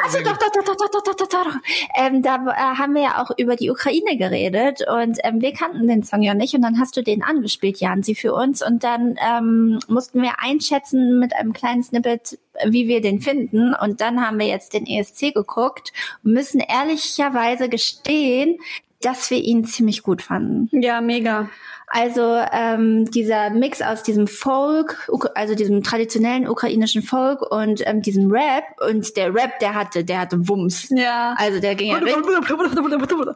also 0.04 0.20
doch, 0.24 0.38
doch, 0.38 0.52
doch, 0.52 0.64
doch, 0.64 0.76
doch, 0.76 0.90
doch, 0.92 1.04
doch, 1.04 1.16
doch, 1.16 1.28
doch. 1.28 1.56
Ähm, 1.98 2.22
da 2.22 2.36
äh, 2.36 2.78
haben 2.78 2.94
wir 2.94 3.02
ja 3.02 3.22
auch 3.22 3.32
über 3.38 3.56
die 3.56 3.70
Ukraine 3.70 4.18
geredet 4.18 4.82
und 4.88 5.18
ähm, 5.24 5.42
wir 5.42 5.54
kannten 5.54 5.88
den 5.88 6.04
Song 6.04 6.22
ja 6.22 6.34
nicht 6.34 6.54
und 6.54 6.62
dann 6.62 6.80
hast 6.80 6.96
du 6.96 7.04
den 7.04 7.24
angespielt, 7.24 7.80
Jansi, 7.80 8.16
für 8.16 8.34
uns 8.34 8.66
und 8.66 8.84
dann 8.84 9.16
ähm, 9.20 9.80
mussten 9.88 10.22
wir 10.22 10.40
einschätzen 10.40 11.20
mit 11.20 11.36
einem 11.36 11.54
kleinen 11.54 11.84
Snippet, 11.84 12.40
wie 12.66 12.88
wir 12.88 13.02
den 13.02 13.22
finden 13.22 13.74
und 13.74 14.02
dann 14.02 14.26
haben 14.26 14.40
wir 14.40 14.48
jetzt 14.48 14.74
den 14.74 14.86
ESC 14.86 15.34
geguckt 15.34 15.92
und 16.24 16.34
müssen 16.34 16.60
ehrlicherweise 16.60 17.70
gestehen, 17.70 18.58
dass 19.02 19.32
wir 19.32 19.38
ihn 19.38 19.66
ziemlich 19.66 20.04
gut 20.04 20.22
fanden. 20.22 20.70
Ja, 20.82 21.02
mega. 21.02 21.50
Also 21.92 22.40
ähm, 22.52 23.10
dieser 23.10 23.50
Mix 23.50 23.82
aus 23.82 24.04
diesem 24.04 24.28
Folk, 24.28 25.10
also 25.34 25.56
diesem 25.56 25.84
traditionellen 25.84 26.48
ukrainischen 26.48 27.02
Folk 27.02 27.42
und 27.52 27.82
ähm, 27.88 28.04
diesem 28.04 28.32
Rap 28.32 28.64
und 28.88 29.18
der 29.18 29.34
Rap, 29.34 29.58
der 29.60 29.74
hatte, 29.74 30.06
der 30.06 30.20
hatte 30.22 30.48
Wumms. 30.48 30.90
Ja. 30.90 31.34
Also 31.38 31.60
der 31.60 31.74
ging 31.74 31.92
ja 31.92 31.98
richtig, 31.98 32.24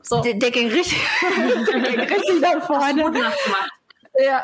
So. 0.03 0.21
der, 0.21 0.35
der 0.35 0.51
ging 0.51 0.69
richtig, 0.69 0.99
der 1.71 1.79
ging 1.79 1.99
richtig 1.99 2.41
nach 2.41 2.65
vorne. 2.65 3.11
Ja. 4.19 4.43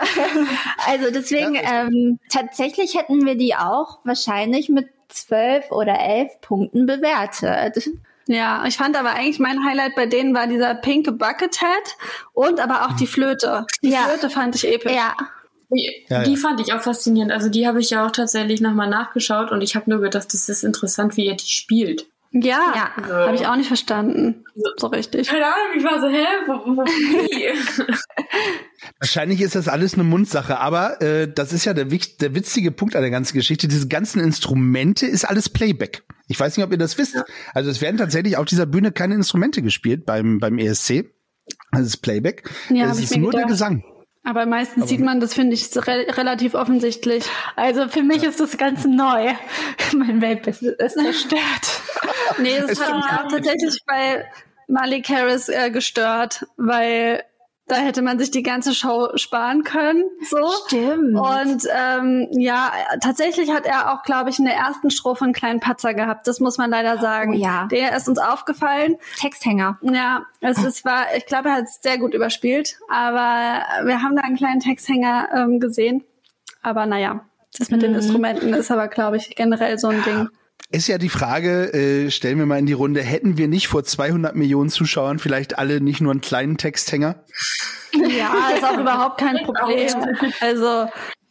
Also 0.88 1.12
deswegen 1.12 1.54
Ja, 1.54 1.84
ähm, 1.84 2.20
tatsächlich 2.30 2.98
hätten 2.98 3.26
wir 3.26 3.36
die 3.36 3.56
auch 3.56 4.00
wahrscheinlich 4.04 4.70
mit 4.70 4.88
zwölf 5.10 5.72
oder 5.72 6.00
elf 6.00 6.32
Punkten 6.42 6.88
bewertet. 6.88 7.90
Ja, 8.32 8.64
ich 8.68 8.78
fand 8.78 8.96
aber 8.96 9.14
eigentlich 9.14 9.40
mein 9.40 9.66
Highlight 9.66 9.96
bei 9.96 10.06
denen 10.06 10.36
war 10.36 10.46
dieser 10.46 10.76
pinke 10.76 11.12
Buckethead 11.12 11.98
und 12.34 12.60
aber 12.60 12.86
auch 12.86 12.96
die 12.96 13.08
Flöte. 13.08 13.66
Die 13.82 13.90
Ja. 13.90 14.02
Flöte 14.04 14.30
fand 14.30 14.56
ich 14.56 14.68
episch. 14.72 14.92
Ja. 14.92 15.16
Die, 15.72 16.06
Ja, 16.10 16.22
die 16.22 16.34
ja. 16.34 16.38
fand 16.38 16.60
ich 16.62 16.72
auch 16.72 16.82
faszinierend. 16.82 17.32
Also 17.32 17.50
die 17.50 17.68
habe 17.68 17.80
ich 17.80 17.90
ja 17.90 18.06
auch 18.06 18.12
tatsächlich 18.12 18.62
nochmal 18.62 18.88
nachgeschaut 18.88 19.52
und 19.52 19.62
ich 19.62 19.76
habe 19.76 19.90
nur 19.90 20.00
gedacht, 20.00 20.32
das 20.32 20.48
ist 20.48 20.64
interessant, 20.64 21.18
wie 21.18 21.26
er 21.26 21.36
die 21.38 21.48
spielt. 21.48 22.06
Ja, 22.32 22.92
Ja. 23.08 23.26
habe 23.28 23.36
ich 23.36 23.48
auch 23.48 23.56
nicht 23.56 23.68
verstanden. 23.68 24.44
So 24.78 24.88
richtig. 24.88 25.28
Keine 25.28 25.46
Ahnung, 25.46 25.78
ich 25.78 25.84
war 25.84 26.00
so, 26.00 26.08
hä? 26.08 26.26
Wo, 26.46 26.54
wo, 26.78 26.84
wie? 26.84 27.94
Wahrscheinlich 29.00 29.42
ist 29.42 29.56
das 29.56 29.68
alles 29.68 29.96
eine 29.96 30.04
Mundsache, 30.04 30.60
aber 30.60 31.02
äh, 31.02 31.32
das 31.32 31.54
ist 31.54 31.66
ja 31.66 31.74
der, 31.74 31.86
der 31.86 32.36
witzige 32.36 32.72
Punkt 32.72 32.96
an 32.96 33.02
der 33.02 33.12
ganzen 33.12 33.34
Geschichte. 33.36 33.68
Diese 33.68 33.88
ganzen 33.88 34.20
Instrumente 34.22 35.06
ist 35.08 35.26
alles 35.26 35.50
Playback. 35.50 36.04
Ich 36.28 36.40
weiß 36.40 36.56
nicht, 36.58 36.66
ob 36.66 36.72
ihr 36.72 36.78
das 36.78 36.98
wisst. 36.98 37.18
Also 37.54 37.70
es 37.72 37.82
werden 37.82 37.98
tatsächlich 37.98 38.38
auf 38.38 38.46
dieser 38.46 38.66
Bühne 38.68 38.92
keine 38.92 39.16
Instrumente 39.16 39.62
gespielt 39.62 40.06
beim, 40.06 40.40
beim 40.40 40.60
ESC. 40.60 41.06
Das 41.72 41.82
ist 41.82 41.98
Playback. 41.98 42.48
Ja, 42.70 42.92
es 42.92 43.00
ist 43.00 43.18
nur 43.18 43.32
der 43.32 43.40
gedacht. 43.42 43.50
Gesang. 43.54 43.84
Aber 44.24 44.46
meistens 44.46 44.90
sieht 44.90 45.00
man 45.00 45.20
das, 45.20 45.34
finde 45.34 45.54
ich, 45.54 45.70
so 45.70 45.80
re 45.80 46.06
relativ 46.10 46.54
offensichtlich. 46.54 47.24
Also 47.56 47.88
für 47.88 48.04
mich 48.04 48.24
ist 48.24 48.40
das 48.40 48.58
ganz 48.58 48.86
neu. 48.86 49.34
mein 49.96 50.22
Weltbild 50.22 50.62
ist 50.62 51.00
zerstört. 51.00 51.82
Nee, 52.38 52.60
das 52.60 52.72
Es 52.72 52.82
hat 52.82 52.96
mich 52.96 53.06
auch 53.06 53.32
tatsächlich 53.32 53.80
bei 53.86 54.26
Malik 54.68 55.10
Harris 55.10 55.50
äh, 55.50 55.72
gestört, 55.72 56.46
weil 56.58 57.24
da 57.70 57.76
hätte 57.76 58.02
man 58.02 58.20
sich 58.20 58.32
die 58.32 58.44
ganze 58.44 58.74
Show 58.74 59.10
sparen 59.16 59.64
können. 59.64 60.04
So. 60.30 60.38
Stimmt. 60.68 61.18
Und 61.18 61.68
ähm, 61.72 62.28
ja, 62.32 62.72
tatsächlich 63.00 63.52
hat 63.52 63.66
er 63.66 63.94
auch, 63.94 64.04
glaube 64.04 64.30
ich, 64.30 64.40
in 64.40 64.46
der 64.46 64.56
ersten 64.56 64.90
Strophe 64.90 65.24
einen 65.24 65.34
kleinen 65.34 65.60
Patzer 65.60 65.94
gehabt. 65.94 66.28
Das 66.28 66.40
muss 66.40 66.58
man 66.58 66.70
leider 66.70 66.98
sagen. 66.98 67.34
Oh 67.36 67.38
ja. 67.38 67.68
Der 67.72 67.96
ist 67.96 68.10
uns 68.10 68.20
aufgefallen. 68.20 68.98
Texthänger. 69.18 69.78
Ja, 69.82 70.26
es 70.42 70.64
ist, 70.64 70.84
war, 70.84 71.16
ich 71.16 71.26
glaube, 71.26 71.50
er 71.50 71.56
hat 71.56 71.66
es 71.66 71.80
sehr 71.82 71.98
gut 71.98 72.14
überspielt. 72.14 72.78
Aber 72.90 73.64
wir 73.86 74.02
haben 74.02 74.16
da 74.16 74.24
einen 74.24 74.36
kleinen 74.36 74.60
Texthänger 74.60 75.30
ähm, 75.34 75.60
gesehen. 75.60 76.04
Aber 76.62 76.86
naja, 76.86 77.22
das 77.58 77.70
mit 77.70 77.82
den 77.82 77.96
Instrumenten 77.96 78.54
ist 78.54 78.72
aber, 78.72 78.88
glaube 78.88 79.18
ich, 79.18 79.36
generell 79.36 79.78
so 79.78 79.88
ein 79.88 80.04
Ding. 80.04 80.30
Ist 80.72 80.88
ja 80.88 81.00
die 81.00 81.10
Frage, 81.10 81.74
äh, 81.74 82.12
stellen 82.12 82.38
wir 82.38 82.46
mal 82.46 82.60
in 82.60 82.68
die 82.68 82.74
Runde, 82.74 83.02
hätten 83.02 83.38
wir 83.38 83.48
nicht 83.48 83.68
vor 83.68 83.84
200 83.84 84.36
Millionen 84.36 84.70
Zuschauern 84.70 85.18
vielleicht 85.18 85.58
alle 85.58 85.82
nicht 85.82 86.00
nur 86.00 86.12
einen 86.12 86.22
kleinen 86.22 86.58
Texthänger? 86.58 87.24
Ja, 87.94 88.52
ist 88.56 88.64
auch 88.64 88.78
überhaupt 88.78 89.20
kein 89.20 89.38
Problem. 89.44 89.90
Also 90.42 90.88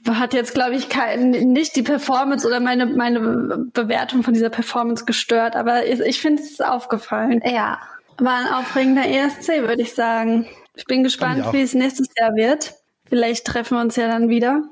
hat 0.09 0.35
jetzt, 0.35 0.55
glaube 0.55 0.75
ich, 0.75 0.89
kein, 0.89 1.31
nicht 1.31 1.77
die 1.77 1.83
Performance 1.83 2.47
oder 2.47 2.59
meine, 2.59 2.87
meine 2.87 3.69
Bewertung 3.73 4.25
von 4.25 4.35
dieser 4.35 4.51
Performance 4.51 5.05
gestört, 5.05 5.55
aber 5.55 5.87
ich, 5.87 6.01
ich 6.01 6.21
finde 6.21 6.43
es 6.43 6.53
ist 6.53 6.65
aufgefallen. 6.65 7.41
Ja. 7.45 7.79
War 8.19 8.39
ein 8.39 8.53
aufregender 8.53 9.07
ESC, 9.07 9.69
würde 9.69 9.83
ich 9.83 9.95
sagen. 9.95 10.47
Ich 10.75 10.87
bin 10.87 11.05
gespannt, 11.05 11.45
ich 11.47 11.53
wie 11.53 11.63
es 11.63 11.75
nächstes 11.75 12.09
Jahr 12.19 12.35
wird. 12.35 12.75
Vielleicht 13.09 13.47
treffen 13.47 13.77
wir 13.77 13.83
uns 13.83 13.95
ja 13.95 14.09
dann 14.09 14.29
wieder. 14.29 14.63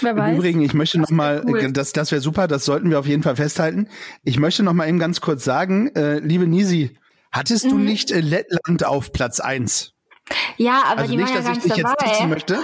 Wer 0.00 0.10
Im 0.12 0.16
weiß. 0.16 0.36
Übrigen, 0.36 0.60
ich 0.62 0.74
möchte 0.74 0.98
noch 1.00 1.10
mal, 1.10 1.42
cool. 1.46 1.58
äh, 1.60 1.72
das, 1.72 1.92
das 1.92 2.10
wäre 2.12 2.20
super, 2.20 2.46
das 2.48 2.64
sollten 2.64 2.90
wir 2.90 2.98
auf 2.98 3.06
jeden 3.06 3.22
Fall 3.22 3.36
festhalten. 3.36 3.88
Ich 4.22 4.38
möchte 4.38 4.62
noch 4.62 4.72
mal 4.72 4.88
eben 4.88 4.98
ganz 4.98 5.20
kurz 5.20 5.44
sagen, 5.44 5.88
äh, 5.94 6.18
liebe 6.18 6.46
Nisi, 6.46 6.96
hattest 7.32 7.66
Mhm. 7.66 7.70
du 7.70 7.78
nicht 7.78 8.10
äh, 8.10 8.20
Lettland 8.20 8.84
auf 8.84 9.12
Platz 9.12 9.40
eins? 9.40 9.92
Ja, 10.56 10.84
aber 10.86 11.02
Also 11.02 11.12
die 11.12 11.18
nicht, 11.18 11.34
waren 11.34 11.34
ja 11.34 11.36
dass 11.40 11.44
gar 11.46 11.52
ich 11.56 11.62
dich 11.62 11.72
nicht 11.72 11.76
jetzt 11.78 11.96
dabei. 12.00 12.26
möchte. 12.26 12.58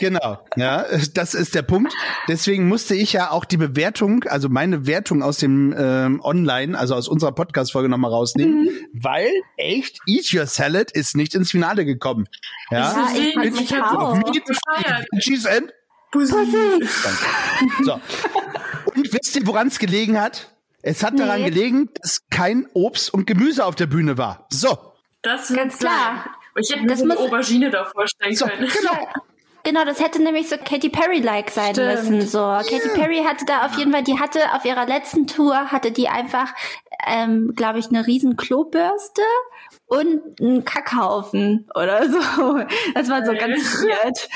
Genau, 0.00 0.38
ja, 0.56 0.86
das 1.14 1.34
ist 1.34 1.54
der 1.54 1.60
Punkt. 1.60 1.92
Deswegen 2.26 2.68
musste 2.68 2.94
ich 2.94 3.12
ja 3.12 3.30
auch 3.32 3.44
die 3.44 3.58
Bewertung, 3.58 4.24
also 4.24 4.48
meine 4.48 4.86
Wertung 4.86 5.22
aus 5.22 5.36
dem 5.36 5.74
ähm, 5.76 6.20
Online, 6.24 6.78
also 6.78 6.94
aus 6.94 7.06
unserer 7.06 7.32
Podcast-Folge 7.32 7.90
nochmal 7.90 8.10
rausnehmen, 8.10 8.62
Mhm. 8.64 8.68
weil 8.94 9.30
echt 9.58 9.98
Eat 10.06 10.32
Your 10.32 10.46
Salad 10.46 10.90
ist 10.90 11.16
nicht 11.16 11.34
ins 11.34 11.50
Finale 11.50 11.84
gekommen. 11.84 12.28
Ja, 12.70 12.78
Ja, 12.78 13.08
ich 13.14 13.34
fand 13.34 13.52
mich 13.54 13.74
auch. 13.82 14.14
Meat, 14.14 14.42
gefeiert. 14.46 15.06
Cheese 16.12 16.36
and 16.36 17.84
so. 17.84 17.92
Und 18.94 19.12
wisst 19.12 19.36
ihr, 19.36 19.46
woran 19.46 19.68
es 19.68 19.78
gelegen 19.78 20.20
hat? 20.20 20.50
Es 20.82 21.02
hat 21.04 21.18
daran 21.18 21.42
Nee. 21.42 21.50
gelegen, 21.50 21.90
dass 22.00 22.20
kein 22.30 22.66
Obst 22.72 23.12
und 23.12 23.26
Gemüse 23.26 23.64
auf 23.66 23.74
der 23.74 23.86
Bühne 23.86 24.16
war. 24.18 24.46
So. 24.50 24.76
Das 25.22 25.52
Ganz 25.54 25.78
klar. 25.78 26.24
sein. 26.24 26.34
Ich 26.56 26.70
hätte 26.74 26.82
mir 26.84 26.92
eine 27.14 27.18
Aubergine 27.18 27.70
da 27.70 27.84
vorstellen 27.84 28.34
So, 28.34 28.46
können. 28.46 28.68
genau. 28.68 29.08
Genau, 29.62 29.84
das 29.84 30.00
hätte 30.00 30.22
nämlich 30.22 30.48
so 30.48 30.56
Katy 30.56 30.88
Perry-like 30.88 31.50
sein 31.50 31.74
Stimmt. 31.74 32.08
müssen. 32.10 32.26
So, 32.26 32.38
Katy 32.38 32.88
Perry 32.94 33.22
hatte 33.26 33.44
da 33.44 33.66
auf 33.66 33.76
jeden 33.76 33.92
Fall, 33.92 34.02
die 34.02 34.18
hatte 34.18 34.40
auf 34.54 34.64
ihrer 34.64 34.86
letzten 34.86 35.26
Tour 35.26 35.54
hatte 35.70 35.92
die 35.92 36.08
einfach, 36.08 36.54
ähm, 37.06 37.52
glaube 37.54 37.78
ich, 37.78 37.88
eine 37.90 38.06
riesen 38.06 38.38
Klobürste 38.38 39.20
und 39.86 40.40
einen 40.40 40.64
Kackhaufen 40.64 41.68
oder 41.74 42.08
so. 42.10 42.18
Das 42.94 43.10
war 43.10 43.24
so 43.26 43.32
ganz 43.34 43.82
weird. 43.82 44.28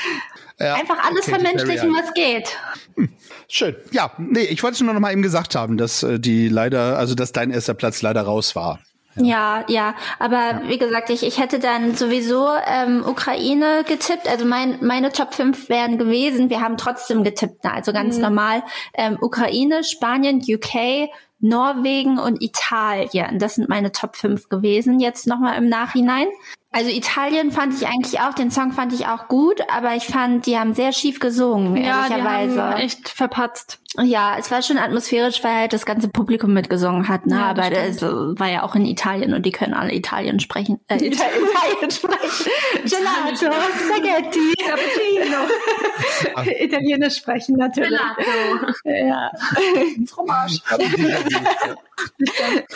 Ja, 0.59 0.75
Einfach 0.75 1.03
alles 1.03 1.25
Katy 1.25 1.41
vermenschlichen, 1.41 1.93
Perry, 1.93 2.03
was 2.03 2.13
geht. 2.13 2.57
Schön. 3.49 3.75
Ja, 3.91 4.11
nee, 4.17 4.43
ich 4.43 4.63
wollte 4.63 4.75
es 4.75 4.81
nur 4.81 4.93
noch 4.93 5.01
mal 5.01 5.11
eben 5.11 5.21
gesagt 5.21 5.55
haben, 5.55 5.77
dass 5.77 6.01
äh, 6.03 6.19
die 6.19 6.47
leider, 6.47 6.97
also 6.97 7.13
dass 7.13 7.31
dein 7.31 7.51
erster 7.51 7.73
Platz 7.73 8.01
leider 8.01 8.21
raus 8.21 8.55
war. 8.55 8.79
Ja, 9.17 9.63
ja, 9.69 9.95
aber 10.19 10.63
wie 10.67 10.77
gesagt, 10.77 11.09
ich, 11.09 11.23
ich 11.23 11.39
hätte 11.39 11.59
dann 11.59 11.95
sowieso 11.95 12.49
ähm, 12.67 13.03
Ukraine 13.05 13.85
getippt. 13.87 14.27
Also 14.27 14.45
mein, 14.45 14.77
meine 14.81 15.11
Top 15.11 15.33
5 15.33 15.69
wären 15.69 15.97
gewesen. 15.97 16.49
Wir 16.49 16.59
haben 16.59 16.75
trotzdem 16.75 17.23
getippt, 17.23 17.61
na, 17.63 17.73
also 17.73 17.93
ganz 17.93 18.17
normal. 18.17 18.63
Ähm, 18.93 19.17
Ukraine, 19.21 19.85
Spanien, 19.85 20.41
UK, 20.45 21.09
Norwegen 21.39 22.19
und 22.19 22.41
Italien. 22.41 23.39
Das 23.39 23.55
sind 23.55 23.69
meine 23.69 23.93
Top 23.93 24.17
5 24.17 24.49
gewesen, 24.49 24.99
jetzt 24.99 25.27
nochmal 25.27 25.57
im 25.57 25.69
Nachhinein. 25.69 26.27
Also 26.77 26.89
Italien 26.89 27.51
fand 27.53 27.73
ich 27.73 27.87
eigentlich 27.87 28.19
auch, 28.19 28.33
den 28.33 28.51
Song 28.51 28.73
fand 28.73 28.91
ich 28.91 29.07
auch 29.07 29.29
gut, 29.29 29.61
aber 29.73 29.95
ich 29.95 30.03
fand, 30.07 30.45
die 30.45 30.57
haben 30.59 30.73
sehr 30.73 30.91
schief 30.91 31.21
gesungen, 31.21 31.77
Ja, 31.77 32.07
die 32.07 32.11
ehrlicherweise. 32.11 32.61
haben 32.61 32.81
echt 32.81 33.07
verpatzt. 33.07 33.79
Ja, 34.03 34.35
es 34.37 34.51
war 34.51 34.61
schon 34.61 34.77
atmosphärisch, 34.77 35.41
weil 35.41 35.53
halt 35.53 35.71
das 35.71 35.85
ganze 35.85 36.09
Publikum 36.09 36.51
mitgesungen 36.51 37.07
hat, 37.07 37.27
ne? 37.27 37.35
Ja, 37.35 37.45
aber 37.45 37.69
das 37.69 38.01
war 38.01 38.49
ja 38.51 38.63
auch 38.63 38.75
in 38.75 38.85
Italien 38.85 39.33
und 39.33 39.45
die 39.45 39.53
können 39.53 39.73
alle 39.73 39.93
Italien 39.95 40.41
sprechen. 40.41 40.81
Äh, 40.89 40.95
Ita 41.05 41.23
Italien 41.27 41.91
sprechen. 41.91 42.51
Gelato, 42.83 43.55
Spaghetti, 43.85 44.53
Cappuccino. 44.65 46.51
Italienisch 46.59 47.15
sprechen 47.15 47.55
natürlich. 47.55 47.97
Ja. 48.83 49.31
Fromage. 50.07 50.59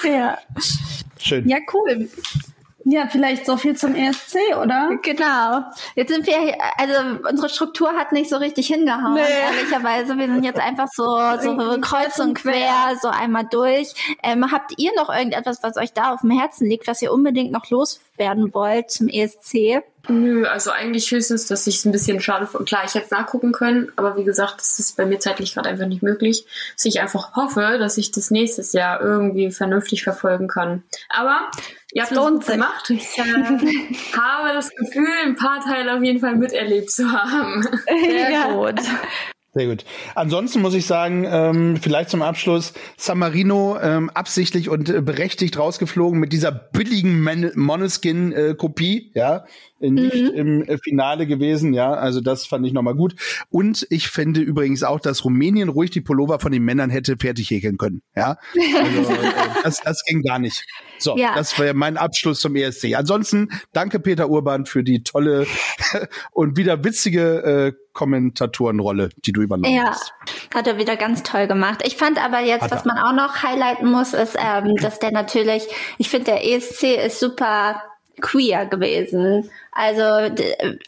ja. 0.03 0.37
Schön. 1.19 1.49
Ja, 1.49 1.57
cool. 1.73 2.09
Ja, 2.85 3.07
vielleicht 3.07 3.45
so 3.45 3.57
viel 3.57 3.75
zum 3.75 3.93
ESC, 3.93 4.37
oder? 4.61 4.97
Genau. 5.01 5.63
Jetzt 5.95 6.13
sind 6.13 6.25
wir, 6.25 6.35
also 6.77 6.93
unsere 7.29 7.49
Struktur 7.49 7.89
hat 7.93 8.11
nicht 8.13 8.29
so 8.29 8.37
richtig 8.37 8.67
hingehauen, 8.67 9.15
Nee. 9.15 9.21
ehrlicherweise. 9.21 10.17
Wir 10.17 10.27
sind 10.27 10.43
jetzt 10.43 10.59
einfach 10.59 10.87
so, 10.93 11.03
so 11.41 11.57
kreuz 11.81 12.19
und 12.19 12.35
quer, 12.35 12.95
so 13.01 13.09
einmal 13.09 13.45
durch. 13.51 13.93
Ähm, 14.23 14.51
habt 14.51 14.73
ihr 14.77 14.91
noch 14.95 15.09
irgendetwas, 15.09 15.61
was 15.61 15.77
euch 15.77 15.93
da 15.93 16.13
auf 16.13 16.21
dem 16.21 16.31
Herzen 16.31 16.67
liegt, 16.67 16.87
was 16.87 17.01
ihr 17.01 17.11
unbedingt 17.11 17.51
noch 17.51 17.69
loswerden 17.69 18.53
wollt 18.53 18.89
zum 18.91 19.07
ESC? 19.09 19.81
Nö, 20.07 20.45
also 20.47 20.71
eigentlich 20.71 21.11
höchstens, 21.11 21.45
dass 21.47 21.67
ich 21.67 21.75
es 21.75 21.85
ein 21.85 21.91
bisschen 21.91 22.19
schade 22.21 22.47
finde. 22.47 22.63
Klar, 22.65 22.83
ich 22.85 22.95
hätte 22.95 23.05
es 23.05 23.11
nachgucken 23.11 23.51
können, 23.51 23.91
aber 23.97 24.15
wie 24.15 24.23
gesagt, 24.23 24.55
das 24.59 24.79
ist 24.79 24.95
bei 24.97 25.05
mir 25.05 25.19
zeitlich 25.19 25.53
gerade 25.53 25.69
einfach 25.69 25.85
nicht 25.85 26.01
möglich. 26.01 26.45
Dass 26.75 26.85
ich 26.85 27.01
einfach 27.01 27.35
hoffe, 27.35 27.77
dass 27.77 27.97
ich 27.97 28.11
das 28.11 28.31
nächstes 28.31 28.73
Jahr 28.73 29.01
irgendwie 29.01 29.51
vernünftig 29.51 30.03
verfolgen 30.03 30.47
kann. 30.47 30.83
Aber 31.09 31.51
ihr 31.93 32.03
habt 32.03 32.11
Es 32.11 32.17
gut 32.17 32.45
gemacht. 32.45 32.89
Ich 32.89 33.17
äh, 33.17 33.23
habe 34.17 34.53
das 34.53 34.69
Gefühl, 34.75 35.07
ein 35.23 35.35
paar 35.35 35.61
Teile 35.61 35.95
auf 35.95 36.03
jeden 36.03 36.19
Fall 36.19 36.35
miterlebt 36.35 36.91
zu 36.91 37.11
haben. 37.11 37.67
Sehr 37.87 38.53
gut. 38.53 38.79
Sehr 39.51 39.65
gut. 39.65 39.83
Ansonsten 40.13 40.61
muss 40.61 40.75
ich 40.75 40.85
sagen, 40.85 41.25
ähm, 41.27 41.77
vielleicht 41.81 42.11
zum 42.11 42.21
Abschluss, 42.21 42.73
San 42.97 43.17
Marino 43.17 43.77
ähm, 43.81 44.11
absichtlich 44.11 44.69
und 44.69 44.89
äh, 44.89 45.01
berechtigt 45.01 45.57
rausgeflogen 45.57 46.19
mit 46.19 46.33
dieser 46.33 46.51
billigen 46.51 47.19
Man- 47.21 47.51
Moneskin-Kopie, 47.55 49.11
ja, 49.15 49.45
äh, 49.79 49.89
nicht 49.89 50.13
im 50.15 50.63
äh, 50.63 50.77
Finale 50.77 51.25
gewesen, 51.25 51.73
ja, 51.73 51.93
also 51.93 52.21
das 52.21 52.45
fand 52.45 52.65
ich 52.67 52.73
nochmal 52.73 52.93
gut. 52.95 53.15
Und 53.49 53.87
ich 53.89 54.09
finde 54.09 54.41
übrigens 54.41 54.83
auch, 54.83 54.99
dass 54.99 55.25
Rumänien 55.25 55.69
ruhig 55.69 55.89
die 55.89 56.01
Pullover 56.01 56.39
von 56.39 56.51
den 56.51 56.63
Männern 56.63 56.89
hätte 56.91 57.17
fertig 57.17 57.49
häkeln 57.49 57.77
können, 57.77 58.01
ja. 58.15 58.37
Also, 58.55 59.11
äh, 59.13 59.15
das, 59.63 59.81
das 59.81 60.03
ging 60.05 60.21
gar 60.21 60.37
nicht. 60.37 60.63
So, 60.99 61.17
Ja. 61.17 61.33
das 61.35 61.57
wäre 61.57 61.73
mein 61.73 61.97
Abschluss 61.97 62.39
zum 62.39 62.55
ESC. 62.55 62.93
Ansonsten 62.95 63.49
danke 63.73 63.99
Peter 63.99 64.29
Urban 64.29 64.65
für 64.67 64.83
die 64.83 65.01
tolle 65.01 65.47
und 66.31 66.55
wieder 66.57 66.83
witzige 66.83 67.73
äh, 67.73 67.73
Kommentatorenrolle, 67.99 69.09
die 69.25 69.33
du 69.33 69.41
übernommen 69.41 69.75
Ja, 69.75 69.89
hast. 69.89 70.13
hat 70.53 70.67
er 70.67 70.77
wieder 70.77 70.95
ganz 70.95 71.21
toll 71.23 71.47
gemacht. 71.47 71.81
Ich 71.85 71.97
fand 71.97 72.23
aber 72.23 72.39
jetzt, 72.39 72.61
Hat 72.63 72.71
was 72.71 72.85
er. 72.85 72.93
man 72.93 72.97
auch 72.97 73.11
noch 73.13 73.43
highlighten 73.43 73.91
muss, 73.91 74.13
ist, 74.13 74.37
ähm, 74.39 74.75
dass 74.81 74.99
der 74.99 75.11
natürlich, 75.11 75.67
ich 75.97 76.09
finde, 76.09 76.31
der 76.31 76.45
ESC 76.49 76.83
ist 77.05 77.19
super 77.19 77.83
queer 78.21 78.65
gewesen. 78.65 79.49
Also 79.73 80.03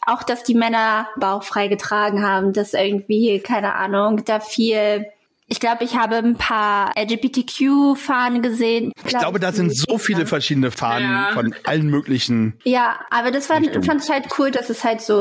auch, 0.06 0.22
dass 0.22 0.42
die 0.42 0.54
Männer 0.54 1.06
bauchfrei 1.16 1.68
getragen 1.68 2.22
haben, 2.26 2.52
dass 2.54 2.72
irgendwie, 2.74 3.40
keine 3.40 3.74
Ahnung, 3.74 4.24
da 4.24 4.40
viel. 4.40 5.06
Ich 5.52 5.60
glaube, 5.60 5.84
ich 5.84 5.98
habe 5.98 6.16
ein 6.16 6.36
paar 6.38 6.92
LGBTQ-Fahnen 6.96 8.40
gesehen. 8.40 8.90
Ich 9.04 9.14
glaube, 9.18 9.38
da 9.38 9.52
sind 9.52 9.76
so 9.76 9.98
viele 9.98 10.24
verschiedene 10.24 10.70
Fahnen 10.70 11.10
Ja. 11.10 11.28
von 11.34 11.54
allen 11.64 11.88
möglichen. 11.88 12.58
Ja, 12.64 12.94
aber 13.10 13.30
das 13.30 13.50
war, 13.50 13.58
Richtungen. 13.58 13.84
fand 13.84 14.02
ich 14.02 14.10
halt 14.10 14.28
cool, 14.38 14.50
dass 14.50 14.70
es 14.70 14.82
halt 14.82 15.02
so 15.02 15.14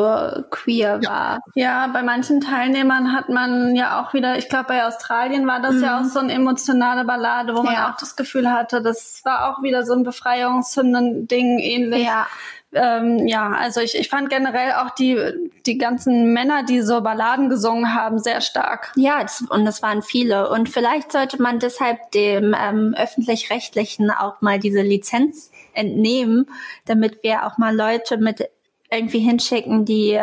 queer 0.50 1.02
war. 1.06 1.40
Ja, 1.56 1.88
bei 1.88 2.02
manchen 2.02 2.40
Teilnehmern 2.40 3.12
hat 3.12 3.28
man 3.28 3.76
ja 3.76 4.02
auch 4.02 4.14
wieder, 4.14 4.38
ich 4.38 4.48
glaube 4.48 4.68
bei 4.70 4.86
Australien 4.88 5.46
war 5.48 5.62
das 5.62 5.82
ja 5.82 6.00
auch 6.00 6.06
so 6.06 6.20
eine 6.20 6.32
emotionale 6.32 7.04
Ballade, 7.04 7.54
wo 7.54 7.62
man 7.64 7.74
Ja. 7.74 7.92
auch 7.92 7.98
das 7.98 8.16
Gefühl 8.16 8.50
hatte, 8.50 8.82
das 8.82 9.20
war 9.26 9.50
auch 9.52 9.62
wieder 9.64 9.84
so 9.86 9.92
ein 9.94 10.04
Befreiungshymnen-Ding 10.04 11.60
ähnlich. 11.60 12.06
Ja. 12.06 12.26
Ähm, 12.74 13.28
ja, 13.28 13.52
also 13.52 13.82
ich, 13.82 13.96
ich 13.96 14.10
fand 14.10 14.30
generell 14.30 14.74
auch 14.74 14.92
die, 14.92 15.18
die 15.66 15.78
ganzen 15.78 16.34
Männer, 16.34 16.64
die 16.64 16.82
so 16.82 17.02
Balladen 17.02 17.50
gesungen 17.50 17.94
haben, 17.94 18.20
sehr 18.20 18.42
stark. 18.42 18.92
Ja, 18.96 19.22
das, 19.22 19.42
und 19.42 19.66
das 19.66 19.82
waren 19.82 20.02
viele. 20.02 20.50
Und 20.50 20.70
vielleicht 20.70 21.12
sollte 21.12 21.42
man 21.42 21.60
deshalb 21.60 22.12
dem 22.12 22.56
ähm, 22.58 22.96
öffentlich-rechtlichen 22.98 24.10
auch 24.12 24.42
mal 24.42 24.60
diese 24.60 24.82
Lizenz 24.82 25.52
entnehmen, 25.74 26.48
damit 26.86 27.24
wir 27.24 27.46
auch 27.46 27.58
mal 27.58 27.76
Leute 27.76 28.18
mit 28.18 28.50
irgendwie 28.90 29.20
hinschicken, 29.20 29.86
die 29.86 30.20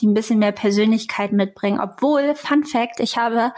die 0.00 0.06
ein 0.06 0.14
bisschen 0.14 0.38
mehr 0.38 0.52
Persönlichkeit 0.52 1.32
mitbringen. 1.32 1.80
Obwohl, 1.80 2.34
Fun 2.34 2.64
Fact, 2.64 3.00
ich 3.00 3.16
habe 3.18 3.52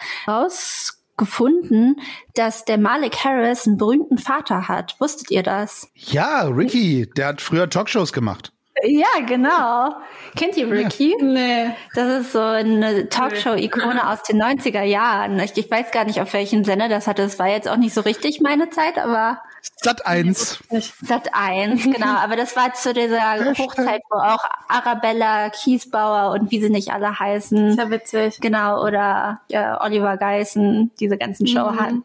rausgefunden, 1.22 1.96
dass 2.34 2.64
der 2.64 2.78
Malik 2.78 3.24
Harris 3.24 3.66
einen 3.66 3.76
berühmten 3.76 4.18
Vater 4.18 4.68
hat. 4.68 4.96
Wusstet 4.98 5.30
ihr 5.30 5.42
das? 5.42 5.90
Ja, 5.94 6.44
Ricky, 6.44 7.08
der 7.16 7.28
hat 7.28 7.40
früher 7.40 7.68
Talkshows 7.68 8.12
gemacht. 8.12 8.52
Ja, 8.84 9.20
genau. 9.26 9.94
Kennt 10.34 10.56
ihr 10.56 10.68
Ricky? 10.68 11.14
Nee. 11.20 11.70
Das 11.94 12.22
ist 12.22 12.32
so 12.32 12.40
eine 12.40 13.08
Talkshow-Ikone 13.08 14.08
aus 14.08 14.22
den 14.22 14.42
90er 14.42 14.82
Jahren. 14.82 15.38
Ich, 15.38 15.56
ich 15.56 15.70
weiß 15.70 15.92
gar 15.92 16.04
nicht, 16.04 16.20
auf 16.20 16.32
welchem 16.32 16.64
Sender 16.64 16.88
das 16.88 17.06
hatte. 17.06 17.22
Das 17.22 17.38
war 17.38 17.48
jetzt 17.48 17.68
auch 17.68 17.76
nicht 17.76 17.94
so 17.94 18.00
richtig 18.00 18.40
meine 18.40 18.70
Zeit, 18.70 18.98
aber 18.98 19.40
Sat 19.76 20.06
1. 20.06 20.58
Sat 21.02 21.30
1, 21.32 21.84
genau. 21.84 22.16
Aber 22.16 22.36
das 22.36 22.56
war 22.56 22.74
zu 22.74 22.92
dieser 22.92 23.54
Hochzeit, 23.56 24.02
wo 24.10 24.18
auch 24.18 24.44
Arabella, 24.68 25.50
Kiesbauer 25.50 26.32
und 26.32 26.50
wie 26.50 26.60
sie 26.60 26.70
nicht 26.70 26.92
alle 26.92 27.18
heißen. 27.18 27.74
Sehr 27.76 27.90
witzig. 27.90 28.40
Genau, 28.40 28.84
oder 28.84 29.40
ja, 29.48 29.80
Oliver 29.80 30.16
Geissen, 30.16 30.90
diese 30.98 31.16
ganzen 31.16 31.46
Show 31.46 31.76
hatten. 31.76 32.04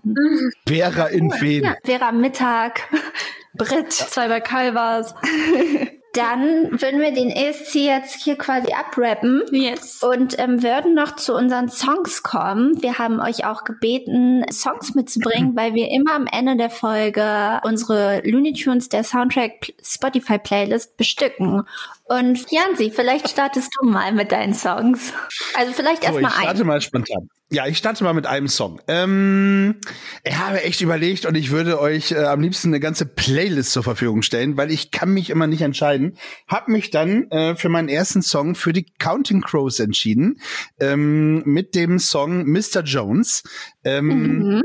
Vera 0.68 1.08
in 1.08 1.32
Wen. 1.40 1.64
Ja, 1.64 1.76
Vera 1.84 2.12
Mittag, 2.12 2.82
Brit. 3.54 3.92
Zwei 3.92 4.28
bei 4.28 4.40
Calvas. 4.40 5.16
Dann 6.18 6.82
würden 6.82 7.00
wir 7.00 7.12
den 7.12 7.30
ESC 7.30 7.76
jetzt 7.76 8.24
hier 8.24 8.38
quasi 8.38 8.74
abrappen. 8.74 9.44
Yes. 9.52 10.02
Und 10.02 10.40
ähm, 10.40 10.64
würden 10.64 10.96
noch 10.96 11.16
zu 11.16 11.36
unseren 11.36 11.70
Songs 11.70 12.24
kommen. 12.24 12.82
Wir 12.82 12.98
haben 12.98 13.20
euch 13.20 13.46
auch 13.46 13.64
gebeten, 13.66 14.44
Songs 14.52 14.96
mitzubringen, 14.96 15.56
weil 15.56 15.76
wir 15.76 15.90
immer 15.92 16.16
am 16.16 16.26
Ende 16.26 16.56
der 16.56 16.72
Folge 16.72 17.62
unsere 17.64 18.22
Looney 18.26 18.54
Tunes 18.54 18.90
der 18.90 19.04
Soundtrack 19.04 19.74
Spotify 19.84 20.40
Playlist 20.40 20.98
bestücken. 20.98 21.64
Und 22.10 22.50
Jansi, 22.52 22.92
vielleicht 22.96 23.30
startest 23.30 23.70
du 23.80 23.88
mal 23.90 24.14
mit 24.14 24.32
deinen 24.32 24.54
Songs. 24.54 25.12
Also 25.56 25.74
vielleicht 25.74 26.04
So, 26.04 26.10
ich 26.10 26.14
erstmal 26.24 26.32
starte 26.32 26.62
ein. 26.62 26.68
mal 26.68 26.82
spontan. 26.82 27.30
Ja, 27.50 27.66
ich 27.68 27.78
starte 27.78 28.04
mal 28.04 28.14
mit 28.14 28.26
einem 28.26 28.48
Song. 28.50 28.82
Ähm, 28.88 29.76
ich 30.24 30.38
habe 30.38 30.64
echt 30.64 30.82
überlegt 30.82 31.26
und 31.26 31.36
ich 31.36 31.52
würde 31.52 31.80
euch 31.80 32.12
äh, 32.12 32.24
am 32.26 32.42
liebsten 32.42 32.70
eine 32.70 32.80
ganze 32.82 33.06
Playlist 33.06 33.72
zur 33.72 33.84
Verfügung 33.84 34.22
stellen, 34.22 34.58
weil 34.58 34.70
ich 34.72 34.92
kann 34.92 35.14
mich 35.14 35.30
immer 35.30 35.48
nicht 35.48 35.62
entscheiden. 35.62 36.18
Hab 36.48 36.68
mich 36.68 36.90
dann 36.92 37.30
äh, 37.32 37.56
für 37.56 37.70
meinen 37.70 37.90
ersten 37.90 38.22
Song 38.22 38.56
für 38.56 38.74
die 38.74 38.86
Counting 39.00 39.42
Crows 39.42 39.80
entschieden 39.80 40.42
ähm, 40.80 41.42
mit 41.46 41.74
dem 41.76 42.00
Song 42.00 42.46
Mr. 42.46 42.82
Jones. 42.84 43.44
Ähm, 43.84 44.08
Mhm. 44.08 44.64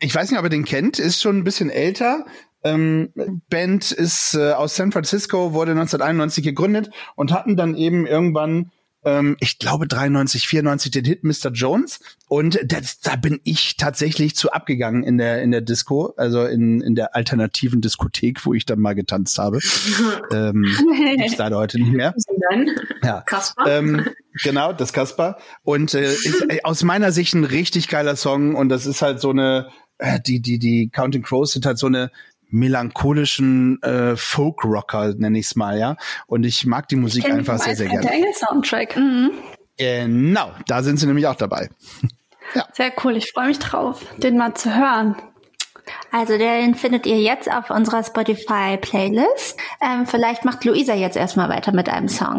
Ich 0.00 0.14
weiß 0.14 0.30
nicht, 0.30 0.38
ob 0.38 0.44
ihr 0.44 0.50
den 0.50 0.64
kennt, 0.66 0.98
ist 0.98 1.22
schon 1.22 1.38
ein 1.38 1.44
bisschen 1.44 1.70
älter. 1.70 2.26
Ähm, 2.64 3.10
Band 3.50 3.92
ist 3.92 4.34
äh, 4.34 4.52
aus 4.52 4.74
San 4.74 4.90
Francisco, 4.90 5.52
wurde 5.52 5.72
1991 5.72 6.42
gegründet 6.42 6.90
und 7.14 7.30
hatten 7.30 7.56
dann 7.56 7.74
eben 7.74 8.06
irgendwann, 8.06 8.72
ähm, 9.04 9.36
ich 9.40 9.58
glaube 9.58 9.86
93, 9.86 10.48
94 10.48 10.90
den 10.90 11.04
Hit 11.04 11.24
Mr. 11.24 11.50
Jones 11.52 12.00
und 12.26 12.58
das, 12.64 13.00
da 13.00 13.16
bin 13.16 13.38
ich 13.44 13.76
tatsächlich 13.76 14.34
zu 14.34 14.50
abgegangen 14.50 15.02
in 15.02 15.18
der 15.18 15.42
in 15.42 15.50
der 15.50 15.60
Disco, 15.60 16.14
also 16.16 16.46
in 16.46 16.80
in 16.80 16.94
der 16.94 17.14
alternativen 17.14 17.82
Diskothek, 17.82 18.46
wo 18.46 18.54
ich 18.54 18.64
dann 18.64 18.80
mal 18.80 18.94
getanzt 18.94 19.36
habe. 19.38 19.58
ähm, 20.32 20.66
gibt's 21.18 21.36
leider 21.36 21.58
heute 21.58 21.78
nicht 21.78 21.92
mehr. 21.92 22.14
Ja. 23.02 23.20
Kasper. 23.20 23.66
Ähm, 23.66 24.06
genau, 24.42 24.72
das 24.72 24.94
Kasper. 24.94 25.36
Und 25.64 25.92
äh, 25.92 26.04
ist 26.04 26.46
äh, 26.48 26.60
aus 26.62 26.82
meiner 26.82 27.12
Sicht 27.12 27.34
ein 27.34 27.44
richtig 27.44 27.88
geiler 27.88 28.16
Song 28.16 28.54
und 28.54 28.70
das 28.70 28.86
ist 28.86 29.02
halt 29.02 29.20
so 29.20 29.30
eine, 29.30 29.68
äh, 29.98 30.18
die, 30.20 30.40
die, 30.40 30.58
die 30.58 30.88
Counting 30.88 31.22
Crows 31.22 31.52
sind 31.52 31.66
halt 31.66 31.78
so 31.78 31.86
eine 31.86 32.10
melancholischen 32.54 33.82
äh, 33.82 34.16
Folk-Rocker, 34.16 35.14
nenne 35.14 35.38
ich 35.38 35.46
es 35.46 35.56
mal, 35.56 35.76
ja. 35.76 35.96
Und 36.26 36.44
ich 36.44 36.64
mag 36.66 36.88
die 36.88 36.96
Musik 36.96 37.28
einfach 37.28 37.58
sehr, 37.58 37.74
sehr 37.74 37.88
gerne. 37.88 38.08
Soundtrack. 38.32 38.96
Genau, 39.76 40.52
da 40.68 40.82
sind 40.82 40.98
sie 40.98 41.06
nämlich 41.06 41.26
auch 41.26 41.34
dabei. 41.34 41.68
Sehr 42.72 42.92
cool. 43.02 43.16
Ich 43.16 43.32
freue 43.32 43.48
mich 43.48 43.58
drauf, 43.58 44.06
den 44.18 44.36
mal 44.36 44.54
zu 44.54 44.72
hören. 44.72 45.16
Also 46.12 46.38
den 46.38 46.76
findet 46.76 47.06
ihr 47.06 47.20
jetzt 47.20 47.50
auf 47.50 47.70
unserer 47.70 48.04
Spotify 48.04 48.78
Playlist. 48.80 49.58
Ähm, 49.82 50.06
vielleicht 50.06 50.44
macht 50.44 50.64
Luisa 50.64 50.94
jetzt 50.94 51.16
erstmal 51.16 51.48
weiter 51.48 51.72
mit 51.72 51.88
einem 51.88 52.08
Song. 52.08 52.38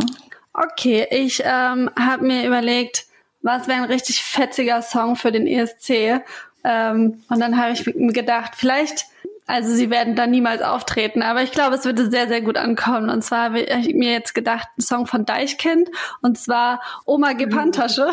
Okay, 0.54 1.06
ich 1.12 1.44
ähm, 1.44 1.90
habe 2.00 2.26
mir 2.26 2.48
überlegt, 2.48 3.06
was 3.42 3.68
wäre 3.68 3.80
ein 3.80 3.92
richtig 3.92 4.24
fetziger 4.24 4.82
Song 4.82 5.18
für 5.18 5.34
den 5.34 5.46
ESC. 5.46 6.22
Ähm, 6.64 7.22
und 7.30 7.40
dann 7.40 7.60
habe 7.62 7.74
ich 7.74 7.86
mir 7.86 8.14
gedacht, 8.14 8.54
vielleicht 8.56 9.08
Also 9.48 9.74
sie 9.74 9.92
werden 9.92 10.16
da 10.16 10.26
niemals 10.26 10.64
auftreten, 10.64 11.22
aber 11.22 11.44
ich 11.44 11.52
glaube, 11.52 11.76
es 11.76 11.86
würde 11.86 12.10
sehr, 12.10 12.28
sehr 12.28 12.42
gut 12.42 12.58
ankommen. 12.58 13.12
Und 13.12 13.24
zwar 13.24 13.44
habe 13.44 13.60
ich 13.62 13.94
mir 13.94 14.12
jetzt 14.12 14.34
gedacht, 14.34 14.68
ein 14.76 14.82
Song 14.82 15.06
von 15.06 15.24
Deichkind 15.24 15.90
und 16.24 16.40
zwar 16.40 16.82
Oma 17.06 17.34
gib 17.34 17.54
Handtasche, 17.54 18.10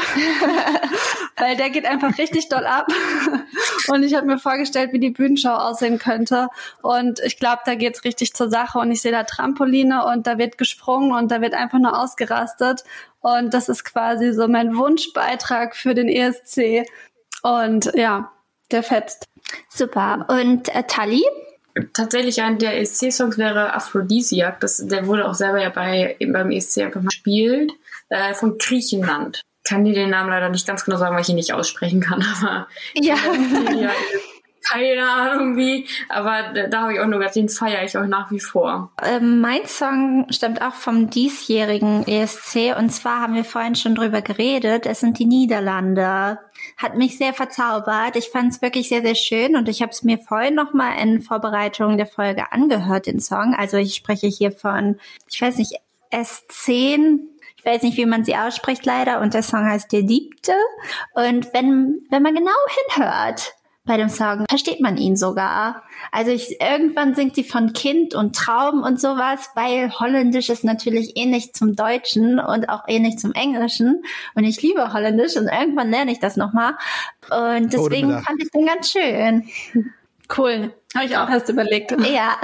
weil 1.39 1.57
der 1.57 1.71
geht 1.71 1.87
einfach 1.87 2.19
richtig 2.19 2.51
doll 2.51 2.67
ab. 2.67 2.87
Und 3.89 4.03
ich 4.03 4.15
habe 4.15 4.27
mir 4.27 4.39
vorgestellt, 4.39 4.93
wie 4.93 5.01
die 5.01 5.11
Bühnenshow 5.11 5.49
aussehen 5.49 5.99
könnte. 5.99 6.49
Und 6.83 7.21
ich 7.21 7.39
glaube, 7.39 7.63
da 7.65 7.77
geht's 7.77 8.05
richtig 8.05 8.35
zur 8.35 8.51
Sache. 8.51 8.79
Und 8.79 8.91
ich 8.91 9.01
sehe 9.01 9.13
da 9.13 9.25
Trampoline 9.25 10.05
und 10.05 10.27
da 10.27 10.37
wird 10.37 10.59
gesprungen 10.59 11.13
und 11.13 11.31
da 11.31 11.41
wird 11.41 11.55
einfach 11.55 11.79
nur 11.79 11.99
ausgerastet. 11.99 12.85
Und 13.21 13.55
das 13.55 13.71
ist 13.71 13.85
quasi 13.85 14.35
so 14.35 14.49
mein 14.49 14.77
Wunschbeitrag 14.77 15.77
für 15.77 15.95
den 15.95 16.09
ESC. 16.09 16.87
Und 17.43 17.91
ja, 17.95 18.33
der 18.73 18.83
fetzt. 18.83 19.27
Super. 19.69 20.27
Und 20.29 20.75
äh, 20.75 20.85
Tali? 20.85 21.23
Tatsächlich 21.95 22.43
ein 22.43 22.59
der 22.59 22.79
ESC-Songs 22.81 23.39
wäre 23.39 23.73
Aphrodisiac. 23.75 24.61
Das, 24.61 24.77
der 24.77 25.07
wurde 25.07 25.27
auch 25.27 25.35
selber 25.35 25.61
ja 25.63 25.71
bei, 25.71 26.17
beim 26.21 26.51
ESC 26.51 26.79
einfach 26.79 27.01
mal 27.01 27.09
gespielt. 27.09 27.73
Äh, 28.09 28.35
von 28.35 28.59
Griechenland. 28.59 29.41
Kann 29.65 29.85
dir 29.85 29.95
den 29.95 30.11
Namen 30.11 30.29
leider 30.29 30.51
nicht 30.51 30.67
ganz 30.67 30.85
genau 30.85 30.99
sagen, 30.99 31.15
weil 31.15 31.23
ich 31.23 31.29
ihn 31.29 31.37
nicht 31.37 31.55
aussprechen 31.55 32.01
kann, 32.01 32.23
aber 32.43 32.69
ja. 32.95 33.15
ja 33.75 33.91
keine 34.69 35.09
Ahnung 35.09 35.57
wie, 35.57 35.87
aber 36.09 36.53
da, 36.55 36.67
da 36.69 36.83
habe 36.83 36.95
ich 36.95 37.01
auch 37.01 37.07
nur 37.07 37.19
gedacht, 37.19 37.37
den 37.37 37.49
feiere 37.49 37.85
ich 37.85 37.97
auch 37.97 38.07
nach 38.07 38.31
wie 38.31 38.41
vor. 38.41 38.93
Ähm, 39.03 39.41
mein 39.41 39.67
Song 39.67 40.27
stammt 40.31 40.63
auch 40.63 40.75
vom 40.75 41.11
diesjährigen 41.11 42.07
ESC 42.07 42.77
und 42.79 42.91
zwar 42.91 43.21
haben 43.21 43.35
wir 43.35 43.45
vorhin 43.45 43.75
schon 43.75 43.95
drüber 43.95 44.23
geredet, 44.23 44.87
es 44.87 45.01
sind 45.01 45.19
die 45.19 45.27
Niederlande. 45.27 46.39
Hat 46.77 46.97
mich 46.97 47.19
sehr 47.19 47.33
verzaubert. 47.33 48.15
Ich 48.15 48.29
fand 48.29 48.53
es 48.53 48.63
wirklich 48.63 48.89
sehr, 48.89 49.03
sehr 49.03 49.17
schön 49.17 49.57
und 49.57 49.69
ich 49.69 49.83
habe 49.83 49.91
es 49.91 50.05
mir 50.05 50.19
vorhin 50.19 50.55
nochmal 50.55 50.99
in 51.01 51.21
Vorbereitung 51.21 51.97
der 51.97 52.07
Folge 52.07 52.53
angehört, 52.53 53.07
den 53.07 53.21
Song. 53.21 53.55
Also 53.57 53.79
ich 53.79 53.97
spreche 53.97 54.29
hier 54.29 54.53
von, 54.53 54.99
ich 55.29 55.43
weiß 55.43 55.57
nicht, 55.59 55.75
S10, 56.13 57.21
ich 57.57 57.65
weiß 57.65 57.83
nicht, 57.83 57.97
wie 57.97 58.07
man 58.07 58.25
sie 58.25 58.37
ausspricht 58.37 58.85
leider 58.85 59.21
und 59.21 59.35
der 59.35 59.43
Song 59.43 59.65
heißt 59.65 59.93
Der 59.93 60.03
Liebte. 60.03 60.53
Und 61.15 61.53
wenn, 61.55 62.07
wenn 62.11 62.23
man 62.23 62.35
genau 62.35 62.51
hinhört, 62.95 63.55
bei 63.85 63.97
dem 63.97 64.09
Song 64.09 64.45
versteht 64.49 64.81
man 64.81 64.97
ihn 64.97 65.17
sogar. 65.17 65.83
Also 66.13 66.31
ich, 66.31 66.61
irgendwann 66.61 67.15
singt 67.15 67.35
sie 67.35 67.43
von 67.43 67.73
Kind 67.73 68.15
und 68.15 68.37
Traum 68.37 68.83
und 68.83 69.01
sowas, 69.01 69.51
weil 69.55 69.91
Holländisch 69.99 70.51
ist 70.51 70.63
natürlich 70.63 71.17
ähnlich 71.17 71.53
zum 71.53 71.75
Deutschen 71.75 72.39
und 72.39 72.69
auch 72.69 72.85
ähnlich 72.87 73.19
zum 73.19 73.33
Englischen. 73.33 74.05
Und 74.35 74.45
ich 74.45 74.63
liebe 74.63 74.93
Holländisch 74.93 75.37
und 75.37 75.49
irgendwann 75.49 75.91
lerne 75.91 76.13
ich 76.13 76.21
das 76.21 76.37
nochmal. 76.37 76.75
Und 77.31 77.73
deswegen 77.73 78.13
fand 78.23 78.41
ich 78.41 78.51
den 78.51 78.67
ganz 78.67 78.93
schön. 78.93 79.49
Cool. 80.37 80.73
Habe 80.95 81.07
ich 81.07 81.17
auch 81.17 81.29
erst 81.29 81.49
überlegt. 81.49 81.91
Ja. 82.13 82.39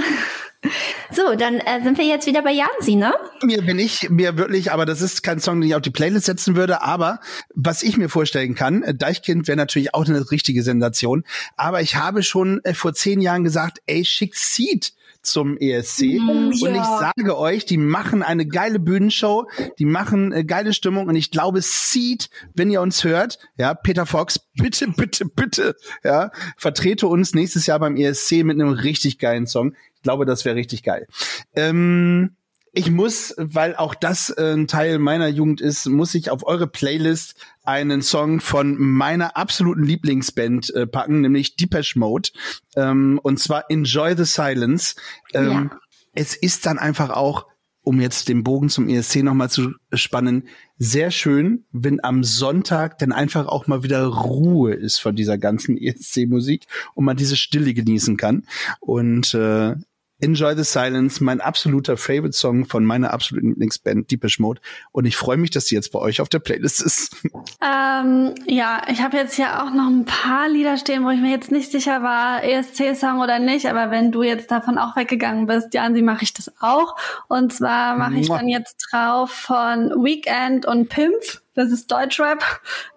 So, 1.11 1.37
dann 1.37 1.61
äh, 1.61 1.83
sind 1.85 1.99
wir 1.99 2.05
jetzt 2.05 2.27
wieder 2.27 2.43
bei 2.43 2.53
Jansi, 2.53 2.97
ne? 2.97 3.15
Mir 3.43 3.63
bin 3.63 3.79
ich, 3.79 4.11
mir 4.11 4.37
wirklich, 4.37 4.73
aber 4.73 4.87
das 4.87 5.01
ist 5.01 5.23
kein 5.23 5.39
Song, 5.39 5.61
den 5.61 5.69
ich 5.69 5.77
auf 5.77 5.83
die 5.83 5.91
Playlist 5.91 6.27
setzen 6.27 6.57
würde, 6.57 6.83
aber 6.83 7.21
was 7.55 7.83
ich 7.83 7.97
mir 7.97 8.09
vorstellen 8.09 8.55
kann, 8.55 8.83
äh, 8.83 8.95
Deichkind 8.95 9.47
wäre 9.47 9.57
natürlich 9.57 9.95
auch 9.95 10.07
eine 10.07 10.31
richtige 10.31 10.63
Sensation, 10.63 11.25
aber 11.57 11.81
ich 11.81 11.97
habe 11.97 12.23
schon 12.23 12.61
äh, 12.65 12.75
vor 12.75 12.93
zehn 12.93 13.21
Jahren 13.21 13.45
gesagt, 13.45 13.79
ey, 13.87 14.05
schick 14.05 14.35
Seed 14.35 14.93
zum 15.23 15.57
ESC. 15.59 16.19
Oh, 16.21 16.31
und 16.31 16.75
ja. 16.75 16.83
ich 16.83 17.15
sage 17.17 17.39
euch, 17.39 17.65
die 17.65 17.77
machen 17.77 18.23
eine 18.23 18.47
geile 18.47 18.79
Bühnenshow, 18.79 19.49
die 19.79 19.85
machen 19.85 20.33
äh, 20.33 20.45
geile 20.45 20.73
Stimmung 20.73 21.07
und 21.07 21.17
ich 21.17 21.31
glaube, 21.31 21.61
Seed, 21.63 22.31
wenn 22.55 22.71
ihr 22.71 22.81
uns 22.81 23.05
hört, 23.05 23.39
ja, 23.57 23.75
Peter 23.75 24.07
Fox, 24.07 24.41
bitte, 24.55 24.89
bitte, 24.89 25.27
bitte, 25.27 25.77
ja, 26.05 26.31
vertrete 26.57 27.07
uns 27.07 27.35
nächstes 27.35 27.67
Jahr 27.67 27.79
beim 27.79 27.97
ESC 27.97 28.45
mit 28.45 28.61
einem 28.61 28.71
richtig 28.71 29.19
geilen 29.19 29.47
Song. 29.47 29.75
Ich 29.95 30.03
glaube, 30.03 30.25
das 30.25 30.45
wäre 30.45 30.57
richtig 30.57 30.83
geil. 30.83 31.07
Ähm, 31.55 32.37
ich 32.73 32.91
muss, 32.91 33.35
weil 33.37 33.77
auch 33.77 33.95
das 33.95 34.31
äh, 34.31 34.55
ein 34.55 34.67
Teil 34.67 34.99
meiner 34.99 35.29
Jugend 35.29 35.61
ist, 35.61 35.87
muss 35.87 36.15
ich 36.15 36.31
auf 36.31 36.47
eure 36.47 36.67
Playlist 36.67 37.35
einen 37.65 38.03
Song 38.03 38.41
von 38.41 38.77
meiner 38.79 39.37
absoluten 39.37 39.85
Lieblingsband 39.85 40.75
äh, 40.75 40.87
packen, 40.87 41.21
nämlich 41.21 41.57
Depeche 41.57 41.99
Mode. 41.99 42.31
Ähm, 42.77 43.19
und 43.23 43.39
zwar 43.39 43.71
Enjoy 43.71 44.17
the 44.17 44.25
Silence. 44.25 44.97
Ähm, 45.33 45.71
ja. 45.71 45.79
Es 46.15 46.35
ist 46.37 46.67
dann 46.67 46.79
einfach 46.79 47.11
auch, 47.11 47.47
um 47.83 48.01
jetzt 48.01 48.29
den 48.29 48.45
Bogen 48.45 48.69
zum 48.69 48.89
ESC 48.89 49.23
nochmal 49.23 49.49
zu 49.49 49.73
spannen, 49.93 50.49
sehr 50.77 51.11
schön, 51.11 51.65
wenn 51.73 52.05
am 52.05 52.23
Sonntag 52.23 52.99
dann 52.99 53.13
einfach 53.13 53.47
auch 53.47 53.67
mal 53.67 53.83
wieder 53.83 54.05
Ruhe 54.07 54.75
ist 54.75 54.99
von 54.99 55.17
dieser 55.17 55.39
ganzen 55.39 55.79
ESC-Musik 55.79 56.67
und 56.95 57.05
man 57.05 57.17
diese 57.17 57.37
Stille 57.37 57.73
genießen 57.73 58.17
kann. 58.17 58.47
Und 58.81 59.33
äh, 59.33 59.75
Enjoy 60.21 60.57
the 60.57 60.65
Silence, 60.65 61.23
mein 61.23 61.41
absoluter 61.41 61.97
Favorite 61.97 62.33
Song 62.33 62.65
von 62.65 62.85
meiner 62.85 63.13
absoluten 63.13 63.51
Lieblingsband 63.51 64.11
Deepish 64.11 64.41
Mode. 64.41 64.61
Und 64.91 65.05
ich 65.05 65.17
freue 65.17 65.37
mich, 65.37 65.51
dass 65.51 65.67
die 65.67 65.77
jetzt 65.77 65.93
bei 65.93 66.01
euch 66.01 66.21
auf 66.21 66.29
der 66.29 66.41
Playlist 66.41 66.83
ist. 66.83 67.17
Ähm, 67.61 68.35
ja, 68.47 68.83
ich 68.89 69.03
habe 69.03 69.17
jetzt 69.17 69.35
hier 69.35 69.63
auch 69.63 69.71
noch 69.73 69.89
ein 69.89 70.05
paar 70.05 70.49
Lieder 70.49 70.77
stehen, 70.77 71.05
wo 71.05 71.11
ich 71.11 71.21
mir 71.21 71.31
jetzt 71.31 71.51
nicht 71.51 71.73
sicher 71.73 72.03
war, 72.03 72.45
ESC-Song 72.45 73.19
oder 73.21 73.41
nicht. 73.41 73.67
Aber 73.67 73.91
wenn 73.91 74.13
du 74.13 74.23
jetzt 74.23 74.51
davon 74.51 74.79
auch 74.79 74.95
weggegangen 74.95 75.47
bist, 75.47 75.75
Jansi, 75.75 76.03
mache 76.03 76.23
ich 76.23 76.33
das 76.33 76.53
auch. 76.61 76.97
Und 77.29 77.53
zwar 77.53 77.97
mache 77.97 78.19
ich 78.19 78.29
dann 78.29 78.49
jetzt 78.49 78.77
drauf 78.91 79.31
von 79.31 79.91
Weekend 80.05 80.67
und 80.67 80.89
Pimp 80.89 81.15
das 81.59 81.73
ist 81.73 81.91
Deutschrap. 81.91 82.43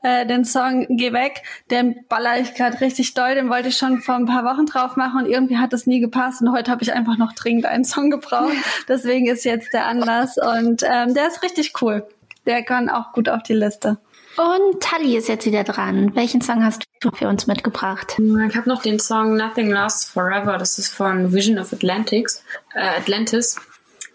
Äh, 0.03 0.25
den 0.25 0.45
Song 0.45 0.85
Geh 0.89 1.13
weg, 1.13 1.41
den 1.69 2.05
baller 2.07 2.39
ich 2.39 2.53
gerade 2.53 2.79
richtig 2.79 3.13
doll. 3.13 3.35
Den 3.35 3.49
wollte 3.49 3.69
ich 3.69 3.77
schon 3.77 4.01
vor 4.01 4.15
ein 4.15 4.27
paar 4.27 4.45
Wochen 4.45 4.65
drauf 4.65 4.95
machen 4.95 5.23
und 5.23 5.29
irgendwie 5.29 5.57
hat 5.57 5.73
das 5.73 5.87
nie 5.87 5.99
gepasst. 5.99 6.41
Und 6.41 6.51
heute 6.51 6.69
habe 6.71 6.83
ich 6.83 6.93
einfach 6.93 7.17
noch 7.17 7.33
dringend 7.33 7.65
einen 7.65 7.83
Song 7.83 8.11
gebraucht. 8.11 8.53
Deswegen 8.87 9.27
ist 9.27 9.43
jetzt 9.45 9.73
der 9.73 9.87
Anlass 9.87 10.37
und 10.37 10.83
ähm, 10.83 11.13
der 11.13 11.27
ist 11.27 11.43
richtig 11.43 11.73
cool. 11.81 12.05
Der 12.45 12.63
kann 12.63 12.89
auch 12.89 13.13
gut 13.13 13.29
auf 13.29 13.43
die 13.43 13.53
Liste. 13.53 13.97
Und 14.37 14.81
Tali 14.81 15.17
ist 15.17 15.27
jetzt 15.27 15.45
wieder 15.45 15.63
dran. 15.63 16.15
Welchen 16.15 16.41
Song 16.41 16.63
hast 16.63 16.83
du 17.01 17.11
für 17.11 17.27
uns 17.27 17.47
mitgebracht? 17.47 18.17
Ich 18.17 18.55
habe 18.55 18.69
noch 18.69 18.81
den 18.81 18.99
Song 18.99 19.35
Nothing 19.35 19.69
Lasts 19.69 20.05
Forever. 20.05 20.57
Das 20.57 20.77
ist 20.77 20.89
von 20.89 21.33
Vision 21.33 21.59
of 21.59 21.73
Atlantics, 21.73 22.43
äh, 22.73 22.99
Atlantis. 22.99 23.57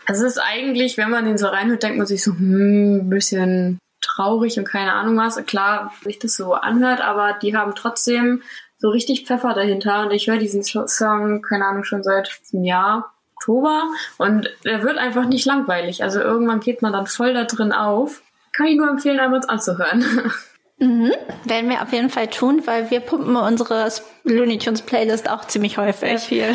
Es 0.07 0.21
ist 0.21 0.39
eigentlich, 0.39 0.97
wenn 0.97 1.11
man 1.11 1.25
den 1.25 1.37
so 1.37 1.49
reinhört, 1.49 1.83
denkt 1.83 1.99
man 1.99 2.07
sich 2.07 2.23
so, 2.23 2.33
hm, 2.33 2.99
ein 2.99 3.11
bisschen 3.11 3.79
traurig 4.01 4.59
und 4.59 4.65
keine 4.65 4.93
Ahnung 4.93 5.17
was. 5.17 5.37
Klar, 5.47 5.93
sich 6.03 6.19
das 6.19 6.37
so 6.37 6.55
anhört, 6.55 7.01
aber 7.01 7.35
die 7.41 7.57
haben 7.57 7.75
trotzdem 7.75 8.43
so 8.79 8.91
richtig 8.91 9.27
Pfeffer 9.27 9.55
dahinter 9.55 10.03
und 10.03 10.13
ich 10.13 10.27
höre 10.27 10.39
diesen 10.39 10.63
Song, 10.63 11.43
keine 11.43 11.67
Ahnung, 11.67 11.85
schon 11.85 12.03
seit 12.03 12.31
einem 12.53 12.65
Jahr, 12.65 13.13
Oktober 13.37 13.85
und 14.19 14.51
er 14.65 14.83
wird 14.83 14.99
einfach 14.99 15.27
nicht 15.27 15.47
langweilig. 15.47 16.03
Also 16.03 16.21
irgendwann 16.21 16.61
geht 16.61 16.83
man 16.83 16.93
dann 16.93 17.07
voll 17.07 17.35
da 17.35 17.45
drin 17.45 17.73
auf. 17.73 18.23
Kann 18.53 18.67
ich 18.67 18.77
nur 18.77 18.89
empfehlen, 18.89 19.21
einmal 19.21 19.39
uns 19.39 19.49
anzuhören. 19.49 20.05
Mhm. 20.79 21.11
Werden 21.45 21.71
wir 21.71 21.81
auf 21.81 21.91
jeden 21.93 22.11
Fall 22.11 22.29
tun, 22.29 22.61
weil 22.67 22.91
wir 22.91 23.01
pumpen 23.01 23.35
unsere 23.35 23.91
Looney 24.25 24.59
Tunes 24.59 24.83
Playlist 24.83 25.31
auch 25.31 25.47
ziemlich 25.47 25.79
häufig. 25.79 26.11
Sehr 26.11 26.19
viel. 26.19 26.55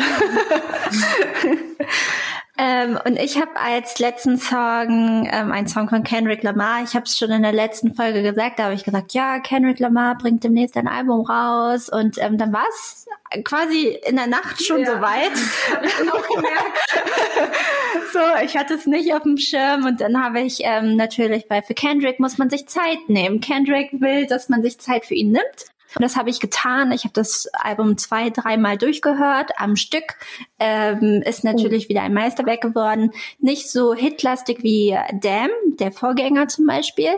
Ähm, 2.58 2.98
und 3.06 3.18
ich 3.18 3.40
habe 3.40 3.56
als 3.56 3.98
letzten 3.98 4.36
Song 4.36 5.26
ähm, 5.30 5.52
einen 5.52 5.68
Song 5.68 5.88
von 5.88 6.02
Kendrick 6.02 6.42
Lamar. 6.42 6.82
Ich 6.84 6.94
habe 6.94 7.06
es 7.06 7.16
schon 7.16 7.30
in 7.30 7.42
der 7.42 7.52
letzten 7.52 7.94
Folge 7.94 8.22
gesagt. 8.22 8.58
Da 8.58 8.64
habe 8.64 8.74
ich 8.74 8.84
gesagt, 8.84 9.14
ja, 9.14 9.38
Kendrick 9.38 9.78
Lamar 9.78 10.18
bringt 10.18 10.44
demnächst 10.44 10.76
ein 10.76 10.86
Album 10.86 11.24
raus. 11.24 11.88
Und 11.88 12.18
ähm, 12.18 12.36
dann 12.36 12.52
war 12.52 12.66
es 12.68 13.06
quasi 13.44 13.98
in 14.06 14.16
der 14.16 14.26
Nacht 14.26 14.62
schon 14.62 14.80
ja. 14.80 14.86
so 14.86 15.00
weit. 15.00 15.32
so, 18.12 18.20
ich 18.44 18.54
hatte 18.54 18.74
es 18.74 18.86
nicht 18.86 19.14
auf 19.14 19.22
dem 19.22 19.38
Schirm. 19.38 19.86
Und 19.86 20.02
dann 20.02 20.22
habe 20.22 20.40
ich 20.40 20.60
ähm, 20.62 20.96
natürlich, 20.96 21.46
weil 21.48 21.62
für 21.62 21.74
Kendrick 21.74 22.20
muss 22.20 22.36
man 22.36 22.50
sich 22.50 22.68
Zeit 22.68 23.08
nehmen. 23.08 23.40
Kendrick 23.40 23.88
will, 23.92 24.26
dass 24.26 24.50
man 24.50 24.62
sich 24.62 24.78
Zeit 24.78 25.06
für 25.06 25.14
ihn 25.14 25.32
nimmt. 25.32 25.72
Und 25.94 26.02
das 26.02 26.16
habe 26.16 26.30
ich 26.30 26.40
getan. 26.40 26.92
Ich 26.92 27.04
habe 27.04 27.12
das 27.12 27.48
Album 27.52 27.98
zwei, 27.98 28.30
dreimal 28.30 28.78
durchgehört 28.78 29.52
am 29.56 29.76
Stück. 29.76 30.16
Ähm, 30.58 31.22
ist 31.24 31.44
natürlich 31.44 31.86
oh. 31.86 31.88
wieder 31.90 32.02
ein 32.02 32.14
Meisterwerk 32.14 32.60
geworden. 32.60 33.12
Nicht 33.38 33.70
so 33.70 33.94
hitlastig 33.94 34.62
wie 34.62 34.96
Damn, 35.20 35.50
der 35.78 35.92
Vorgänger 35.92 36.48
zum 36.48 36.66
Beispiel. 36.66 37.12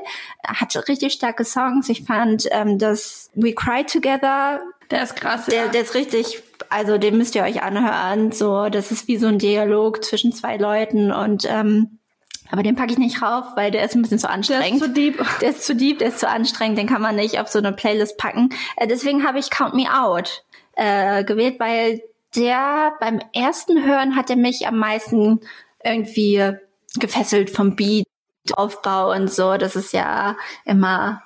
Hat 0.47 0.75
richtig 0.89 1.13
starke 1.13 1.45
Songs. 1.45 1.89
Ich 1.89 2.05
fand 2.05 2.47
ähm, 2.51 2.79
das 2.79 3.31
We 3.35 3.55
Cry 3.55 3.85
Together. 3.85 4.61
Der 4.91 5.03
ist 5.03 5.17
krass. 5.17 5.47
Der, 5.47 5.67
ja. 5.67 5.69
der 5.69 5.83
ist 5.83 5.95
richtig, 5.95 6.43
also 6.69 6.99
den 6.99 7.17
müsst 7.17 7.35
ihr 7.35 7.43
euch 7.43 7.63
anhören. 7.63 8.33
So, 8.33 8.69
das 8.69 8.91
ist 8.91 9.09
wie 9.09 9.17
so 9.17 9.27
ein 9.27 9.39
Dialog 9.39 10.05
zwischen 10.05 10.33
zwei 10.33 10.57
Leuten 10.57 11.13
und 11.13 11.45
ähm, 11.49 11.99
aber 12.51 12.63
den 12.63 12.77
packe 12.77 12.93
ich 12.93 12.99
nicht 12.99 13.23
rauf, 13.23 13.45
weil 13.57 13.71
der 13.71 13.85
ist 13.85 13.95
ein 13.95 14.03
bisschen 14.03 14.19
zu 14.19 14.29
anstrengend. 14.29 14.65
Der 14.65 14.75
ist 14.75 14.83
zu 14.83 14.89
deep. 14.91 15.27
Der 15.41 15.51
ist 15.51 15.67
zu 15.67 15.75
deep, 15.75 15.99
der 15.99 16.09
ist 16.09 16.21
zu 16.21 16.29
anstrengend, 16.29 16.79
den 16.79 16.87
kann 16.87 17.03
man 17.03 17.17
nicht 17.17 17.41
auf 17.41 17.49
so 17.49 17.59
eine 17.59 17.73
Playlist 17.73 18.19
packen. 18.19 18.51
Äh, 18.77 18.87
deswegen 18.87 19.27
habe 19.27 19.39
ich 19.39 19.51
Count 19.51 19.75
Me 19.75 19.87
Out 19.93 20.45
äh, 20.77 21.25
gewählt, 21.25 21.59
weil 21.59 22.03
der 22.37 22.93
beim 23.01 23.21
ersten 23.33 23.85
Hören 23.85 24.17
hat 24.17 24.31
er 24.31 24.37
mich 24.37 24.67
am 24.67 24.79
meisten 24.79 25.41
irgendwie 25.83 26.53
gefesselt 26.99 27.51
vom 27.51 27.77
Beat, 27.77 28.07
Aufbau 28.53 29.13
und 29.13 29.33
so. 29.33 29.57
Das 29.57 29.77
ist 29.77 29.93
ja 29.93 30.37
immer 30.65 31.23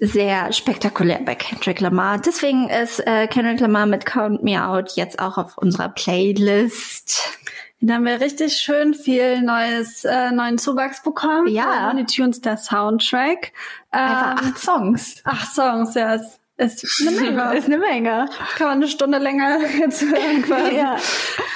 sehr 0.00 0.52
spektakulär 0.52 1.20
bei 1.24 1.34
Kendrick 1.34 1.80
Lamar. 1.80 2.18
Deswegen 2.18 2.68
ist 2.68 3.00
äh, 3.06 3.26
Kendrick 3.26 3.60
Lamar 3.60 3.86
mit 3.86 4.06
Count 4.06 4.42
Me 4.42 4.64
Out 4.64 4.92
jetzt 4.96 5.18
auch 5.18 5.36
auf 5.36 5.58
unserer 5.58 5.88
Playlist. 5.88 7.38
Da 7.82 7.94
haben 7.94 8.04
wir 8.04 8.20
richtig 8.20 8.54
schön 8.58 8.92
viel 8.94 9.40
neues, 9.40 10.04
äh, 10.04 10.30
neuen 10.32 10.58
Zuwachs 10.58 11.02
bekommen. 11.02 11.48
Ja. 11.48 11.88
Looney 11.88 12.04
Tunes, 12.04 12.40
der 12.42 12.58
Soundtrack. 12.58 13.52
Einfach 13.90 14.42
Ähm, 14.42 14.50
acht 14.52 14.58
Songs. 14.58 15.22
acht 15.24 15.54
Songs, 15.54 15.94
ja. 15.94 16.14
Ist, 16.14 16.84
ist 16.84 17.08
eine 17.08 17.20
Menge. 17.20 17.56
ist 17.56 17.66
eine 17.66 17.78
Menge. 17.78 18.26
Kann 18.56 18.66
man 18.66 18.76
eine 18.76 18.88
Stunde 18.88 19.16
länger 19.18 19.58
jetzt 19.78 20.02
hören 20.02 20.42
quasi. 20.42 20.76
Ja. 20.76 20.96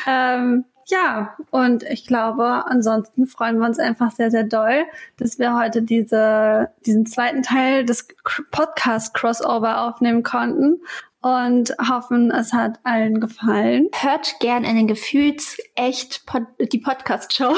Ähm, 0.07 0.64
ja, 0.87 1.35
und 1.51 1.83
ich 1.85 2.07
glaube, 2.07 2.64
ansonsten 2.66 3.27
freuen 3.27 3.59
wir 3.59 3.66
uns 3.66 3.79
einfach 3.79 4.11
sehr, 4.11 4.31
sehr 4.31 4.45
doll, 4.45 4.85
dass 5.16 5.39
wir 5.39 5.57
heute 5.57 5.81
diese, 5.83 6.70
diesen 6.85 7.07
zweiten 7.07 7.43
Teil 7.43 7.85
des 7.87 8.07
Podcast-Crossover 8.51 9.81
aufnehmen 9.83 10.22
konnten 10.22 10.81
und 11.25 11.75
hoffen, 11.89 12.31
es 12.31 12.53
hat 12.53 12.81
allen 12.85 13.18
gefallen. 13.18 13.89
Hört 13.95 14.41
gern 14.41 14.62
in 14.62 14.77
den 14.77 14.87
Gefühls 14.87 15.57
echt 15.75 16.27
Pod 16.27 16.43
die 16.61 16.79
Podcast-Show. 16.79 17.55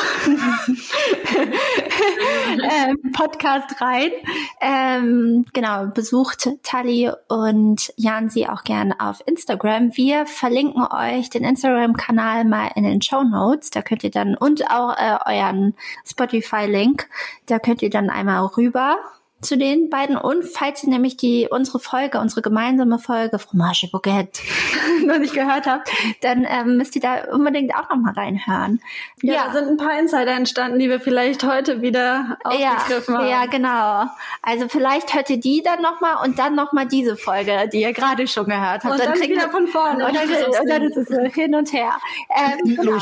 ähm, 2.48 2.96
Podcast 3.12 3.80
rein. 3.80 4.12
Ähm, 4.60 5.46
genau, 5.52 5.86
besucht 5.86 6.48
Tali 6.62 7.10
und 7.28 7.92
Jansi 7.96 8.46
auch 8.46 8.62
gern 8.62 8.92
auf 8.92 9.20
Instagram. 9.26 9.96
Wir 9.96 10.26
verlinken 10.26 10.86
euch 10.88 11.28
den 11.28 11.42
Instagram-Kanal 11.42 12.44
mal 12.44 12.70
in 12.76 12.84
den 12.84 13.02
Show 13.02 13.24
Notes. 13.24 13.70
Da 13.70 13.82
könnt 13.82 14.04
ihr 14.04 14.12
dann 14.12 14.36
und 14.36 14.70
auch 14.70 14.96
äh, 14.96 15.18
euren 15.26 15.74
Spotify-Link. 16.06 17.08
Da 17.46 17.58
könnt 17.58 17.82
ihr 17.82 17.90
dann 17.90 18.10
einmal 18.10 18.46
rüber 18.46 18.96
zu 19.42 19.58
den 19.58 19.90
beiden 19.90 20.16
und 20.16 20.44
falls 20.44 20.82
ihr 20.82 20.88
nämlich 20.90 21.16
die 21.16 21.46
unsere 21.50 21.78
Folge, 21.78 22.18
unsere 22.20 22.42
gemeinsame 22.42 22.98
Folge 22.98 23.38
Fromage 23.38 23.88
Bouquet 23.92 24.28
noch 25.04 25.18
nicht 25.18 25.34
gehört 25.34 25.66
habt, 25.66 25.90
dann 26.22 26.46
ähm, 26.48 26.78
müsst 26.78 26.96
ihr 26.96 27.02
da 27.02 27.24
unbedingt 27.32 27.74
auch 27.74 27.88
noch 27.90 27.96
mal 27.96 28.14
reinhören. 28.14 28.80
Ja, 29.22 29.46
da 29.46 29.52
sind 29.52 29.68
ein 29.68 29.76
paar 29.76 29.98
Insider 29.98 30.32
entstanden, 30.32 30.78
die 30.78 30.88
wir 30.88 31.00
vielleicht 31.00 31.44
heute 31.44 31.82
wieder 31.82 32.38
ja, 32.58 32.76
aufgegriffen 32.76 33.18
haben. 33.18 33.28
ja, 33.28 33.46
genau. 33.46 34.06
Also 34.42 34.68
vielleicht 34.68 35.14
hört 35.14 35.28
ihr 35.30 35.38
die 35.38 35.62
dann 35.62 35.82
noch 35.82 36.00
mal 36.00 36.24
und 36.24 36.38
dann 36.38 36.54
noch 36.54 36.72
mal 36.72 36.86
diese 36.86 37.16
Folge, 37.16 37.68
die 37.72 37.82
ihr 37.82 37.92
gerade 37.92 38.26
schon 38.26 38.46
gehört 38.46 38.84
habt. 38.84 38.86
Und 38.86 39.00
dann 39.00 39.12
kriegt 39.14 39.28
wieder 39.30 39.46
ihr- 39.46 39.50
von 39.50 39.66
vorne. 39.66 40.06
Und 40.06 40.14
dann, 40.16 40.60
und 40.62 40.68
dann 40.68 40.82
ist 40.82 40.96
es 40.96 41.34
hin 41.34 41.54
und 41.54 41.72
her. 41.72 41.92
Ähm, 42.30 42.76
genau. 42.76 42.98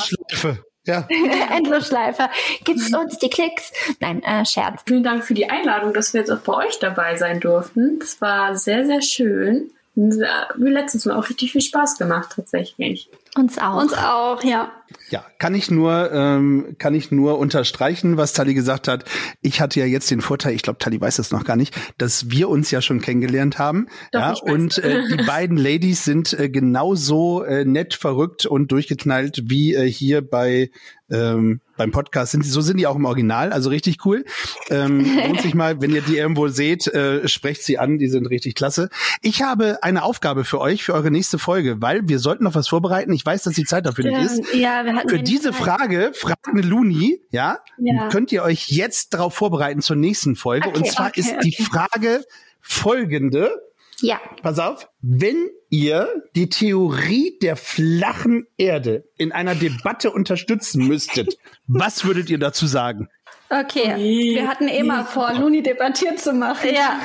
Ja. 0.86 1.06
Endlosschleife. 1.56 2.28
Gibt's 2.64 2.94
uns 2.94 3.18
die 3.18 3.30
Klicks? 3.30 3.72
Nein, 4.00 4.22
äh, 4.22 4.44
Scherz. 4.44 4.82
Vielen 4.86 5.02
Dank 5.02 5.24
für 5.24 5.34
die 5.34 5.48
Einladung, 5.48 5.94
dass 5.94 6.12
wir 6.12 6.20
jetzt 6.20 6.30
auch 6.30 6.40
bei 6.40 6.66
euch 6.66 6.78
dabei 6.78 7.16
sein 7.16 7.40
durften. 7.40 7.98
Es 8.02 8.20
war 8.20 8.56
sehr, 8.56 8.84
sehr 8.84 9.02
schön. 9.02 9.70
Wie 9.96 10.68
letztes 10.68 11.04
Mal 11.04 11.16
auch 11.16 11.28
richtig 11.28 11.52
viel 11.52 11.60
Spaß 11.60 11.98
gemacht, 11.98 12.32
tatsächlich. 12.34 13.08
Uns 13.36 13.58
auch. 13.58 13.80
Uns 13.80 13.94
auch, 13.94 14.42
ja. 14.42 14.72
Ja, 15.10 15.24
kann 15.38 15.54
ich 15.54 15.70
nur, 15.70 16.10
ähm, 16.12 16.76
kann 16.78 16.94
ich 16.94 17.10
nur 17.10 17.38
unterstreichen, 17.38 18.16
was 18.16 18.32
Tali 18.32 18.54
gesagt 18.54 18.88
hat. 18.88 19.04
Ich 19.42 19.60
hatte 19.60 19.80
ja 19.80 19.86
jetzt 19.86 20.10
den 20.10 20.20
Vorteil, 20.20 20.54
ich 20.54 20.62
glaube, 20.62 20.78
Tali 20.78 21.00
weiß 21.00 21.16
das 21.16 21.30
noch 21.30 21.44
gar 21.44 21.56
nicht, 21.56 21.74
dass 21.98 22.30
wir 22.30 22.48
uns 22.48 22.70
ja 22.70 22.80
schon 22.80 23.00
kennengelernt 23.00 23.58
haben. 23.58 23.86
Doch, 24.12 24.20
ja, 24.20 24.52
und 24.52 24.78
äh, 24.78 25.02
die 25.08 25.22
beiden 25.26 25.56
Ladies 25.56 26.04
sind 26.04 26.32
äh, 26.32 26.48
genauso 26.48 27.42
äh, 27.42 27.64
nett, 27.64 27.94
verrückt 27.94 28.46
und 28.46 28.72
durchgeknallt 28.72 29.42
wie 29.44 29.74
äh, 29.74 29.90
hier 29.90 30.22
bei 30.22 30.70
ähm, 31.10 31.60
beim 31.76 31.90
Podcast 31.90 32.32
sind 32.32 32.44
sie, 32.44 32.50
so 32.50 32.60
sind 32.60 32.78
die 32.78 32.86
auch 32.86 32.96
im 32.96 33.04
Original, 33.04 33.52
also 33.52 33.68
richtig 33.68 34.06
cool. 34.06 34.24
Ähm, 34.70 35.04
lohnt 35.26 35.40
sich 35.40 35.54
mal, 35.54 35.80
wenn 35.80 35.92
ihr 35.92 36.02
die 36.02 36.16
irgendwo 36.16 36.48
seht, 36.48 36.86
äh, 36.86 37.26
sprecht 37.28 37.62
sie 37.62 37.78
an, 37.78 37.98
die 37.98 38.08
sind 38.08 38.26
richtig 38.26 38.54
klasse. 38.54 38.88
Ich 39.20 39.42
habe 39.42 39.82
eine 39.82 40.02
Aufgabe 40.02 40.44
für 40.44 40.60
euch, 40.60 40.84
für 40.84 40.94
eure 40.94 41.10
nächste 41.10 41.38
Folge, 41.38 41.82
weil 41.82 42.08
wir 42.08 42.20
sollten 42.20 42.44
noch 42.44 42.54
was 42.54 42.68
vorbereiten. 42.68 43.12
Ich 43.12 43.26
weiß, 43.26 43.42
dass 43.42 43.54
die 43.54 43.64
Zeit 43.64 43.86
dafür 43.86 44.04
nicht 44.04 44.18
ist. 44.18 44.54
Ja, 44.54 44.83
wir 44.84 44.94
hatten 44.94 45.08
Für 45.08 45.18
diese 45.22 45.50
Zeit. 45.52 45.60
Frage, 45.62 46.12
fragt 46.14 46.46
eine 46.48 46.60
Luni, 46.62 47.20
ja, 47.30 47.58
Ja. 47.78 48.08
könnt 48.08 48.32
ihr 48.32 48.42
euch 48.42 48.68
jetzt 48.68 49.14
darauf 49.14 49.34
vorbereiten 49.34 49.80
zur 49.82 49.96
nächsten 49.96 50.36
Folge. 50.36 50.68
Okay, 50.68 50.78
Und 50.78 50.86
zwar 50.90 51.08
okay, 51.08 51.20
ist 51.20 51.34
die 51.42 51.52
Frage 51.62 52.24
folgende. 52.60 53.60
Ja. 54.00 54.20
Pass 54.42 54.58
auf, 54.58 54.88
wenn 55.02 55.48
ihr 55.70 56.08
die 56.34 56.48
Theorie 56.48 57.38
der 57.40 57.56
flachen 57.56 58.46
Erde 58.56 59.04
in 59.16 59.32
einer 59.32 59.54
Debatte 59.54 60.10
unterstützen 60.10 60.86
müsstet, 60.88 61.38
was 61.66 62.04
würdet 62.04 62.28
ihr 62.30 62.38
dazu 62.38 62.66
sagen? 62.66 63.08
Okay, 63.50 63.94
wir 64.34 64.48
hatten 64.48 64.66
eh 64.68 64.82
mal 64.82 65.04
vor, 65.04 65.32
Luni 65.34 65.62
debattiert 65.62 66.18
zu 66.18 66.32
machen. 66.32 66.70
Ja. 66.74 66.98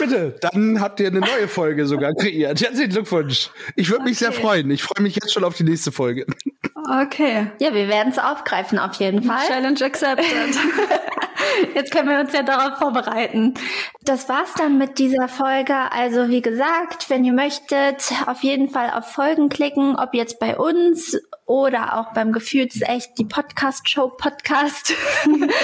Bitte, 0.00 0.34
dann 0.40 0.80
habt 0.80 0.98
ihr 1.00 1.08
eine 1.08 1.20
neue 1.20 1.46
Folge 1.48 1.86
sogar 1.86 2.12
kreiert. 2.14 2.60
Herzlichen 2.60 2.90
Glückwunsch. 2.90 3.50
Ich 3.76 3.90
würde 3.90 4.04
mich 4.04 4.18
sehr 4.18 4.30
Okay. 4.30 4.40
freuen. 4.40 4.70
Ich 4.70 4.82
freue 4.82 5.02
mich 5.02 5.14
jetzt 5.14 5.32
schon 5.32 5.44
auf 5.44 5.54
die 5.54 5.64
nächste 5.64 5.92
Folge. 5.92 6.26
Okay. 6.88 7.50
Ja, 7.58 7.74
wir 7.74 7.88
werden 7.88 8.12
es 8.12 8.18
aufgreifen 8.18 8.78
auf 8.78 8.94
jeden 8.94 9.22
Fall. 9.22 9.46
Challenge 9.46 9.84
accepted. 9.84 10.26
Jetzt 11.74 11.92
können 11.92 12.08
wir 12.08 12.20
uns 12.20 12.32
ja 12.32 12.42
darauf 12.42 12.78
vorbereiten. 12.78 13.54
Das 14.02 14.28
war's 14.28 14.52
dann 14.54 14.78
mit 14.78 14.98
dieser 14.98 15.28
Folge. 15.28 15.74
Also 15.90 16.28
wie 16.28 16.42
gesagt, 16.42 17.10
wenn 17.10 17.24
ihr 17.24 17.32
möchtet, 17.32 18.12
auf 18.26 18.42
jeden 18.42 18.68
Fall 18.68 18.90
auf 18.90 19.10
Folgen 19.10 19.48
klicken, 19.48 19.96
ob 19.96 20.14
jetzt 20.14 20.38
bei 20.38 20.56
uns 20.56 21.18
oder 21.46 21.98
auch 21.98 22.12
beim 22.12 22.32
Gefühlsecht 22.32 23.18
die 23.18 23.24
Podcast-Show 23.24 24.08
Podcast. 24.10 24.94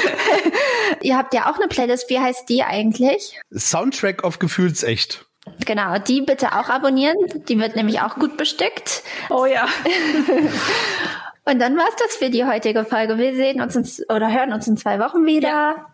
ihr 1.03 1.17
habt 1.17 1.35
ja 1.35 1.51
auch 1.51 1.57
eine 1.57 1.69
Playlist. 1.69 2.11
Wie 2.11 2.19
heißt 2.19 2.49
die 2.49 2.62
eigentlich? 2.62 3.39
Soundtrack 3.55 4.25
auf 4.25 4.39
Gefühlsecht. 4.39 5.27
Genau, 5.64 5.98
die 5.98 6.20
bitte 6.20 6.52
auch 6.52 6.68
abonnieren. 6.68 7.16
Die 7.48 7.59
wird 7.59 7.76
nämlich 7.76 8.00
auch 8.00 8.16
gut 8.16 8.36
bestückt. 8.36 9.02
Oh 9.30 9.46
ja. 9.46 9.66
Und 11.44 11.61
dann 11.61 11.76
war's 11.76 11.94
das 11.98 12.16
für 12.16 12.28
die 12.28 12.44
heutige 12.44 12.84
Folge. 12.84 13.18
Wir 13.18 13.34
sehen 13.34 13.61
uns 13.61 13.76
in, 13.76 14.04
oder 14.14 14.32
hören 14.32 14.52
uns 14.52 14.66
in 14.66 14.76
zwei 14.76 14.98
Wochen 14.98 15.24
wieder. 15.26 15.86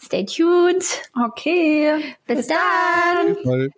Stay 0.00 0.24
tuned. 0.24 0.84
Okay. 1.26 2.14
Bis, 2.26 2.46
dann. 2.46 3.36
Voll. 3.42 3.70